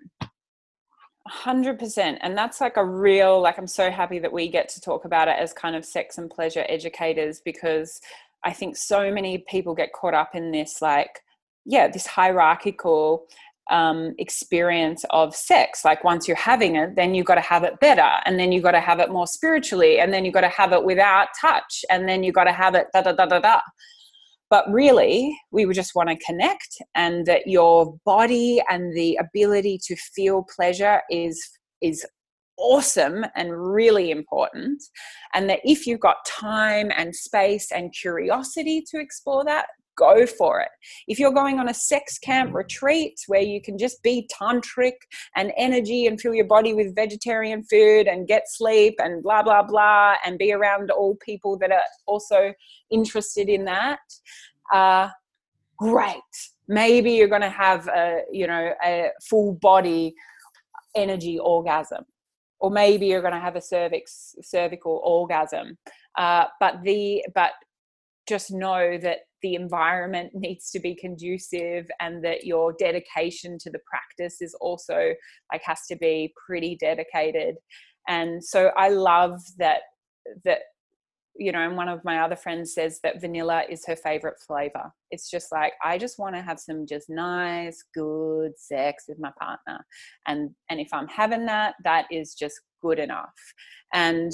100% 1.29 2.17
and 2.21 2.37
that's 2.37 2.61
like 2.61 2.77
a 2.77 2.85
real 2.85 3.41
like 3.41 3.57
i'm 3.57 3.67
so 3.67 3.91
happy 3.91 4.17
that 4.17 4.31
we 4.31 4.47
get 4.47 4.69
to 4.69 4.79
talk 4.79 5.03
about 5.03 5.27
it 5.27 5.35
as 5.37 5.51
kind 5.51 5.75
of 5.75 5.83
sex 5.83 6.17
and 6.17 6.29
pleasure 6.29 6.65
educators 6.69 7.41
because 7.43 7.99
i 8.45 8.53
think 8.53 8.77
so 8.77 9.11
many 9.11 9.39
people 9.49 9.75
get 9.75 9.91
caught 9.91 10.13
up 10.13 10.35
in 10.35 10.51
this 10.51 10.81
like 10.81 11.19
yeah 11.65 11.85
this 11.85 12.07
hierarchical 12.07 13.27
um, 13.69 14.13
experience 14.17 15.03
of 15.09 15.35
sex. 15.35 15.83
Like 15.83 16.03
once 16.03 16.27
you're 16.27 16.37
having 16.37 16.75
it, 16.75 16.95
then 16.95 17.13
you've 17.13 17.25
got 17.25 17.35
to 17.35 17.41
have 17.41 17.63
it 17.63 17.79
better, 17.79 18.09
and 18.25 18.39
then 18.39 18.51
you've 18.51 18.63
got 18.63 18.71
to 18.71 18.79
have 18.79 18.99
it 18.99 19.11
more 19.11 19.27
spiritually, 19.27 19.99
and 19.99 20.13
then 20.13 20.25
you've 20.25 20.33
got 20.33 20.41
to 20.41 20.49
have 20.49 20.73
it 20.73 20.83
without 20.83 21.29
touch, 21.39 21.83
and 21.89 22.07
then 22.07 22.23
you've 22.23 22.35
got 22.35 22.45
to 22.45 22.51
have 22.51 22.75
it 22.75 22.87
da 22.93 23.01
da 23.01 23.11
da 23.11 23.25
da 23.25 23.39
da. 23.39 23.59
But 24.49 24.71
really, 24.71 25.37
we 25.51 25.65
would 25.65 25.75
just 25.75 25.95
want 25.95 26.09
to 26.09 26.25
connect, 26.25 26.77
and 26.95 27.25
that 27.25 27.47
your 27.47 27.97
body 28.05 28.61
and 28.69 28.95
the 28.95 29.17
ability 29.17 29.79
to 29.87 29.95
feel 29.95 30.45
pleasure 30.55 31.01
is 31.09 31.41
is 31.81 32.05
awesome 32.57 33.25
and 33.35 33.51
really 33.51 34.09
important. 34.09 34.81
And 35.33 35.49
that 35.49 35.59
if 35.63 35.85
you've 35.85 35.99
got 35.99 36.25
time 36.25 36.91
and 36.95 37.15
space 37.15 37.71
and 37.71 37.93
curiosity 37.93 38.83
to 38.89 38.99
explore 38.99 39.45
that, 39.45 39.67
go 39.97 40.25
for 40.25 40.61
it. 40.61 40.69
If 41.07 41.19
you're 41.19 41.33
going 41.33 41.59
on 41.59 41.69
a 41.69 41.73
sex 41.73 42.17
camp 42.17 42.53
retreat 42.53 43.19
where 43.27 43.41
you 43.41 43.61
can 43.61 43.77
just 43.77 44.01
be 44.03 44.29
tantric 44.39 44.93
and 45.35 45.51
energy 45.57 46.05
and 46.05 46.19
fill 46.19 46.33
your 46.33 46.45
body 46.45 46.73
with 46.73 46.95
vegetarian 46.95 47.63
food 47.63 48.07
and 48.07 48.27
get 48.27 48.43
sleep 48.47 48.95
and 48.99 49.23
blah, 49.23 49.43
blah, 49.43 49.63
blah, 49.63 50.15
and 50.25 50.37
be 50.37 50.53
around 50.53 50.91
all 50.91 51.15
people 51.15 51.57
that 51.57 51.71
are 51.71 51.83
also 52.05 52.53
interested 52.91 53.49
in 53.49 53.65
that, 53.65 53.99
uh, 54.73 55.09
great. 55.77 56.17
Maybe 56.67 57.11
you're 57.11 57.27
going 57.27 57.41
to 57.41 57.49
have 57.49 57.87
a, 57.87 58.21
you 58.31 58.47
know, 58.47 58.73
a 58.83 59.09
full 59.29 59.53
body 59.53 60.13
energy 60.95 61.37
orgasm 61.37 62.03
or 62.59 62.71
maybe 62.71 63.05
you're 63.05 63.21
going 63.21 63.33
to 63.33 63.39
have 63.39 63.55
a 63.55 63.61
cervix 63.61 64.35
cervical 64.41 64.99
orgasm 65.03 65.77
uh, 66.17 66.45
but 66.59 66.81
the 66.83 67.23
but 67.35 67.51
just 68.27 68.51
know 68.51 68.97
that 68.97 69.19
the 69.41 69.55
environment 69.55 70.31
needs 70.33 70.71
to 70.71 70.79
be 70.79 70.95
conducive 70.95 71.87
and 71.99 72.23
that 72.23 72.45
your 72.45 72.73
dedication 72.73 73.57
to 73.59 73.69
the 73.69 73.79
practice 73.85 74.41
is 74.41 74.55
also 74.61 75.13
like 75.51 75.61
has 75.63 75.81
to 75.87 75.95
be 75.95 76.33
pretty 76.45 76.75
dedicated 76.79 77.55
and 78.07 78.43
so 78.43 78.71
i 78.77 78.89
love 78.89 79.39
that 79.57 79.81
that 80.43 80.59
you 81.39 81.51
know, 81.51 81.59
and 81.59 81.77
one 81.77 81.87
of 81.87 82.03
my 82.03 82.19
other 82.19 82.35
friends 82.35 82.73
says 82.73 82.99
that 83.03 83.21
vanilla 83.21 83.63
is 83.69 83.85
her 83.85 83.95
favorite 83.95 84.39
flavor. 84.45 84.91
It's 85.11 85.29
just 85.29 85.51
like 85.51 85.73
I 85.83 85.97
just 85.97 86.19
want 86.19 86.35
to 86.35 86.41
have 86.41 86.59
some 86.59 86.85
just 86.85 87.09
nice, 87.09 87.83
good 87.93 88.53
sex 88.57 89.05
with 89.07 89.19
my 89.19 89.31
partner, 89.39 89.85
and 90.25 90.51
and 90.69 90.79
if 90.79 90.89
I'm 90.93 91.07
having 91.07 91.45
that, 91.45 91.75
that 91.83 92.05
is 92.11 92.33
just 92.33 92.59
good 92.81 92.99
enough. 92.99 93.33
And 93.93 94.31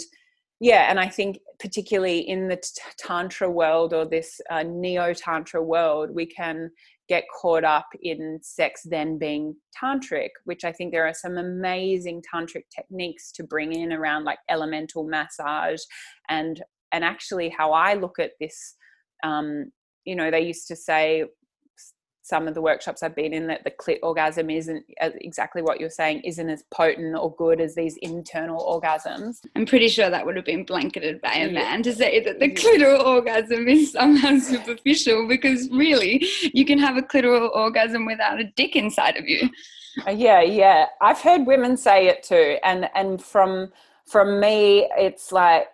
yeah, 0.64 0.90
and 0.90 0.98
I 1.00 1.10
think 1.10 1.40
particularly 1.60 2.20
in 2.20 2.48
the 2.48 2.62
tantra 2.98 3.50
world 3.52 3.94
or 3.94 4.06
this 4.06 4.40
uh, 4.50 4.64
neo 4.64 5.14
tantra 5.14 5.62
world, 5.62 6.10
we 6.14 6.26
can 6.26 6.72
get 7.10 7.26
caught 7.36 7.66
up 7.66 7.88
in 8.02 8.40
sex 8.42 8.82
then 8.86 9.18
being 9.18 9.56
tantric, 9.82 10.30
which 10.46 10.64
I 10.64 10.72
think 10.72 10.94
there 10.94 11.06
are 11.06 11.14
some 11.14 11.38
amazing 11.38 12.24
tantric 12.34 12.64
techniques 12.74 13.32
to 13.34 13.44
bring 13.44 13.74
in 13.74 13.92
around 13.92 14.24
like 14.24 14.40
elemental 14.50 15.04
massage 15.06 15.82
and 16.30 16.64
and 16.94 17.04
actually 17.04 17.50
how 17.50 17.74
i 17.74 17.96
look 17.96 18.20
at 18.20 18.32
this 18.40 18.76
um, 19.24 19.72
you 20.06 20.16
know 20.16 20.32
they 20.32 20.42
used 20.42 20.68
to 20.68 20.76
say 20.76 21.26
some 22.24 22.48
of 22.48 22.54
the 22.54 22.62
workshops 22.62 23.04
I've 23.04 23.16
been 23.16 23.34
in 23.34 23.48
that 23.48 23.66
the 23.66 23.72
clit 23.72 24.00
orgasm 24.02 24.50
isn't 24.50 24.86
exactly 25.02 25.62
what 25.62 25.82
you're 25.82 25.90
saying, 25.90 26.22
isn't 26.22 26.50
as 26.50 26.64
potent 26.72 27.18
or 27.18 27.36
good 27.36 27.60
as 27.60 27.76
these 27.76 27.98
internal 27.98 28.64
orgasms. 28.64 29.42
I'm 29.58 29.66
pretty 29.66 29.90
sure 29.90 30.10
that 30.10 30.26
would 30.26 30.38
have 30.38 30.46
been 30.46 30.64
blanketed 30.64 31.20
by 31.20 31.34
a 31.34 31.52
man 31.52 31.84
to 31.84 31.94
say 31.94 32.22
that 32.22 32.40
the 32.40 32.50
clitoral 32.50 33.04
orgasm 33.04 33.68
is 33.68 33.92
somehow 33.92 34.40
superficial 34.40 35.28
because 35.28 35.70
really 35.70 36.26
you 36.54 36.64
can 36.64 36.80
have 36.80 36.96
a 36.96 37.02
clitoral 37.02 37.54
orgasm 37.54 38.06
without 38.06 38.40
a 38.40 38.46
dick 38.56 38.78
inside 38.78 39.18
of 39.18 39.28
you. 39.28 39.50
Uh, 40.08 40.12
yeah, 40.12 40.42
yeah. 40.42 40.86
I've 41.02 41.20
heard 41.20 41.46
women 41.46 41.76
say 41.76 42.08
it 42.08 42.24
too. 42.24 42.58
And 42.64 42.90
and 42.96 43.22
from 43.22 43.74
from 44.06 44.40
me 44.40 44.90
it's 44.98 45.34
like 45.34 45.68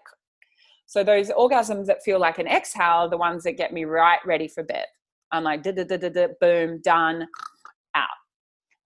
so 0.87 1.03
those 1.03 1.29
orgasms 1.29 1.85
that 1.85 2.01
feel 2.01 2.19
like 2.19 2.39
an 2.39 2.47
exhale 2.47 3.03
are 3.03 3.09
the 3.09 3.17
ones 3.17 3.43
that 3.43 3.53
get 3.53 3.71
me 3.71 3.85
right 3.85 4.19
ready 4.25 4.47
for 4.47 4.63
bed. 4.63 4.87
I'm 5.31 5.43
like, 5.43 5.63
da 5.63 5.71
da 5.71 5.83
da 5.83 5.97
da 5.97 6.09
da, 6.09 6.27
boom, 6.41 6.81
done, 6.83 7.27
out. 7.95 8.07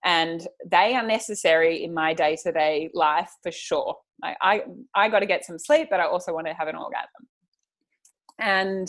And 0.04 0.48
they 0.70 0.96
are 0.96 1.06
necessary 1.06 1.84
in 1.84 1.94
my 1.94 2.14
day 2.14 2.38
to 2.44 2.52
day 2.52 2.89
life 2.94 3.32
for 3.41 3.52
sure. 3.52 3.96
I, 4.24 4.64
I 4.96 5.10
got 5.10 5.20
to 5.20 5.26
get 5.26 5.46
some 5.46 5.60
sleep, 5.60 5.88
but 5.89 6.00
I 6.00 6.06
also 6.06 6.34
want 6.34 6.48
to 6.48 6.54
have 6.54 6.68
an 6.68 6.76
orgasm. 6.76 7.28
And 8.39 8.88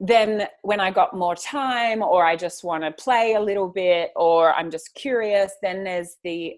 then 0.00 0.46
when 0.62 0.80
I 0.80 0.90
got 0.90 1.16
more 1.16 1.34
time, 1.34 2.02
or 2.02 2.24
I 2.24 2.36
just 2.36 2.64
want 2.64 2.84
to 2.84 2.90
play 2.92 3.34
a 3.34 3.40
little 3.40 3.68
bit, 3.68 4.10
or 4.16 4.52
I'm 4.54 4.70
just 4.70 4.94
curious, 4.94 5.52
then 5.62 5.84
there's 5.84 6.16
the 6.24 6.56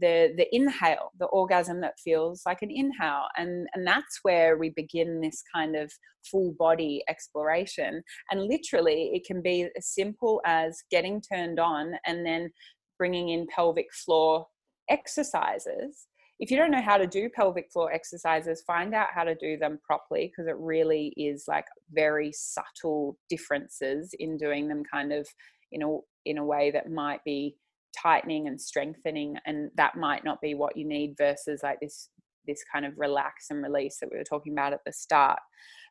the 0.00 0.32
the 0.36 0.46
inhale 0.52 1.10
the 1.18 1.26
orgasm 1.26 1.80
that 1.80 1.98
feels 2.02 2.42
like 2.46 2.62
an 2.62 2.70
inhale. 2.70 3.26
And 3.36 3.66
and 3.74 3.86
that's 3.86 4.20
where 4.22 4.56
we 4.56 4.70
begin 4.70 5.20
this 5.20 5.42
kind 5.54 5.76
of 5.76 5.92
full 6.30 6.54
body 6.58 7.02
exploration. 7.08 8.02
And 8.30 8.42
literally 8.42 9.10
it 9.14 9.24
can 9.24 9.42
be 9.42 9.68
as 9.76 9.88
simple 9.88 10.40
as 10.44 10.82
getting 10.90 11.20
turned 11.20 11.58
on 11.58 11.94
and 12.06 12.24
then 12.24 12.50
bringing 12.98 13.30
in 13.30 13.46
pelvic 13.54 13.92
floor 13.92 14.46
exercises. 14.88 16.06
If 16.38 16.50
you 16.50 16.56
don't 16.56 16.72
know 16.72 16.82
how 16.82 16.96
to 16.96 17.06
do 17.06 17.28
pelvic 17.28 17.70
floor 17.72 17.92
exercises 17.92 18.64
find 18.66 18.94
out 18.94 19.08
how 19.14 19.24
to 19.24 19.34
do 19.34 19.56
them 19.56 19.78
properly 19.84 20.32
because 20.32 20.48
it 20.48 20.56
really 20.58 21.12
is 21.16 21.44
like 21.46 21.66
very 21.92 22.32
subtle 22.32 23.16
differences 23.28 24.14
in 24.18 24.36
doing 24.36 24.66
them 24.66 24.82
kind 24.92 25.12
of 25.12 25.28
you 25.70 25.78
know 25.78 26.04
in 26.24 26.38
a 26.38 26.44
way 26.44 26.70
that 26.70 26.90
might 26.90 27.22
be 27.24 27.56
tightening 28.00 28.48
and 28.48 28.60
strengthening 28.60 29.36
and 29.46 29.70
that 29.76 29.96
might 29.96 30.24
not 30.24 30.40
be 30.40 30.54
what 30.54 30.76
you 30.76 30.86
need 30.86 31.14
versus 31.16 31.60
like 31.62 31.78
this 31.80 32.08
this 32.46 32.64
kind 32.72 32.84
of 32.84 32.92
relax 32.96 33.46
and 33.50 33.62
release 33.62 33.98
that 34.00 34.08
we 34.10 34.18
were 34.18 34.24
talking 34.24 34.52
about 34.52 34.72
at 34.72 34.80
the 34.84 34.92
start. 34.92 35.38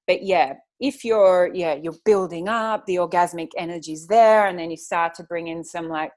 But 0.08 0.24
yeah 0.24 0.54
if 0.80 1.06
you're 1.06 1.52
yeah 1.54 1.76
you're 1.76 1.96
building 2.06 2.50
up 2.50 2.86
the 2.86 2.96
orgasmic 2.96 3.50
energy's 3.58 4.08
there 4.08 4.48
and 4.48 4.58
then 4.58 4.72
you 4.72 4.78
start 4.78 5.14
to 5.16 5.24
bring 5.24 5.48
in 5.48 5.64
some 5.64 5.88
like 5.88 6.12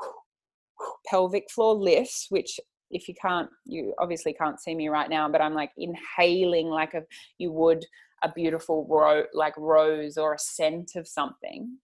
pelvic 1.06 1.44
floor 1.50 1.74
lifts 1.74 2.26
which 2.28 2.60
if 2.90 3.08
you 3.08 3.14
can't 3.14 3.48
you 3.64 3.94
obviously 3.98 4.34
can't 4.34 4.60
see 4.60 4.74
me 4.74 4.88
right 4.88 5.08
now 5.08 5.26
but 5.30 5.40
i'm 5.40 5.54
like 5.54 5.70
inhaling 5.78 6.68
like 6.68 6.92
a 6.92 7.02
you 7.38 7.50
would 7.50 7.82
a 8.22 8.32
beautiful 8.32 8.86
ro- 8.88 9.26
like 9.34 9.54
rose 9.56 10.16
or 10.16 10.34
a 10.34 10.38
scent 10.38 10.92
of 10.96 11.06
something. 11.06 11.76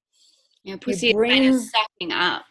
Yeah 0.65 0.77
pussy 0.81 1.13
bring, 1.13 1.43
kind 1.43 1.55
of 1.55 1.61
sucking 1.61 2.13
up 2.13 2.45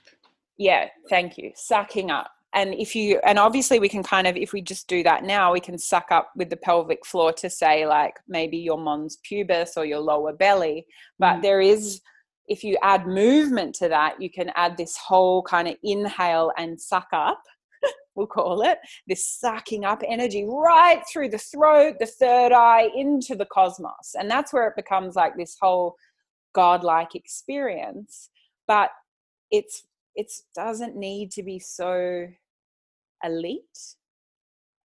yeah 0.58 0.88
thank 1.10 1.38
you. 1.38 1.52
Sucking 1.56 2.12
up. 2.12 2.32
And 2.54 2.74
if 2.74 2.96
you 2.96 3.20
and 3.26 3.38
obviously 3.38 3.80
we 3.80 3.90
can 3.90 4.04
kind 4.04 4.26
of 4.26 4.36
if 4.36 4.54
we 4.54 4.62
just 4.62 4.88
do 4.88 5.04
that 5.04 5.24
now 5.24 5.54
we 5.54 5.60
can 5.60 5.78
suck 5.78 6.08
up 6.12 6.32
with 6.36 6.50
the 6.50 6.58
pelvic 6.58 7.06
floor 7.06 7.34
to 7.34 7.50
say 7.50 7.86
like 7.86 8.16
maybe 8.28 8.58
your 8.58 8.78
mons 8.78 9.18
pubis 9.24 9.78
or 9.78 9.86
your 9.86 10.00
lower 10.00 10.34
belly. 10.34 10.86
But 11.20 11.38
mm. 11.38 11.42
there 11.42 11.62
is 11.62 12.02
if 12.48 12.64
you 12.64 12.78
add 12.82 13.06
movement 13.06 13.76
to 13.76 13.90
that 13.90 14.22
you 14.22 14.30
can 14.30 14.52
add 14.56 14.78
this 14.78 14.98
whole 14.98 15.44
kind 15.44 15.68
of 15.68 15.76
inhale 15.84 16.52
and 16.58 16.80
suck 16.80 17.08
up 17.12 17.42
we'll 18.16 18.26
call 18.26 18.62
it 18.62 18.80
this 19.08 19.28
sucking 19.28 19.84
up 19.86 20.02
energy 20.08 20.46
right 20.48 21.04
through 21.12 21.30
the 21.30 21.38
throat 21.38 21.96
the 22.00 22.06
third 22.06 22.52
eye 22.52 22.90
into 22.96 23.36
the 23.36 23.46
cosmos. 23.46 24.16
And 24.18 24.32
that's 24.32 24.54
where 24.54 24.68
it 24.68 24.76
becomes 24.76 25.16
like 25.16 25.36
this 25.38 25.58
whole 25.60 25.96
godlike 26.54 27.14
experience. 27.14 28.30
But 28.68 28.90
it's 29.52 29.84
it 30.18 30.34
doesn't 30.56 30.96
need 30.96 31.32
to 31.32 31.44
be 31.44 31.60
so 31.60 32.28
elite 33.24 33.80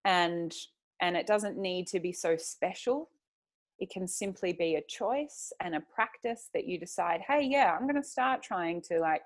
and 0.05 0.53
and 1.01 1.17
it 1.17 1.27
doesn't 1.27 1.57
need 1.57 1.87
to 1.87 1.99
be 1.99 2.13
so 2.13 2.37
special. 2.37 3.09
It 3.79 3.89
can 3.89 4.07
simply 4.07 4.53
be 4.53 4.75
a 4.75 4.83
choice 4.87 5.51
and 5.59 5.75
a 5.75 5.81
practice 5.93 6.49
that 6.53 6.65
you 6.65 6.79
decide 6.79 7.21
hey 7.27 7.41
yeah 7.43 7.75
i'm 7.75 7.87
going 7.87 8.01
to 8.01 8.07
start 8.07 8.41
trying 8.41 8.81
to 8.83 8.99
like 8.99 9.23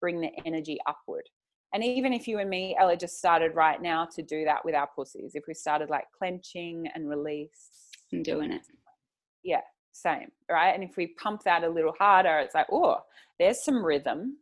bring 0.00 0.20
the 0.20 0.30
energy 0.46 0.78
upward. 0.86 1.28
And 1.74 1.84
even 1.84 2.12
if 2.12 2.26
you 2.26 2.38
and 2.38 2.48
me 2.48 2.76
ella 2.78 2.96
just 2.96 3.18
started 3.18 3.54
right 3.54 3.82
now 3.82 4.06
to 4.14 4.22
do 4.22 4.44
that 4.44 4.64
with 4.64 4.74
our 4.74 4.88
pussies 4.94 5.34
if 5.34 5.44
we 5.48 5.54
started 5.54 5.90
like 5.90 6.06
clenching 6.16 6.86
and 6.94 7.08
release 7.08 7.68
and 8.12 8.24
doing 8.24 8.52
it. 8.52 8.62
Yeah 9.42 9.62
same 9.92 10.30
right? 10.48 10.72
And 10.72 10.84
if 10.84 10.96
we 10.96 11.08
pump 11.22 11.42
that 11.42 11.64
a 11.64 11.68
little 11.68 11.94
harder 11.98 12.38
it's 12.38 12.54
like 12.54 12.68
oh 12.70 12.98
there's 13.38 13.64
some 13.64 13.84
rhythm 13.84 14.36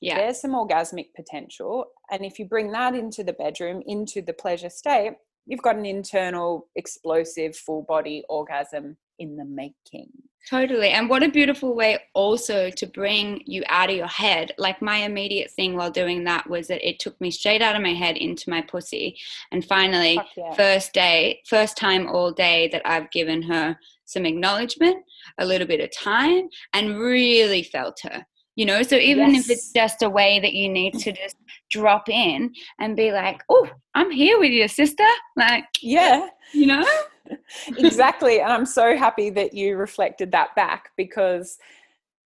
yeah. 0.00 0.18
there's 0.18 0.40
some 0.40 0.52
orgasmic 0.52 1.08
potential. 1.14 1.86
And 2.10 2.24
if 2.24 2.38
you 2.38 2.46
bring 2.46 2.72
that 2.72 2.94
into 2.94 3.24
the 3.24 3.32
bedroom, 3.32 3.82
into 3.86 4.22
the 4.22 4.32
pleasure 4.32 4.70
state, 4.70 5.12
you've 5.46 5.62
got 5.62 5.76
an 5.76 5.86
internal, 5.86 6.68
explosive, 6.76 7.56
full 7.56 7.82
body 7.82 8.24
orgasm 8.28 8.96
in 9.18 9.36
the 9.36 9.44
making. 9.44 10.10
Totally. 10.48 10.90
And 10.90 11.08
what 11.08 11.22
a 11.22 11.30
beautiful 11.30 11.74
way 11.74 11.98
also 12.12 12.68
to 12.68 12.86
bring 12.86 13.42
you 13.46 13.62
out 13.68 13.88
of 13.88 13.96
your 13.96 14.06
head. 14.06 14.52
Like 14.58 14.82
my 14.82 14.98
immediate 14.98 15.50
thing 15.50 15.74
while 15.74 15.90
doing 15.90 16.24
that 16.24 16.48
was 16.50 16.68
that 16.68 16.86
it 16.86 16.98
took 16.98 17.18
me 17.18 17.30
straight 17.30 17.62
out 17.62 17.76
of 17.76 17.82
my 17.82 17.94
head 17.94 18.18
into 18.18 18.50
my 18.50 18.60
pussy. 18.60 19.16
And 19.52 19.64
finally, 19.64 20.20
yeah. 20.36 20.52
first 20.52 20.92
day, 20.92 21.40
first 21.46 21.78
time 21.78 22.08
all 22.08 22.30
day 22.30 22.68
that 22.72 22.82
I've 22.84 23.10
given 23.10 23.40
her 23.42 23.78
some 24.04 24.26
acknowledgement, 24.26 25.02
a 25.38 25.46
little 25.46 25.66
bit 25.66 25.80
of 25.80 25.90
time, 25.96 26.50
and 26.74 26.98
really 26.98 27.62
felt 27.62 28.00
her 28.02 28.26
you 28.56 28.66
know? 28.66 28.82
So 28.82 28.96
even 28.96 29.34
yes. 29.34 29.44
if 29.44 29.50
it's 29.50 29.72
just 29.72 30.02
a 30.02 30.10
way 30.10 30.40
that 30.40 30.54
you 30.54 30.68
need 30.68 30.94
to 31.00 31.12
mm. 31.12 31.16
just 31.16 31.36
drop 31.70 32.08
in 32.08 32.52
and 32.78 32.96
be 32.96 33.10
like 33.10 33.42
oh 33.48 33.68
i'm 33.94 34.10
here 34.10 34.38
with 34.38 34.52
you 34.52 34.68
sister 34.68 35.06
like 35.36 35.64
yeah. 35.82 36.28
you 36.52 36.66
know? 36.66 36.84
Exactly 37.78 38.40
and 38.40 38.52
i'm 38.52 38.66
so 38.66 38.96
happy 38.96 39.30
that 39.30 39.54
you 39.54 39.76
reflected 39.76 40.30
that 40.32 40.54
back 40.54 40.90
because 40.96 41.58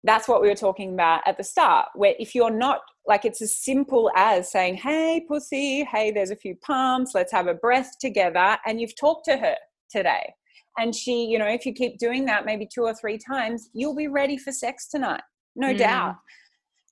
that's 0.03 0.27
what 0.27 0.43
we 0.43 0.49
were 0.49 0.57
talking 0.57 0.93
about 0.93 1.23
at 1.27 1.37
the 1.37 1.45
start 1.45 1.87
where 1.95 2.15
if 2.19 2.35
you're 2.35 2.51
not 2.51 2.81
like 3.07 3.25
it's 3.25 3.41
as 3.41 3.57
simple 3.57 4.11
as 4.17 4.51
saying 4.51 4.75
hey 4.75 5.25
pussy 5.29 5.85
hey 5.85 6.11
there's 6.11 6.33
a 6.33 6.37
few 6.37 6.57
pumps 6.57 7.13
let's 7.15 7.33
have 7.33 7.47
a 7.47 7.55
breath 7.55 7.93
together 8.01 8.59
and 8.67 8.81
you've 8.81 8.97
talked 8.97 9.25
to 9.25 9.37
her 9.37 9.55
today 9.89 10.35
and 10.79 10.95
she 10.95 11.25
you 11.27 11.39
know 11.39 11.47
if 11.47 11.65
you 11.65 11.73
keep 11.73 11.97
doing 11.99 12.25
that 12.25 12.45
maybe 12.45 12.67
two 12.67 12.83
or 12.83 12.95
three 12.95 13.19
times 13.19 13.71
you'll 13.73 13.95
be 13.95 14.09
ready 14.09 14.37
for 14.37 14.51
sex 14.51 14.89
tonight 14.89 15.23
no 15.59 15.75
mm. 15.75 15.79
doubt. 15.79 16.17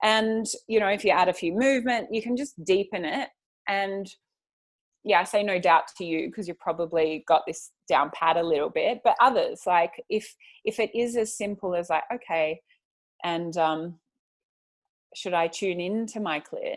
And 0.02 0.44
you 0.68 0.78
know 0.78 0.88
if 0.88 1.04
you 1.04 1.10
add 1.10 1.28
a 1.28 1.32
few 1.32 1.52
movement 1.52 2.08
you 2.12 2.20
can 2.20 2.36
just 2.36 2.62
deepen 2.64 3.04
it 3.06 3.30
and 3.66 4.06
yeah 5.04 5.20
i 5.20 5.24
say 5.24 5.42
no 5.42 5.58
doubt 5.58 5.84
to 5.96 6.04
you 6.04 6.28
because 6.28 6.46
you've 6.46 6.58
probably 6.58 7.24
got 7.26 7.42
this 7.46 7.70
down 7.88 8.10
pat 8.14 8.36
a 8.36 8.42
little 8.42 8.68
bit. 8.68 9.00
But 9.02 9.16
others 9.20 9.62
like 9.66 9.92
if 10.10 10.34
if 10.64 10.78
it 10.78 10.90
is 10.94 11.16
as 11.16 11.36
simple 11.36 11.74
as 11.74 11.88
like 11.88 12.02
okay 12.12 12.60
and 13.24 13.56
um 13.56 13.98
should 15.14 15.32
i 15.34 15.46
tune 15.46 15.80
into 15.80 16.20
my 16.20 16.40
clit? 16.40 16.76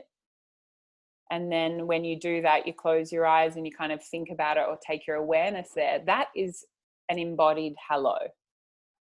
And 1.32 1.52
then 1.52 1.86
when 1.86 2.04
you 2.06 2.18
do 2.20 2.42
that 2.44 2.66
you 2.66 2.74
close 2.74 3.12
your 3.12 3.28
eyes 3.28 3.58
and 3.58 3.66
you 3.66 3.72
kind 3.76 3.92
of 3.92 4.02
think 4.04 4.30
about 4.32 4.58
it 4.58 4.64
or 4.68 4.78
take 4.86 5.06
your 5.06 5.18
awareness 5.18 5.72
there 5.76 6.00
that 6.06 6.28
is 6.36 6.66
an 7.10 7.20
embodied 7.20 7.74
hello 7.90 8.18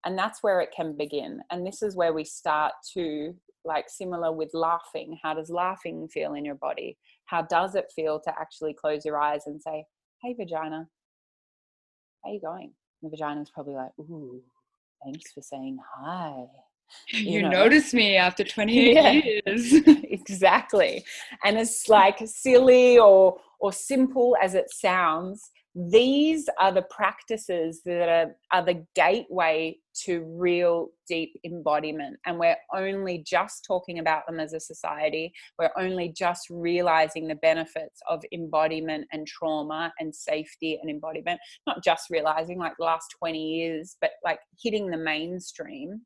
and 0.05 0.17
that's 0.19 0.43
where 0.43 0.61
it 0.61 0.71
can 0.75 0.97
begin 0.97 1.41
and 1.51 1.67
this 1.67 1.83
is 1.83 1.97
where 1.97 2.13
we 2.13 2.25
start 2.25 2.73
to 2.95 3.35
like 3.65 3.89
similar 3.89 4.33
with 4.33 4.51
laughing. 4.55 5.19
How 5.23 5.35
does 5.35 5.51
laughing 5.51 6.09
feel 6.09 6.35
in 6.35 6.45
your 6.45 6.55
body? 6.55 6.97
How 7.27 7.43
does 7.43 7.75
it 7.75 7.93
feel 7.95 8.21
to 8.21 8.31
actually 8.31 8.75
close 8.75 9.05
your 9.05 9.21
eyes 9.21 9.43
and 9.47 9.61
say 9.61 9.85
hey 10.23 10.35
vagina. 10.39 10.89
How 12.25 12.33
you 12.33 12.41
going? 12.41 12.73
And 13.03 13.13
the 13.13 13.17
vagina's 13.17 13.51
probably 13.51 13.75
like 13.75 13.91
ooh 14.01 14.43
thanks 15.05 15.33
for 15.33 15.43
saying 15.43 15.79
hi. 15.97 16.45
You, 17.11 17.31
you 17.31 17.43
know? 17.43 17.51
noticed 17.51 17.95
me 17.95 18.17
after 18.17 18.43
20 18.43 18.93
yeah. 18.95 19.11
years. 19.13 19.75
Exactly. 20.31 21.05
And 21.45 21.57
it's 21.57 21.89
like 21.89 22.19
silly 22.27 22.99
or 22.99 23.39
or 23.61 23.73
simple 23.73 24.37
as 24.43 24.55
it 24.55 24.71
sounds 24.71 25.51
these 25.79 26.49
are 26.59 26.73
the 26.73 26.83
practices 26.83 27.83
that 27.85 28.09
are, 28.09 28.37
are 28.51 28.65
the 28.65 28.85
gateway 28.97 29.77
to 30.05 30.25
real 30.37 30.89
deep 31.07 31.39
embodiment. 31.45 32.17
And 32.27 32.37
we're 32.37 32.57
only 32.75 33.23
just 33.25 33.65
talking 33.65 34.01
about 34.01 34.27
them 34.27 34.41
as 34.41 34.55
a 34.55 34.61
society. 34.61 35.33
We're 35.57 35.71
only 35.79 36.09
just 36.09 36.49
realizing 36.51 37.29
the 37.29 37.37
benefits 37.37 38.01
of 38.09 38.25
embodiment 38.33 39.07
and 39.13 39.25
trauma 39.27 39.93
and 40.01 40.13
safety 40.13 40.79
and 40.81 40.91
embodiment. 40.91 41.41
Not 41.67 41.85
just 41.85 42.11
realizing 42.11 42.59
like 42.59 42.75
the 42.77 42.85
last 42.85 43.15
20 43.19 43.39
years, 43.41 43.97
but 44.01 44.11
like 44.25 44.41
hitting 44.61 44.91
the 44.91 44.97
mainstream 44.97 46.03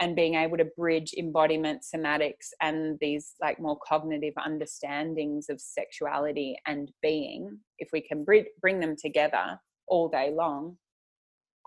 and 0.00 0.14
being 0.14 0.34
able 0.34 0.56
to 0.56 0.64
bridge 0.76 1.12
embodiment 1.18 1.82
somatics 1.82 2.50
and 2.60 2.98
these 3.00 3.34
like 3.40 3.58
more 3.60 3.78
cognitive 3.86 4.34
understandings 4.44 5.48
of 5.48 5.60
sexuality 5.60 6.56
and 6.66 6.90
being 7.02 7.58
if 7.78 7.88
we 7.92 8.00
can 8.00 8.24
bring 8.24 8.80
them 8.80 8.94
together 8.96 9.58
all 9.88 10.08
day 10.08 10.30
long 10.32 10.76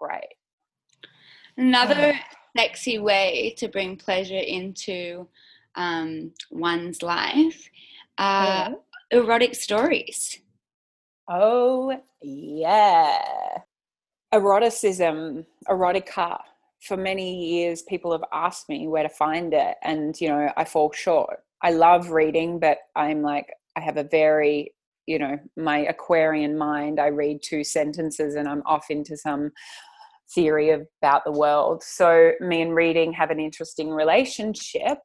great. 0.01 0.35
Another 1.57 2.19
sexy 2.57 2.97
way 2.97 3.53
to 3.57 3.67
bring 3.67 3.95
pleasure 3.95 4.35
into 4.35 5.27
um, 5.75 6.33
one's 6.49 7.01
life 7.01 7.69
uh, 8.17 8.69
mm. 8.69 8.75
erotic 9.11 9.55
stories. 9.55 10.39
Oh 11.29 11.97
yeah. 12.21 13.17
Eroticism 14.33 15.45
erotica 15.67 16.39
for 16.81 16.97
many 16.97 17.45
years 17.45 17.83
people 17.83 18.11
have 18.11 18.23
asked 18.33 18.67
me 18.69 18.87
where 18.87 19.03
to 19.03 19.09
find 19.09 19.53
it 19.53 19.75
and 19.83 20.19
you 20.19 20.27
know 20.27 20.51
i 20.57 20.63
fall 20.63 20.91
short 20.91 21.39
i 21.61 21.71
love 21.71 22.11
reading 22.11 22.59
but 22.59 22.79
i'm 22.95 23.21
like 23.21 23.47
i 23.75 23.79
have 23.79 23.97
a 23.97 24.03
very 24.03 24.73
you 25.05 25.19
know 25.19 25.37
my 25.57 25.79
aquarian 25.79 26.57
mind 26.57 26.99
i 26.99 27.07
read 27.07 27.39
two 27.43 27.63
sentences 27.63 28.35
and 28.35 28.47
i'm 28.47 28.63
off 28.65 28.85
into 28.89 29.15
some 29.15 29.51
theory 30.33 30.69
about 30.69 31.23
the 31.25 31.31
world 31.31 31.83
so 31.83 32.31
me 32.39 32.61
and 32.61 32.75
reading 32.75 33.11
have 33.11 33.31
an 33.31 33.39
interesting 33.39 33.89
relationship 33.89 34.97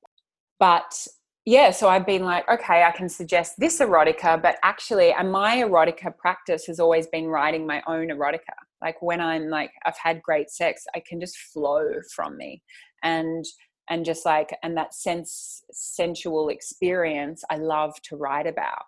but 0.58 1.06
yeah, 1.46 1.70
so 1.70 1.88
I've 1.88 2.04
been 2.04 2.24
like, 2.24 2.48
okay, 2.50 2.82
I 2.82 2.90
can 2.90 3.08
suggest 3.08 3.54
this 3.56 3.78
erotica, 3.78 4.42
but 4.42 4.56
actually, 4.64 5.12
and 5.12 5.30
my 5.30 5.58
erotica 5.58 6.16
practice 6.16 6.66
has 6.66 6.80
always 6.80 7.06
been 7.06 7.28
writing 7.28 7.64
my 7.64 7.82
own 7.86 8.08
erotica. 8.08 8.54
Like 8.82 9.00
when 9.00 9.20
I'm 9.20 9.48
like, 9.48 9.70
I've 9.84 9.98
had 10.02 10.22
great 10.22 10.50
sex, 10.50 10.84
I 10.94 11.02
can 11.06 11.20
just 11.20 11.36
flow 11.36 11.88
from 12.14 12.36
me, 12.36 12.62
and 13.02 13.44
and 13.88 14.04
just 14.04 14.26
like, 14.26 14.54
and 14.62 14.76
that 14.76 14.94
sense 14.94 15.62
sensual 15.72 16.48
experience, 16.48 17.44
I 17.50 17.56
love 17.56 17.94
to 18.02 18.16
write 18.16 18.46
about. 18.46 18.82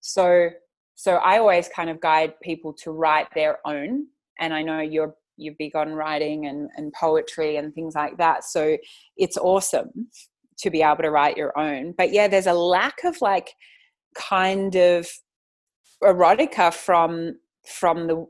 So, 0.00 0.50
so 0.94 1.16
I 1.16 1.38
always 1.38 1.68
kind 1.68 1.90
of 1.90 2.00
guide 2.00 2.34
people 2.42 2.72
to 2.84 2.90
write 2.90 3.28
their 3.34 3.58
own, 3.66 4.06
and 4.38 4.54
I 4.54 4.62
know 4.62 4.80
you're 4.80 5.14
you're 5.38 5.54
big 5.58 5.76
on 5.76 5.92
writing 5.92 6.46
and 6.46 6.70
and 6.76 6.92
poetry 6.92 7.56
and 7.56 7.74
things 7.74 7.94
like 7.94 8.16
that. 8.18 8.44
So 8.44 8.76
it's 9.16 9.36
awesome 9.36 10.08
to 10.58 10.70
be 10.70 10.82
able 10.82 11.02
to 11.02 11.10
write 11.10 11.36
your 11.36 11.58
own. 11.58 11.94
But 11.96 12.12
yeah, 12.12 12.28
there's 12.28 12.46
a 12.46 12.54
lack 12.54 13.04
of 13.04 13.20
like 13.20 13.50
kind 14.14 14.74
of 14.74 15.08
erotica 16.02 16.72
from 16.72 17.38
from 17.66 18.06
the 18.06 18.26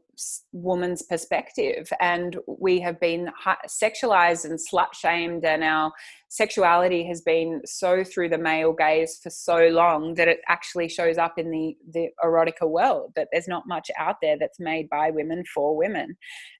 woman's 0.52 1.02
perspective 1.02 1.88
and 2.00 2.38
we 2.46 2.80
have 2.80 2.98
been 3.00 3.30
sexualized 3.68 4.44
and 4.44 4.58
slut 4.58 4.94
shamed 4.94 5.44
and 5.44 5.62
our 5.62 5.92
sexuality 6.28 7.06
has 7.06 7.20
been 7.20 7.60
so 7.64 8.02
through 8.02 8.28
the 8.28 8.38
male 8.38 8.72
gaze 8.72 9.18
for 9.22 9.30
so 9.30 9.68
long 9.68 10.14
that 10.14 10.28
it 10.28 10.40
actually 10.48 10.88
shows 10.88 11.18
up 11.18 11.38
in 11.38 11.50
the 11.50 11.76
the 11.92 12.08
erotica 12.24 12.68
world 12.68 13.12
that 13.14 13.28
there's 13.32 13.48
not 13.48 13.64
much 13.66 13.90
out 13.98 14.16
there 14.22 14.38
that's 14.38 14.60
made 14.60 14.88
by 14.88 15.10
women 15.10 15.44
for 15.54 15.76
women. 15.76 16.16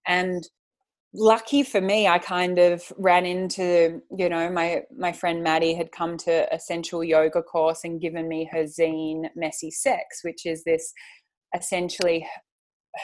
And 0.07 0.47
lucky 1.15 1.63
for 1.63 1.81
me 1.81 2.07
i 2.07 2.19
kind 2.19 2.59
of 2.59 2.93
ran 2.99 3.25
into 3.25 4.03
you 4.19 4.29
know 4.29 4.51
my 4.51 4.83
my 4.99 5.13
friend 5.13 5.43
maddie 5.43 5.73
had 5.73 5.91
come 5.91 6.19
to 6.19 6.53
essential 6.53 7.03
yoga 7.03 7.43
course 7.43 7.85
and 7.85 8.03
given 8.03 8.29
me 8.29 8.47
her 8.53 8.65
zine 8.65 9.25
messy 9.35 9.71
sex 9.71 10.21
which 10.23 10.45
is 10.45 10.63
this 10.65 10.93
essentially 11.55 12.27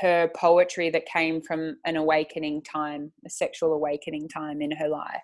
her 0.01 0.30
poetry 0.34 0.90
that 0.90 1.07
came 1.07 1.43
from 1.43 1.76
an 1.84 1.97
awakening 1.97 2.62
time 2.62 3.12
a 3.26 3.30
sexual 3.30 3.72
awakening 3.72 4.28
time 4.28 4.62
in 4.62 4.70
her 4.70 4.88
life. 4.88 5.20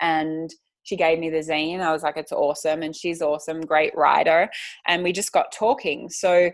And 0.00 0.50
she 0.82 0.96
gave 0.96 1.18
me 1.18 1.28
the 1.28 1.38
zine. 1.38 1.80
I 1.80 1.92
was 1.92 2.02
like 2.02 2.16
it's 2.16 2.32
awesome 2.32 2.82
and 2.82 2.96
she's 2.96 3.20
awesome 3.20 3.60
great 3.60 3.94
writer. 3.94 4.48
And 4.86 5.02
we 5.02 5.12
just 5.12 5.32
got 5.32 5.52
talking. 5.52 6.08
So 6.08 6.50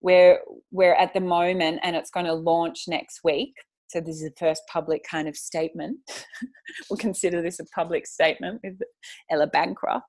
we're 0.00 0.38
we're 0.70 0.94
at 0.94 1.14
the 1.14 1.20
moment 1.20 1.80
and 1.82 1.96
it's 1.96 2.10
going 2.10 2.26
to 2.26 2.34
launch 2.34 2.84
next 2.88 3.20
week. 3.24 3.54
So 3.88 4.00
this 4.00 4.16
is 4.16 4.22
the 4.22 4.34
first 4.38 4.62
public 4.72 5.04
kind 5.04 5.28
of 5.28 5.36
statement. 5.36 5.98
we'll 6.90 6.96
consider 6.96 7.42
this 7.42 7.60
a 7.60 7.64
public 7.74 8.06
statement 8.06 8.60
with 8.64 8.80
Ella 9.30 9.46
Bancroft, 9.46 10.06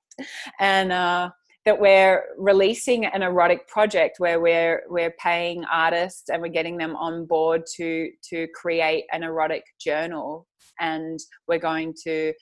and 0.60 0.93
uh, 0.93 1.32
that 1.66 1.80
we're 1.80 2.26
releasing 2.38 3.05
an 3.05 3.22
erotic 3.22 3.68
project 3.68 4.16
where 4.20 4.39
we're 4.39 4.84
we're 4.89 5.14
paying 5.18 5.64
artists 5.66 6.30
and 6.30 6.41
we're 6.41 6.49
getting 6.49 6.78
them 6.78 6.95
on 6.95 7.26
board 7.26 7.64
to 7.76 8.09
to 8.30 8.47
create 8.53 9.05
an 9.11 9.24
erotic 9.24 9.64
journal, 9.80 10.47
and 10.80 11.20
we're 11.47 11.59
going 11.59 11.93
to 12.03 12.34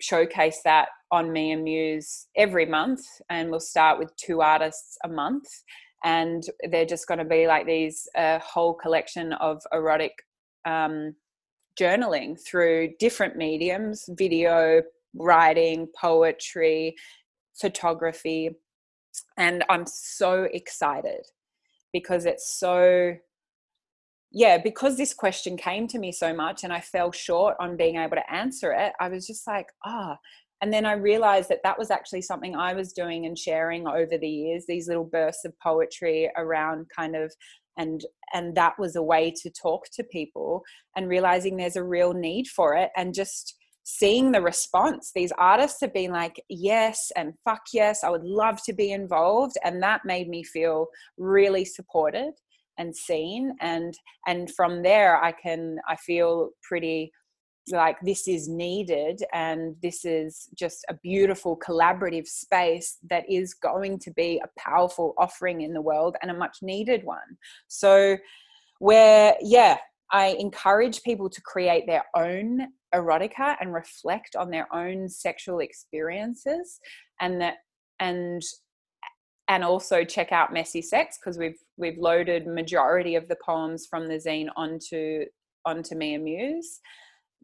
showcase 0.00 0.60
that 0.64 0.88
on 1.10 1.32
Mia 1.32 1.56
Muse 1.56 2.28
every 2.36 2.66
month, 2.66 3.00
and 3.30 3.50
we'll 3.50 3.60
start 3.60 3.98
with 3.98 4.14
two 4.16 4.42
artists 4.42 4.98
a 5.04 5.08
month. 5.08 5.46
And 6.04 6.42
they're 6.70 6.84
just 6.84 7.08
going 7.08 7.18
to 7.18 7.24
be 7.24 7.46
like 7.46 7.66
these 7.66 8.06
uh, 8.16 8.38
whole 8.40 8.74
collection 8.74 9.32
of 9.34 9.62
erotic 9.72 10.12
um, 10.66 11.14
journaling 11.80 12.38
through 12.46 12.90
different 12.98 13.36
mediums 13.36 14.04
video, 14.10 14.82
writing, 15.14 15.88
poetry, 15.98 16.94
photography. 17.60 18.50
And 19.36 19.64
I'm 19.68 19.86
so 19.86 20.48
excited 20.52 21.26
because 21.92 22.26
it's 22.26 22.58
so, 22.58 23.14
yeah, 24.30 24.58
because 24.58 24.96
this 24.96 25.14
question 25.14 25.56
came 25.56 25.88
to 25.88 25.98
me 25.98 26.12
so 26.12 26.34
much 26.34 26.64
and 26.64 26.72
I 26.72 26.80
fell 26.80 27.12
short 27.12 27.56
on 27.58 27.76
being 27.76 27.96
able 27.96 28.16
to 28.16 28.32
answer 28.32 28.72
it. 28.72 28.92
I 29.00 29.08
was 29.08 29.26
just 29.26 29.46
like, 29.46 29.66
ah. 29.84 30.14
Oh. 30.14 30.16
And 30.62 30.72
then 30.72 30.86
I 30.86 30.92
realized 30.92 31.50
that 31.50 31.62
that 31.64 31.78
was 31.78 31.90
actually 31.90 32.22
something 32.22 32.56
I 32.56 32.72
was 32.72 32.94
doing 32.94 33.26
and 33.26 33.38
sharing 33.38 33.86
over 33.86 34.16
the 34.16 34.28
years, 34.28 34.64
these 34.66 34.88
little 34.88 35.04
bursts 35.04 35.44
of 35.44 35.52
poetry 35.62 36.30
around 36.34 36.86
kind 36.96 37.14
of 37.14 37.30
and 37.76 38.04
and 38.32 38.54
that 38.56 38.78
was 38.78 38.96
a 38.96 39.02
way 39.02 39.32
to 39.42 39.50
talk 39.50 39.84
to 39.92 40.02
people 40.02 40.62
and 40.96 41.08
realizing 41.08 41.56
there's 41.56 41.76
a 41.76 41.84
real 41.84 42.12
need 42.14 42.46
for 42.48 42.74
it 42.74 42.90
and 42.96 43.14
just 43.14 43.54
seeing 43.88 44.32
the 44.32 44.42
response. 44.42 45.12
These 45.14 45.32
artists 45.38 45.80
have 45.80 45.94
been 45.94 46.10
like 46.10 46.42
yes 46.48 47.12
and 47.14 47.34
fuck 47.44 47.62
yes 47.72 48.02
i 48.02 48.10
would 48.10 48.24
love 48.24 48.60
to 48.64 48.72
be 48.72 48.90
involved 48.90 49.56
and 49.62 49.80
that 49.82 50.04
made 50.04 50.28
me 50.28 50.42
feel 50.42 50.88
really 51.16 51.64
supported 51.64 52.32
and 52.78 52.94
seen 52.94 53.54
and 53.60 53.94
and 54.26 54.50
from 54.54 54.82
there 54.82 55.22
i 55.22 55.30
can 55.30 55.78
i 55.88 55.94
feel 55.96 56.50
pretty 56.62 57.12
like 57.72 57.96
this 58.02 58.28
is 58.28 58.48
needed 58.48 59.20
and 59.32 59.74
this 59.82 60.04
is 60.04 60.48
just 60.54 60.84
a 60.88 60.94
beautiful 61.02 61.58
collaborative 61.58 62.26
space 62.26 62.98
that 63.08 63.24
is 63.28 63.54
going 63.54 63.98
to 63.98 64.10
be 64.12 64.40
a 64.44 64.60
powerful 64.60 65.14
offering 65.18 65.62
in 65.62 65.72
the 65.72 65.80
world 65.80 66.16
and 66.22 66.30
a 66.30 66.34
much 66.34 66.58
needed 66.62 67.02
one. 67.04 67.36
So 67.66 68.16
where 68.78 69.34
yeah 69.40 69.78
i 70.12 70.36
encourage 70.38 71.02
people 71.02 71.28
to 71.28 71.40
create 71.42 71.86
their 71.86 72.04
own 72.14 72.66
erotica 72.94 73.56
and 73.60 73.74
reflect 73.74 74.36
on 74.36 74.50
their 74.50 74.72
own 74.74 75.08
sexual 75.08 75.60
experiences 75.60 76.80
and 77.20 77.40
that 77.40 77.56
and 78.00 78.42
and 79.48 79.62
also 79.62 80.02
check 80.04 80.32
out 80.32 80.52
messy 80.52 80.82
sex 80.82 81.18
because 81.18 81.38
we've 81.38 81.58
we've 81.76 81.98
loaded 81.98 82.46
majority 82.46 83.14
of 83.14 83.28
the 83.28 83.36
poems 83.44 83.86
from 83.88 84.08
the 84.08 84.14
zine 84.14 84.48
onto 84.56 85.24
onto 85.64 85.94
Mia 85.96 86.18
Muse 86.18 86.80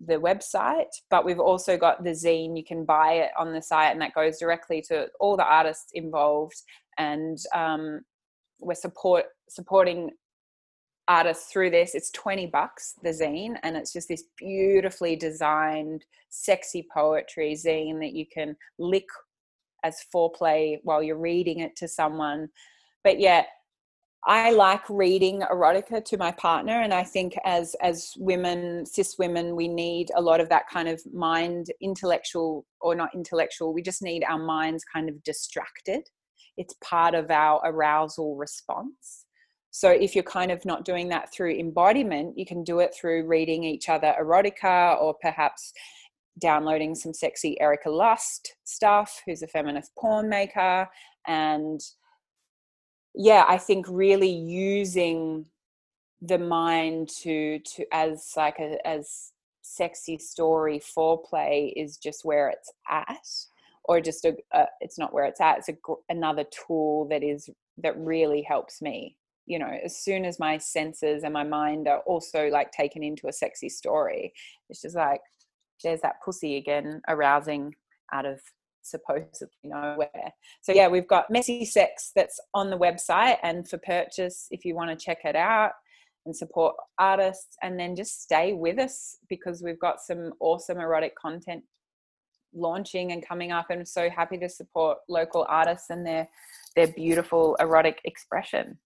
the 0.06 0.14
website, 0.14 0.90
but 1.10 1.24
we've 1.24 1.40
also 1.40 1.76
got 1.76 2.02
the 2.02 2.10
zine. 2.10 2.56
You 2.56 2.64
can 2.64 2.84
buy 2.84 3.12
it 3.14 3.30
on 3.38 3.52
the 3.52 3.62
site, 3.62 3.92
and 3.92 4.00
that 4.00 4.14
goes 4.14 4.38
directly 4.38 4.82
to 4.88 5.08
all 5.20 5.36
the 5.36 5.44
artists 5.44 5.90
involved. 5.94 6.60
And 6.98 7.38
um, 7.54 8.00
we're 8.60 8.74
support 8.74 9.26
supporting 9.48 10.10
artists 11.08 11.52
through 11.52 11.70
this. 11.70 11.94
It's 11.94 12.10
twenty 12.10 12.46
bucks 12.46 12.94
the 13.02 13.10
zine, 13.10 13.56
and 13.62 13.76
it's 13.76 13.92
just 13.92 14.08
this 14.08 14.24
beautifully 14.38 15.16
designed, 15.16 16.04
sexy 16.28 16.86
poetry 16.92 17.54
zine 17.54 18.00
that 18.00 18.12
you 18.12 18.26
can 18.32 18.56
lick 18.78 19.06
as 19.84 20.04
foreplay 20.14 20.78
while 20.84 21.02
you're 21.02 21.18
reading 21.18 21.60
it 21.60 21.74
to 21.76 21.88
someone. 21.88 22.48
But 23.02 23.18
yeah, 23.18 23.44
I 24.24 24.52
like 24.52 24.88
reading 24.88 25.40
erotica 25.40 26.04
to 26.04 26.16
my 26.16 26.30
partner, 26.30 26.80
and 26.80 26.94
I 26.94 27.02
think 27.02 27.34
as 27.44 27.74
as 27.82 28.12
women, 28.16 28.86
cis 28.86 29.16
women, 29.18 29.56
we 29.56 29.66
need 29.66 30.12
a 30.14 30.22
lot 30.22 30.40
of 30.40 30.48
that 30.50 30.68
kind 30.68 30.88
of 30.88 31.02
mind, 31.12 31.66
intellectual 31.80 32.64
or 32.80 32.94
not 32.94 33.10
intellectual. 33.14 33.74
We 33.74 33.82
just 33.82 34.02
need 34.02 34.22
our 34.22 34.38
minds 34.38 34.84
kind 34.84 35.08
of 35.08 35.22
distracted. 35.24 36.02
It's 36.56 36.74
part 36.84 37.16
of 37.16 37.30
our 37.30 37.60
arousal 37.64 38.36
response. 38.36 39.21
So 39.72 39.90
if 39.90 40.14
you're 40.14 40.22
kind 40.22 40.52
of 40.52 40.64
not 40.64 40.84
doing 40.84 41.08
that 41.08 41.32
through 41.32 41.58
embodiment, 41.58 42.38
you 42.38 42.46
can 42.46 42.62
do 42.62 42.78
it 42.78 42.94
through 42.94 43.26
reading 43.26 43.64
each 43.64 43.88
other 43.88 44.14
erotica, 44.20 45.00
or 45.00 45.14
perhaps 45.20 45.72
downloading 46.40 46.94
some 46.94 47.12
sexy 47.12 47.60
Erika 47.60 47.90
Lust 47.90 48.54
stuff, 48.64 49.20
who's 49.26 49.42
a 49.42 49.48
feminist 49.48 49.90
porn 49.98 50.28
maker, 50.28 50.88
and 51.26 51.80
yeah 53.14 53.44
i 53.48 53.58
think 53.58 53.84
really 53.88 54.30
using 54.30 55.44
the 56.22 56.38
mind 56.38 57.08
to 57.08 57.58
to 57.60 57.84
as 57.92 58.32
like 58.36 58.58
a 58.58 58.76
as 58.86 59.32
sexy 59.62 60.18
story 60.18 60.80
foreplay 60.80 61.72
is 61.76 61.96
just 61.96 62.24
where 62.24 62.48
it's 62.48 62.72
at 62.90 63.26
or 63.84 64.00
just 64.00 64.24
a, 64.24 64.34
a 64.52 64.66
it's 64.80 64.98
not 64.98 65.12
where 65.12 65.24
it's 65.24 65.40
at 65.40 65.58
it's 65.58 65.68
a, 65.68 65.74
another 66.08 66.44
tool 66.66 67.06
that 67.08 67.22
is 67.22 67.48
that 67.78 67.96
really 67.98 68.42
helps 68.42 68.82
me 68.82 69.16
you 69.46 69.58
know 69.58 69.72
as 69.84 69.98
soon 69.98 70.24
as 70.24 70.38
my 70.38 70.56
senses 70.58 71.24
and 71.24 71.32
my 71.32 71.44
mind 71.44 71.88
are 71.88 72.00
also 72.00 72.48
like 72.48 72.70
taken 72.70 73.02
into 73.02 73.28
a 73.28 73.32
sexy 73.32 73.68
story 73.68 74.32
it's 74.68 74.82
just 74.82 74.96
like 74.96 75.20
there's 75.82 76.00
that 76.00 76.16
pussy 76.24 76.56
again 76.56 77.00
arousing 77.08 77.74
out 78.12 78.26
of 78.26 78.40
supposedly 78.82 79.48
nowhere. 79.64 80.32
So 80.60 80.72
yeah, 80.72 80.88
we've 80.88 81.08
got 81.08 81.30
Messy 81.30 81.64
Sex 81.64 82.12
that's 82.14 82.38
on 82.54 82.70
the 82.70 82.78
website 82.78 83.38
and 83.42 83.68
for 83.68 83.78
purchase 83.78 84.48
if 84.50 84.64
you 84.64 84.74
want 84.74 84.90
to 84.90 85.04
check 85.04 85.18
it 85.24 85.36
out 85.36 85.72
and 86.26 86.36
support 86.36 86.76
artists 86.98 87.56
and 87.62 87.78
then 87.78 87.96
just 87.96 88.22
stay 88.22 88.52
with 88.52 88.78
us 88.78 89.16
because 89.28 89.62
we've 89.62 89.80
got 89.80 90.00
some 90.00 90.32
awesome 90.40 90.78
erotic 90.78 91.16
content 91.16 91.62
launching 92.54 93.12
and 93.12 93.26
coming 93.26 93.50
up 93.50 93.70
and 93.70 93.86
so 93.88 94.10
happy 94.10 94.36
to 94.36 94.48
support 94.48 94.98
local 95.08 95.46
artists 95.48 95.88
and 95.90 96.06
their 96.06 96.28
their 96.76 96.88
beautiful 96.88 97.56
erotic 97.60 98.00
expression. 98.04 98.78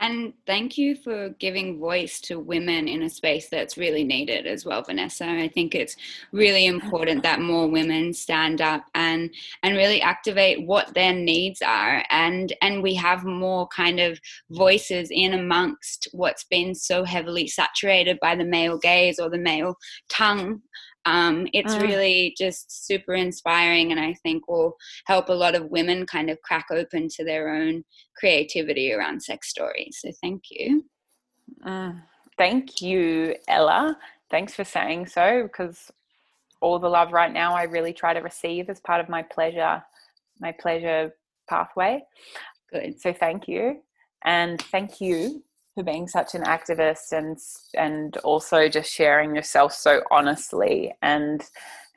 And 0.00 0.32
thank 0.46 0.78
you 0.78 0.94
for 0.94 1.30
giving 1.40 1.80
voice 1.80 2.20
to 2.22 2.38
women 2.38 2.86
in 2.86 3.02
a 3.02 3.10
space 3.10 3.48
that's 3.48 3.76
really 3.76 4.04
needed 4.04 4.46
as 4.46 4.64
well, 4.64 4.82
Vanessa. 4.82 5.26
I 5.26 5.48
think 5.48 5.74
it's 5.74 5.96
really 6.30 6.66
important 6.66 7.24
that 7.24 7.40
more 7.40 7.66
women 7.66 8.12
stand 8.12 8.60
up 8.60 8.84
and 8.94 9.34
and 9.64 9.76
really 9.76 10.00
activate 10.00 10.64
what 10.64 10.94
their 10.94 11.12
needs 11.12 11.62
are, 11.62 12.04
and 12.10 12.52
and 12.62 12.82
we 12.82 12.94
have 12.94 13.24
more 13.24 13.66
kind 13.68 13.98
of 13.98 14.20
voices 14.50 15.08
in 15.10 15.34
amongst 15.34 16.06
what's 16.12 16.44
been 16.44 16.76
so 16.76 17.02
heavily 17.04 17.48
saturated 17.48 18.18
by 18.20 18.36
the 18.36 18.44
male 18.44 18.78
gaze 18.78 19.18
or 19.18 19.28
the 19.28 19.38
male 19.38 19.76
tongue 20.08 20.62
um, 21.08 21.48
it's 21.54 21.74
mm. 21.74 21.82
really 21.82 22.34
just 22.36 22.86
super 22.86 23.14
inspiring 23.14 23.90
and 23.90 24.00
i 24.00 24.12
think 24.22 24.46
will 24.46 24.76
help 25.06 25.28
a 25.28 25.32
lot 25.32 25.54
of 25.54 25.70
women 25.70 26.04
kind 26.06 26.28
of 26.28 26.40
crack 26.42 26.66
open 26.70 27.08
to 27.08 27.24
their 27.24 27.48
own 27.48 27.82
creativity 28.16 28.92
around 28.92 29.22
sex 29.22 29.48
stories 29.48 29.98
so 30.00 30.10
thank 30.22 30.42
you 30.50 30.84
mm. 31.64 32.00
thank 32.36 32.82
you 32.82 33.34
ella 33.48 33.96
thanks 34.30 34.54
for 34.54 34.64
saying 34.64 35.06
so 35.06 35.42
because 35.44 35.90
all 36.60 36.78
the 36.78 36.88
love 36.88 37.12
right 37.12 37.32
now 37.32 37.54
i 37.54 37.62
really 37.62 37.92
try 37.92 38.12
to 38.12 38.20
receive 38.20 38.68
as 38.68 38.80
part 38.80 39.00
of 39.00 39.08
my 39.08 39.22
pleasure 39.22 39.82
my 40.40 40.52
pleasure 40.52 41.14
pathway 41.48 42.00
good 42.70 43.00
so 43.00 43.12
thank 43.12 43.48
you 43.48 43.80
and 44.24 44.60
thank 44.60 45.00
you 45.00 45.42
for 45.78 45.84
being 45.84 46.08
such 46.08 46.34
an 46.34 46.42
activist 46.42 47.12
and 47.12 47.38
and 47.74 48.16
also 48.18 48.68
just 48.68 48.92
sharing 48.92 49.36
yourself 49.36 49.72
so 49.72 50.02
honestly 50.10 50.92
and 51.02 51.44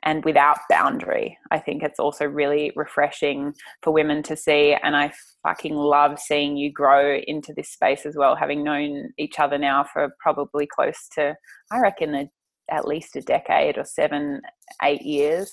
and 0.04 0.24
without 0.24 0.58
boundary. 0.70 1.36
I 1.50 1.58
think 1.58 1.82
it's 1.82 1.98
also 1.98 2.24
really 2.24 2.72
refreshing 2.76 3.54
for 3.82 3.92
women 3.92 4.22
to 4.24 4.36
see. 4.36 4.76
And 4.82 4.96
I 4.96 5.12
fucking 5.42 5.74
love 5.74 6.18
seeing 6.18 6.56
you 6.56 6.72
grow 6.72 7.16
into 7.26 7.52
this 7.52 7.70
space 7.70 8.04
as 8.04 8.16
well, 8.16 8.34
having 8.34 8.64
known 8.64 9.10
each 9.18 9.38
other 9.38 9.58
now 9.58 9.84
for 9.84 10.14
probably 10.20 10.66
close 10.66 11.08
to, 11.14 11.36
I 11.70 11.80
reckon, 11.80 12.14
a, 12.14 12.30
at 12.68 12.86
least 12.86 13.14
a 13.14 13.20
decade 13.20 13.78
or 13.78 13.84
seven, 13.84 14.42
eight 14.82 15.02
years. 15.02 15.52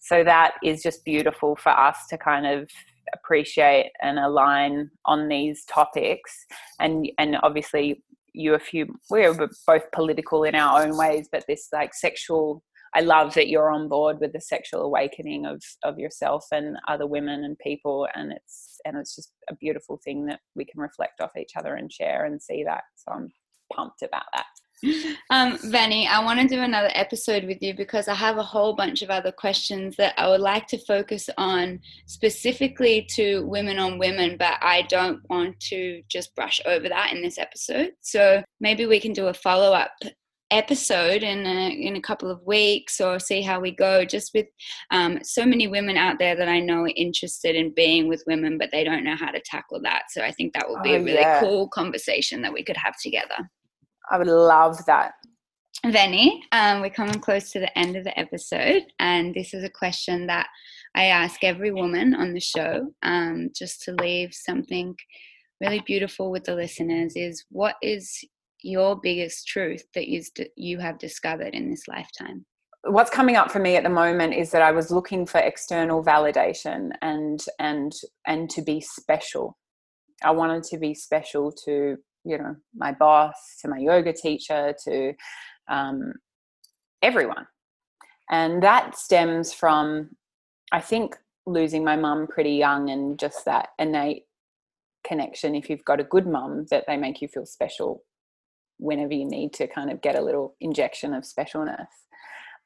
So 0.00 0.22
that 0.22 0.54
is 0.62 0.82
just 0.82 1.04
beautiful 1.04 1.56
for 1.56 1.70
us 1.70 2.06
to 2.10 2.18
kind 2.18 2.46
of 2.46 2.70
appreciate 3.12 3.90
and 4.02 4.18
align 4.18 4.90
on 5.04 5.28
these 5.28 5.64
topics. 5.64 6.46
And 6.78 7.08
and 7.18 7.36
obviously 7.42 8.02
you 8.32 8.54
a 8.54 8.58
few 8.58 8.94
we're 9.10 9.34
both 9.66 9.90
political 9.92 10.44
in 10.44 10.54
our 10.54 10.82
own 10.82 10.96
ways 10.96 11.28
but 11.32 11.44
this 11.48 11.66
like 11.72 11.92
sexual 11.92 12.62
I 12.94 13.00
love 13.00 13.34
that 13.34 13.48
you're 13.48 13.70
on 13.70 13.88
board 13.88 14.18
with 14.20 14.32
the 14.32 14.40
sexual 14.40 14.82
awakening 14.82 15.46
of 15.46 15.62
of 15.82 15.98
yourself 15.98 16.46
and 16.52 16.76
other 16.86 17.06
women 17.06 17.44
and 17.44 17.58
people 17.58 18.06
and 18.14 18.32
it's 18.32 18.78
and 18.84 18.96
it's 18.96 19.16
just 19.16 19.32
a 19.48 19.56
beautiful 19.56 20.00
thing 20.04 20.26
that 20.26 20.40
we 20.54 20.64
can 20.64 20.80
reflect 20.80 21.20
off 21.20 21.36
each 21.36 21.52
other 21.56 21.74
and 21.74 21.92
share 21.92 22.24
and 22.24 22.40
see 22.40 22.62
that. 22.64 22.84
So 22.94 23.12
I'm 23.12 23.28
pumped 23.72 24.02
about 24.02 24.24
that 24.34 24.46
um, 25.30 25.58
Vanny, 25.64 26.06
I 26.06 26.24
want 26.24 26.40
to 26.40 26.48
do 26.48 26.60
another 26.62 26.90
episode 26.94 27.44
with 27.44 27.62
you 27.62 27.74
because 27.74 28.08
I 28.08 28.14
have 28.14 28.38
a 28.38 28.42
whole 28.42 28.74
bunch 28.74 29.02
of 29.02 29.10
other 29.10 29.32
questions 29.32 29.96
that 29.96 30.14
I 30.16 30.28
would 30.28 30.40
like 30.40 30.66
to 30.68 30.78
focus 30.78 31.28
on 31.36 31.80
specifically 32.06 33.06
to 33.14 33.46
women 33.46 33.78
on 33.78 33.98
women, 33.98 34.36
but 34.38 34.58
I 34.62 34.82
don't 34.82 35.20
want 35.28 35.58
to 35.60 36.02
just 36.08 36.34
brush 36.34 36.60
over 36.66 36.88
that 36.88 37.12
in 37.12 37.22
this 37.22 37.38
episode. 37.38 37.92
So 38.00 38.42
maybe 38.60 38.86
we 38.86 39.00
can 39.00 39.12
do 39.12 39.28
a 39.28 39.34
follow 39.34 39.72
up 39.72 39.92
episode 40.50 41.22
in 41.22 41.46
a, 41.46 41.70
in 41.70 41.96
a 41.96 42.00
couple 42.00 42.30
of 42.30 42.42
weeks 42.44 43.00
or 43.00 43.20
see 43.20 43.40
how 43.40 43.60
we 43.60 43.70
go 43.70 44.04
just 44.04 44.32
with 44.34 44.46
um, 44.90 45.20
so 45.22 45.46
many 45.46 45.68
women 45.68 45.96
out 45.96 46.18
there 46.18 46.34
that 46.34 46.48
i 46.48 46.58
know 46.58 46.82
are 46.82 46.92
interested 46.96 47.54
in 47.54 47.72
being 47.72 48.08
with 48.08 48.24
women 48.26 48.58
but 48.58 48.68
they 48.72 48.82
don't 48.82 49.04
know 49.04 49.14
how 49.14 49.30
to 49.30 49.40
tackle 49.44 49.80
that 49.80 50.02
so 50.10 50.22
i 50.22 50.32
think 50.32 50.52
that 50.52 50.68
will 50.68 50.82
be 50.82 50.94
oh, 50.94 50.96
a 50.96 51.04
really 51.04 51.20
yeah. 51.20 51.38
cool 51.38 51.68
conversation 51.68 52.42
that 52.42 52.52
we 52.52 52.64
could 52.64 52.76
have 52.76 52.96
together 53.00 53.48
I 54.10 54.18
would 54.18 54.26
love 54.26 54.84
that. 54.86 55.12
Venny, 55.86 56.40
um, 56.52 56.82
we're 56.82 56.90
coming 56.90 57.20
close 57.20 57.50
to 57.52 57.60
the 57.60 57.78
end 57.78 57.96
of 57.96 58.04
the 58.04 58.18
episode, 58.18 58.82
and 58.98 59.34
this 59.34 59.54
is 59.54 59.64
a 59.64 59.70
question 59.70 60.26
that 60.26 60.46
I 60.94 61.04
ask 61.04 61.42
every 61.42 61.70
woman 61.70 62.14
on 62.14 62.34
the 62.34 62.40
show, 62.40 62.92
um, 63.02 63.50
just 63.54 63.82
to 63.82 63.92
leave 63.92 64.34
something 64.34 64.94
really 65.60 65.80
beautiful 65.80 66.30
with 66.30 66.44
the 66.44 66.54
listeners. 66.54 67.14
Is 67.16 67.44
what 67.50 67.76
is 67.82 68.22
your 68.62 69.00
biggest 69.00 69.46
truth 69.46 69.84
that 69.94 70.08
you 70.08 70.22
you 70.56 70.78
have 70.78 70.98
discovered 70.98 71.54
in 71.54 71.70
this 71.70 71.88
lifetime? 71.88 72.44
What's 72.84 73.10
coming 73.10 73.36
up 73.36 73.50
for 73.50 73.58
me 73.58 73.76
at 73.76 73.82
the 73.82 73.90
moment 73.90 74.34
is 74.34 74.50
that 74.50 74.62
I 74.62 74.72
was 74.72 74.90
looking 74.90 75.24
for 75.24 75.38
external 75.38 76.04
validation 76.04 76.90
and 77.00 77.40
and 77.58 77.92
and 78.26 78.50
to 78.50 78.60
be 78.60 78.82
special. 78.82 79.56
I 80.22 80.32
wanted 80.32 80.64
to 80.64 80.78
be 80.78 80.92
special 80.94 81.52
to 81.64 81.96
you 82.24 82.38
know 82.38 82.56
my 82.74 82.92
boss 82.92 83.58
to 83.60 83.68
my 83.68 83.78
yoga 83.78 84.12
teacher 84.12 84.74
to 84.84 85.12
um, 85.68 86.12
everyone 87.02 87.46
And 88.30 88.62
that 88.62 88.96
stems 88.96 89.52
from, 89.52 90.10
I 90.72 90.80
think, 90.80 91.16
losing 91.46 91.84
my 91.84 91.96
mum 91.96 92.26
pretty 92.28 92.52
young 92.52 92.90
and 92.90 93.18
just 93.18 93.44
that 93.46 93.70
innate 93.78 94.24
connection. 95.04 95.54
If 95.54 95.68
you've 95.68 95.84
got 95.84 96.00
a 96.00 96.04
good 96.04 96.26
mum, 96.26 96.66
that 96.70 96.84
they 96.86 96.96
make 96.96 97.20
you 97.22 97.28
feel 97.28 97.46
special 97.46 98.04
whenever 98.78 99.14
you 99.14 99.26
need 99.26 99.52
to 99.54 99.66
kind 99.66 99.90
of 99.90 100.00
get 100.00 100.16
a 100.16 100.22
little 100.22 100.54
injection 100.60 101.14
of 101.14 101.24
specialness. 101.24 101.88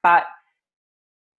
But 0.03 0.25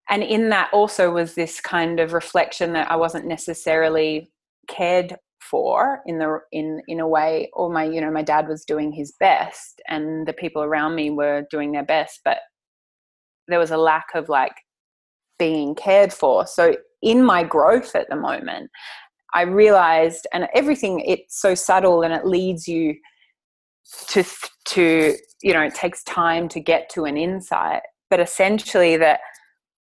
and 0.09 0.23
in 0.23 0.49
that 0.49 0.69
also 0.73 1.11
was 1.11 1.35
this 1.35 1.61
kind 1.61 1.99
of 1.99 2.13
reflection 2.13 2.73
that 2.73 2.91
I 2.91 2.95
wasn't 2.95 3.27
necessarily 3.27 4.31
cared 4.67 5.17
for 5.49 6.01
in 6.05 6.19
the 6.19 6.39
in 6.51 6.81
in 6.87 6.99
a 6.99 7.07
way 7.07 7.49
or 7.53 7.71
my 7.71 7.83
you 7.83 8.01
know 8.01 8.11
my 8.11 8.21
dad 8.23 8.47
was 8.47 8.65
doing 8.65 8.91
his 8.91 9.13
best 9.19 9.81
and 9.87 10.27
the 10.27 10.33
people 10.33 10.63
around 10.63 10.95
me 10.95 11.09
were 11.09 11.45
doing 11.51 11.71
their 11.71 11.83
best 11.83 12.19
but 12.25 12.39
there 13.47 13.59
was 13.59 13.71
a 13.71 13.77
lack 13.77 14.07
of 14.15 14.27
like 14.27 14.55
being 15.37 15.75
cared 15.75 16.11
for. 16.11 16.47
So 16.47 16.75
in 17.05 17.23
my 17.23 17.43
growth 17.43 17.95
at 17.95 18.09
the 18.09 18.15
moment 18.15 18.69
i 19.33 19.43
realized 19.43 20.27
and 20.33 20.47
everything 20.53 20.99
it's 21.01 21.39
so 21.39 21.53
subtle 21.53 22.01
and 22.01 22.13
it 22.13 22.25
leads 22.25 22.67
you 22.67 22.95
to 24.07 24.23
to 24.65 25.13
you 25.43 25.53
know 25.53 25.61
it 25.61 25.75
takes 25.75 26.03
time 26.03 26.49
to 26.49 26.59
get 26.59 26.89
to 26.89 27.05
an 27.05 27.15
insight 27.15 27.81
but 28.09 28.19
essentially 28.19 28.97
that 28.97 29.19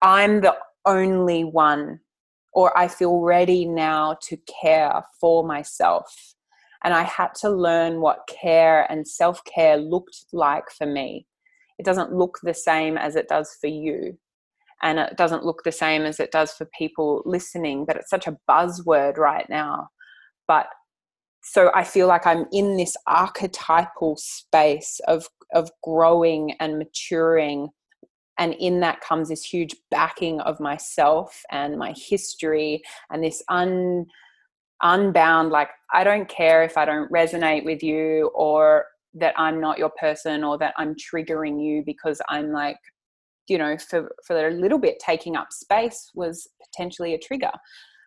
i'm 0.02 0.42
the 0.42 0.56
only 0.86 1.44
one 1.44 2.00
or 2.54 2.78
I 2.78 2.88
feel 2.88 3.20
ready 3.20 3.66
now 3.66 4.18
to 4.24 4.38
care 4.62 5.04
for 5.20 5.44
myself. 5.44 6.36
And 6.84 6.94
I 6.94 7.04
had 7.04 7.30
to 7.42 7.50
learn 7.50 8.02
what 8.02 8.28
care 8.28 8.90
and 8.92 9.08
self 9.08 9.42
care 9.46 9.78
looked 9.78 10.26
like 10.34 10.70
for 10.70 10.86
me. 10.86 11.26
It 11.80 11.86
doesn't 11.86 12.14
look 12.14 12.40
the 12.44 12.54
same 12.54 12.98
as 12.98 13.16
it 13.16 13.28
does 13.28 13.58
for 13.60 13.68
you. 13.68 14.18
And 14.82 15.00
it 15.00 15.16
doesn't 15.16 15.46
look 15.46 15.64
the 15.64 15.72
same 15.72 16.04
as 16.04 16.20
it 16.20 16.32
does 16.32 16.52
for 16.52 16.68
people 16.78 17.24
listening, 17.26 17.86
but 17.86 17.96
it's 17.96 18.10
such 18.10 18.28
a 18.28 18.38
buzzword 18.50 19.18
right 19.18 19.50
now. 19.50 19.88
But 20.48 20.68
so 21.42 21.72
I 21.74 21.86
feel 21.86 22.08
like 22.08 22.28
I'm 22.28 22.46
in 22.52 22.76
this 22.76 22.96
archetypal 23.08 24.18
space 24.18 25.00
of, 25.08 25.28
of 25.54 25.72
growing 25.84 26.56
and 26.60 26.78
maturing 26.78 27.70
and 28.40 28.54
in 28.56 28.80
that 28.80 29.02
comes 29.02 29.30
this 29.30 29.44
huge 29.44 29.76
backing 29.92 30.40
of 30.42 30.60
myself 30.60 31.42
and 31.52 31.78
my 31.78 31.94
history 31.96 32.82
and 33.12 33.24
this 33.24 33.44
un 33.50 34.06
unbound 34.82 35.50
like 35.50 35.70
i 35.94 36.04
don't 36.04 36.28
care 36.28 36.64
if 36.64 36.78
i 36.78 36.84
don't 36.84 37.12
resonate 37.12 37.64
with 37.64 37.82
you 37.82 38.30
or 38.36 38.86
that 39.14 39.34
i'm 39.38 39.62
not 39.62 39.78
your 39.78 39.92
person 39.92 40.44
or 40.44 40.58
that 40.58 40.74
i'm 40.78 40.96
triggering 40.96 41.64
you 41.64 41.84
because 41.86 42.22
i'm 42.30 42.52
like 42.52 42.78
you 43.48 43.58
know 43.58 43.78
for 43.78 44.14
for 44.26 44.48
a 44.48 44.52
little 44.52 44.80
bit 44.80 45.00
taking 45.00 45.36
up 45.36 45.52
space 45.52 46.12
was 46.16 46.48
potentially 46.64 47.14
a 47.14 47.20
trigger. 47.20 47.52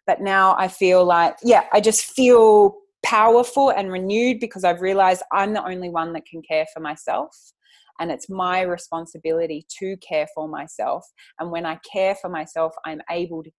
But 0.07 0.21
now 0.21 0.55
i 0.59 0.69
feel 0.69 1.05
like 1.05 1.37
yeah 1.43 1.65
i 1.73 1.81
just 1.81 2.05
feel 2.05 2.77
powerful 3.05 3.71
and 3.71 3.91
renewed 3.91 4.41
because 4.41 4.65
i've 4.65 4.81
realized 4.81 5.23
i'm 5.33 5.53
the 5.53 5.65
only 5.65 5.91
one 5.91 6.13
that 6.13 6.27
can 6.27 6.43
care 6.43 6.67
for 6.73 6.81
myself 6.81 7.53
and 7.99 8.11
it's 8.11 8.29
my 8.29 8.61
responsibility 8.63 9.67
to 9.79 9.97
care 9.99 10.27
for 10.35 10.49
myself. 10.49 11.05
And 11.39 11.51
when 11.51 11.67
i 11.67 11.79
care 11.91 12.15
for 12.15 12.29
myself 12.29 12.73
i'm 12.85 13.01
able 13.11 13.43
to, 13.43 13.51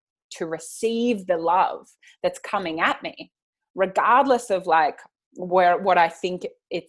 receive 0.41 1.25
the 1.25 1.37
love 1.37 1.87
that's 2.21 2.37
coming 2.37 2.79
at 2.79 3.01
me 3.01 3.31
regardless 3.73 4.51
of 4.51 4.67
like 4.67 4.99
where 5.35 5.79
what 5.79 5.97
i 5.97 6.07
think 6.07 6.45
it 6.69 6.83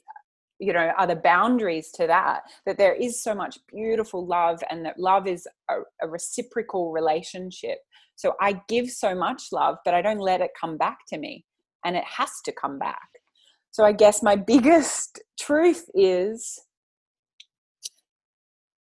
you 0.58 0.72
know 0.72 0.90
are 0.98 1.06
the 1.06 1.16
boundaries 1.16 1.90
to 1.92 2.06
that 2.06 2.42
that 2.66 2.78
there 2.78 2.94
is 2.94 3.22
so 3.22 3.34
much 3.34 3.58
beautiful 3.72 4.26
love 4.26 4.60
and 4.70 4.84
that 4.84 4.98
love 4.98 5.26
is 5.26 5.46
a, 5.70 5.76
a, 6.02 6.08
reciprocal 6.08 6.90
relationship. 6.90 7.78
So 8.16 8.34
i 8.40 8.60
give 8.68 8.90
so 8.90 9.14
much 9.14 9.44
love 9.52 9.76
but 9.84 9.94
i 9.94 10.02
don't 10.02 10.18
let 10.18 10.40
it 10.40 10.50
come 10.60 10.76
back 10.76 10.98
to 11.08 11.18
me 11.18 11.44
and 11.84 11.96
it 11.96 12.04
has 12.04 12.30
to 12.44 12.52
come 12.52 12.78
back. 12.78 13.08
So 13.70 13.84
i 13.84 13.92
guess 13.92 14.22
my 14.22 14.36
biggest 14.54 15.20
truth 15.38 15.84
is 15.94 16.58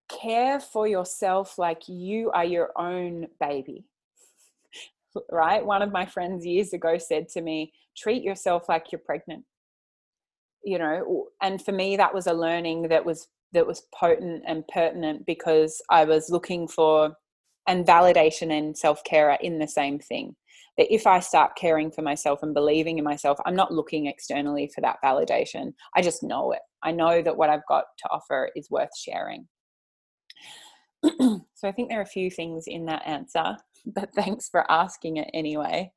care 0.08 0.60
for 0.60 0.86
yourself 0.86 1.58
like 1.58 1.82
you 1.88 2.30
are 2.32 2.44
your 2.44 2.70
own 2.76 3.26
baby. 3.40 3.84
right? 5.30 5.64
One 5.64 5.82
of 5.82 5.92
my 5.92 6.06
friends 6.06 6.46
years 6.46 6.72
ago 6.72 6.98
said 6.98 7.28
to 7.30 7.40
me, 7.40 7.72
treat 7.96 8.22
yourself 8.22 8.68
like 8.68 8.92
you're 8.92 9.00
pregnant. 9.04 9.44
You 10.64 10.78
know, 10.78 11.26
and 11.40 11.62
for 11.62 11.72
me 11.72 11.96
that 11.96 12.12
was 12.12 12.26
a 12.26 12.32
learning 12.32 12.88
that 12.88 13.04
was 13.04 13.28
that 13.52 13.66
was 13.66 13.86
potent 13.94 14.42
and 14.46 14.66
pertinent 14.68 15.24
because 15.24 15.80
I 15.88 16.04
was 16.04 16.28
looking 16.28 16.68
for 16.68 17.14
and 17.66 17.86
validation 17.86 18.50
and 18.50 18.76
self-care 18.76 19.30
are 19.30 19.38
in 19.40 19.58
the 19.58 19.68
same 19.68 19.98
thing 19.98 20.34
that 20.78 20.92
if 20.92 21.06
I 21.06 21.20
start 21.20 21.56
caring 21.56 21.90
for 21.90 22.02
myself 22.02 22.42
and 22.42 22.54
believing 22.54 22.98
in 22.98 23.04
myself, 23.04 23.38
I'm 23.44 23.56
not 23.56 23.72
looking 23.72 24.06
externally 24.06 24.70
for 24.74 24.80
that 24.80 24.98
validation. 25.04 25.74
I 25.94 26.02
just 26.02 26.22
know 26.22 26.52
it. 26.52 26.60
I 26.82 26.92
know 26.92 27.20
that 27.20 27.36
what 27.36 27.50
I've 27.50 27.66
got 27.68 27.84
to 27.98 28.08
offer 28.10 28.50
is 28.54 28.70
worth 28.70 28.96
sharing. 28.96 29.46
so 31.20 31.68
I 31.68 31.72
think 31.72 31.88
there 31.88 31.98
are 31.98 32.02
a 32.02 32.06
few 32.06 32.30
things 32.30 32.64
in 32.66 32.86
that 32.86 33.06
answer, 33.06 33.56
but 33.86 34.12
thanks 34.14 34.48
for 34.48 34.70
asking 34.70 35.18
it 35.18 35.30
anyway. 35.34 35.92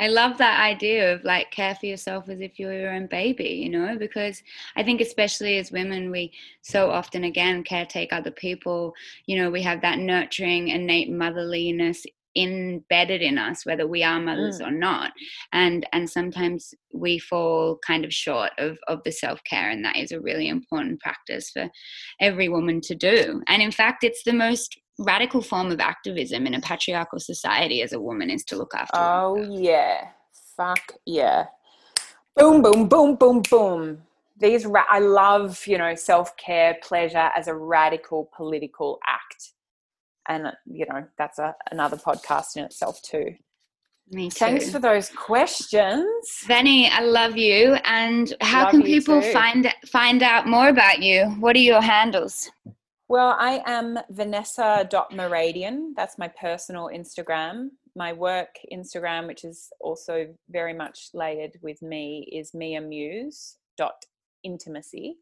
I 0.00 0.06
love 0.06 0.38
that 0.38 0.60
idea 0.60 1.12
of 1.12 1.24
like 1.24 1.50
care 1.50 1.74
for 1.74 1.86
yourself 1.86 2.28
as 2.28 2.40
if 2.40 2.58
you're 2.58 2.72
your 2.72 2.94
own 2.94 3.08
baby, 3.08 3.48
you 3.48 3.68
know, 3.68 3.98
because 3.98 4.40
I 4.76 4.84
think 4.84 5.00
especially 5.00 5.58
as 5.58 5.72
women, 5.72 6.12
we 6.12 6.32
so 6.62 6.90
often 6.90 7.24
again 7.24 7.64
caretake 7.64 8.12
other 8.12 8.30
people. 8.30 8.94
You 9.26 9.38
know, 9.38 9.50
we 9.50 9.60
have 9.62 9.80
that 9.82 9.98
nurturing, 9.98 10.68
innate 10.68 11.10
motherliness 11.10 12.06
embedded 12.38 13.22
in 13.22 13.38
us 13.38 13.66
whether 13.66 13.86
we 13.86 14.02
are 14.02 14.20
mothers 14.20 14.60
mm. 14.60 14.66
or 14.66 14.70
not. 14.70 15.12
And 15.52 15.86
and 15.92 16.08
sometimes 16.08 16.72
we 16.92 17.18
fall 17.18 17.78
kind 17.86 18.04
of 18.04 18.12
short 18.12 18.50
of 18.58 18.78
of 18.88 19.00
the 19.04 19.12
self-care 19.12 19.70
and 19.70 19.84
that 19.84 19.96
is 19.96 20.12
a 20.12 20.20
really 20.20 20.48
important 20.48 21.00
practice 21.00 21.50
for 21.50 21.68
every 22.20 22.48
woman 22.48 22.80
to 22.82 22.94
do. 22.94 23.42
And 23.48 23.62
in 23.62 23.70
fact 23.70 24.04
it's 24.04 24.22
the 24.24 24.32
most 24.32 24.78
radical 24.98 25.40
form 25.40 25.70
of 25.70 25.80
activism 25.80 26.46
in 26.46 26.54
a 26.54 26.60
patriarchal 26.60 27.20
society 27.20 27.82
as 27.82 27.92
a 27.92 28.00
woman 28.00 28.30
is 28.30 28.44
to 28.44 28.56
look 28.56 28.74
after 28.74 28.98
oh 28.98 29.36
yeah. 29.50 30.08
Fuck 30.56 30.94
yeah. 31.06 31.46
Boom 32.34 32.62
boom 32.62 32.88
boom 32.88 33.14
boom 33.14 33.42
boom. 33.48 34.02
These 34.40 34.66
ra- 34.66 34.86
i 34.88 35.00
love 35.00 35.66
you 35.66 35.78
know 35.78 35.94
self-care 35.94 36.78
pleasure 36.82 37.30
as 37.36 37.48
a 37.48 37.54
radical 37.54 38.30
political 38.36 38.98
act 39.08 39.52
and 40.28 40.52
you 40.66 40.86
know 40.90 41.04
that's 41.16 41.38
a, 41.38 41.54
another 41.70 41.96
podcast 41.96 42.56
in 42.56 42.64
itself 42.64 43.00
too 43.02 43.34
me 44.10 44.30
too. 44.30 44.38
Thanks 44.38 44.70
for 44.70 44.78
those 44.78 45.10
questions. 45.10 46.06
Vanny, 46.46 46.88
I 46.88 47.00
love 47.00 47.36
you. 47.36 47.74
And 47.84 48.32
how 48.40 48.64
love 48.64 48.70
can 48.72 48.82
people 48.82 49.20
too. 49.20 49.32
find 49.32 49.72
find 49.86 50.22
out 50.22 50.46
more 50.46 50.68
about 50.68 51.02
you? 51.02 51.26
What 51.40 51.56
are 51.56 51.60
your 51.60 51.82
handles? 51.82 52.50
Well, 53.08 53.36
I 53.38 53.62
am 53.66 53.98
Vanessa.Moradian. 54.10 55.94
That's 55.96 56.18
my 56.18 56.28
personal 56.28 56.90
Instagram. 56.92 57.68
My 57.96 58.12
work 58.12 58.54
Instagram, 58.72 59.26
which 59.26 59.44
is 59.44 59.70
also 59.80 60.34
very 60.50 60.74
much 60.74 61.08
layered 61.14 61.58
with 61.62 61.80
me, 61.82 62.28
is 62.32 62.52
Mia 62.54 62.80
Muse 62.80 63.56
dot 63.76 64.04
intimacy. 64.42 65.16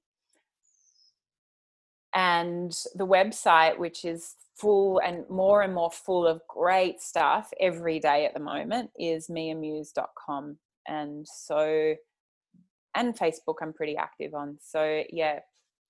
And 2.16 2.72
the 2.94 3.06
website, 3.06 3.78
which 3.78 4.04
is 4.04 4.34
full 4.56 5.00
and 5.04 5.28
more 5.28 5.62
and 5.62 5.74
more 5.74 5.90
full 5.90 6.26
of 6.26 6.40
great 6.48 7.00
stuff 7.00 7.52
every 7.60 8.00
day 8.00 8.24
at 8.24 8.32
the 8.32 8.40
moment 8.40 8.90
is 8.98 9.28
miamuse.com 9.28 10.56
and 10.88 11.26
so 11.28 11.94
and 12.94 13.18
facebook 13.18 13.56
i'm 13.60 13.72
pretty 13.72 13.96
active 13.96 14.34
on. 14.34 14.56
So 14.60 15.02
yeah 15.10 15.40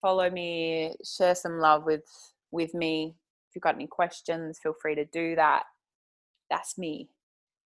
follow 0.03 0.29
me 0.29 0.95
share 1.05 1.35
some 1.35 1.59
love 1.59 1.85
with 1.85 2.05
with 2.51 2.75
me. 2.75 3.15
If 3.49 3.55
you've 3.55 3.63
got 3.63 3.77
any 3.77 3.87
questions 3.87 4.59
feel 4.61 4.75
free 4.83 4.97
to 4.97 5.05
do 5.07 5.37
that. 5.37 5.63
That's 6.51 6.77
me. 6.77 7.09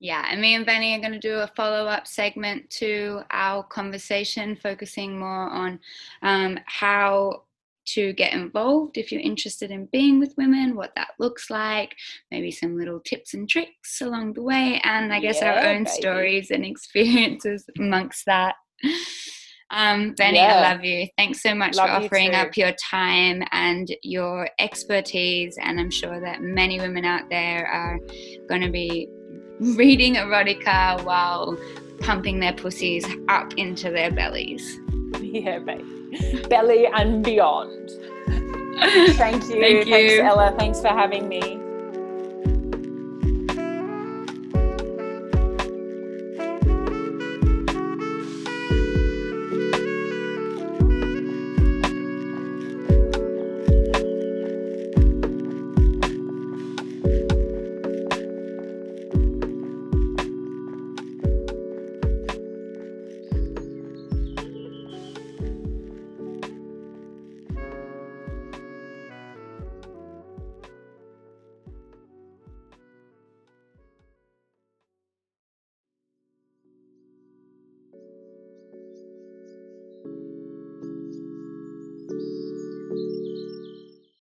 Yeah, 0.02 0.26
and 0.30 0.40
me 0.40 0.54
and 0.54 0.64
Benny 0.64 0.94
are 0.94 1.00
going 1.00 1.12
to 1.12 1.18
do 1.18 1.40
a 1.40 1.50
follow 1.54 1.86
up 1.86 2.06
segment 2.06 2.70
to 2.70 3.20
our 3.30 3.62
conversation, 3.62 4.56
focusing 4.56 5.18
more 5.18 5.50
on 5.50 5.78
um, 6.22 6.58
how 6.64 7.42
to 7.94 8.12
get 8.14 8.32
involved 8.32 8.96
if 8.96 9.10
you're 9.10 9.20
interested 9.20 9.70
in 9.70 9.86
being 9.92 10.18
with 10.18 10.34
women, 10.36 10.76
what 10.76 10.92
that 10.96 11.10
looks 11.18 11.50
like, 11.50 11.94
maybe 12.30 12.50
some 12.50 12.76
little 12.76 13.00
tips 13.00 13.34
and 13.34 13.48
tricks 13.48 14.00
along 14.00 14.34
the 14.34 14.42
way, 14.42 14.80
and 14.84 15.12
I 15.12 15.20
guess 15.20 15.40
yeah, 15.40 15.52
our 15.52 15.68
own 15.68 15.84
baby. 15.84 15.90
stories 15.90 16.50
and 16.50 16.64
experiences 16.64 17.64
amongst 17.78 18.26
that. 18.26 18.54
Um, 19.72 20.14
Benny, 20.14 20.38
yeah. 20.38 20.56
I 20.56 20.72
love 20.72 20.84
you. 20.84 21.06
Thanks 21.16 21.42
so 21.42 21.54
much 21.54 21.76
love 21.76 21.88
for 21.88 22.04
offering 22.06 22.34
up 22.34 22.56
your 22.56 22.72
time 22.72 23.42
and 23.52 23.88
your 24.02 24.48
expertise. 24.58 25.56
And 25.60 25.78
I'm 25.78 25.90
sure 25.90 26.20
that 26.20 26.42
many 26.42 26.80
women 26.80 27.04
out 27.04 27.30
there 27.30 27.66
are 27.66 28.00
going 28.48 28.62
to 28.62 28.70
be 28.70 29.08
reading 29.60 30.16
erotica 30.16 31.04
while 31.04 31.56
pumping 32.00 32.40
their 32.40 32.54
pussies 32.54 33.06
up 33.28 33.52
into 33.54 33.90
their 33.90 34.10
bellies. 34.10 34.80
Yeah, 35.22 35.58
baby 35.58 35.99
belly 36.48 36.86
and 36.86 37.24
beyond. 37.24 37.90
Thank 39.16 39.44
you. 39.44 39.60
Thank 39.60 39.86
you. 39.86 39.92
Thanks, 39.92 40.18
Ella. 40.20 40.54
Thanks 40.58 40.80
for 40.80 40.88
having 40.88 41.28
me. 41.28 41.69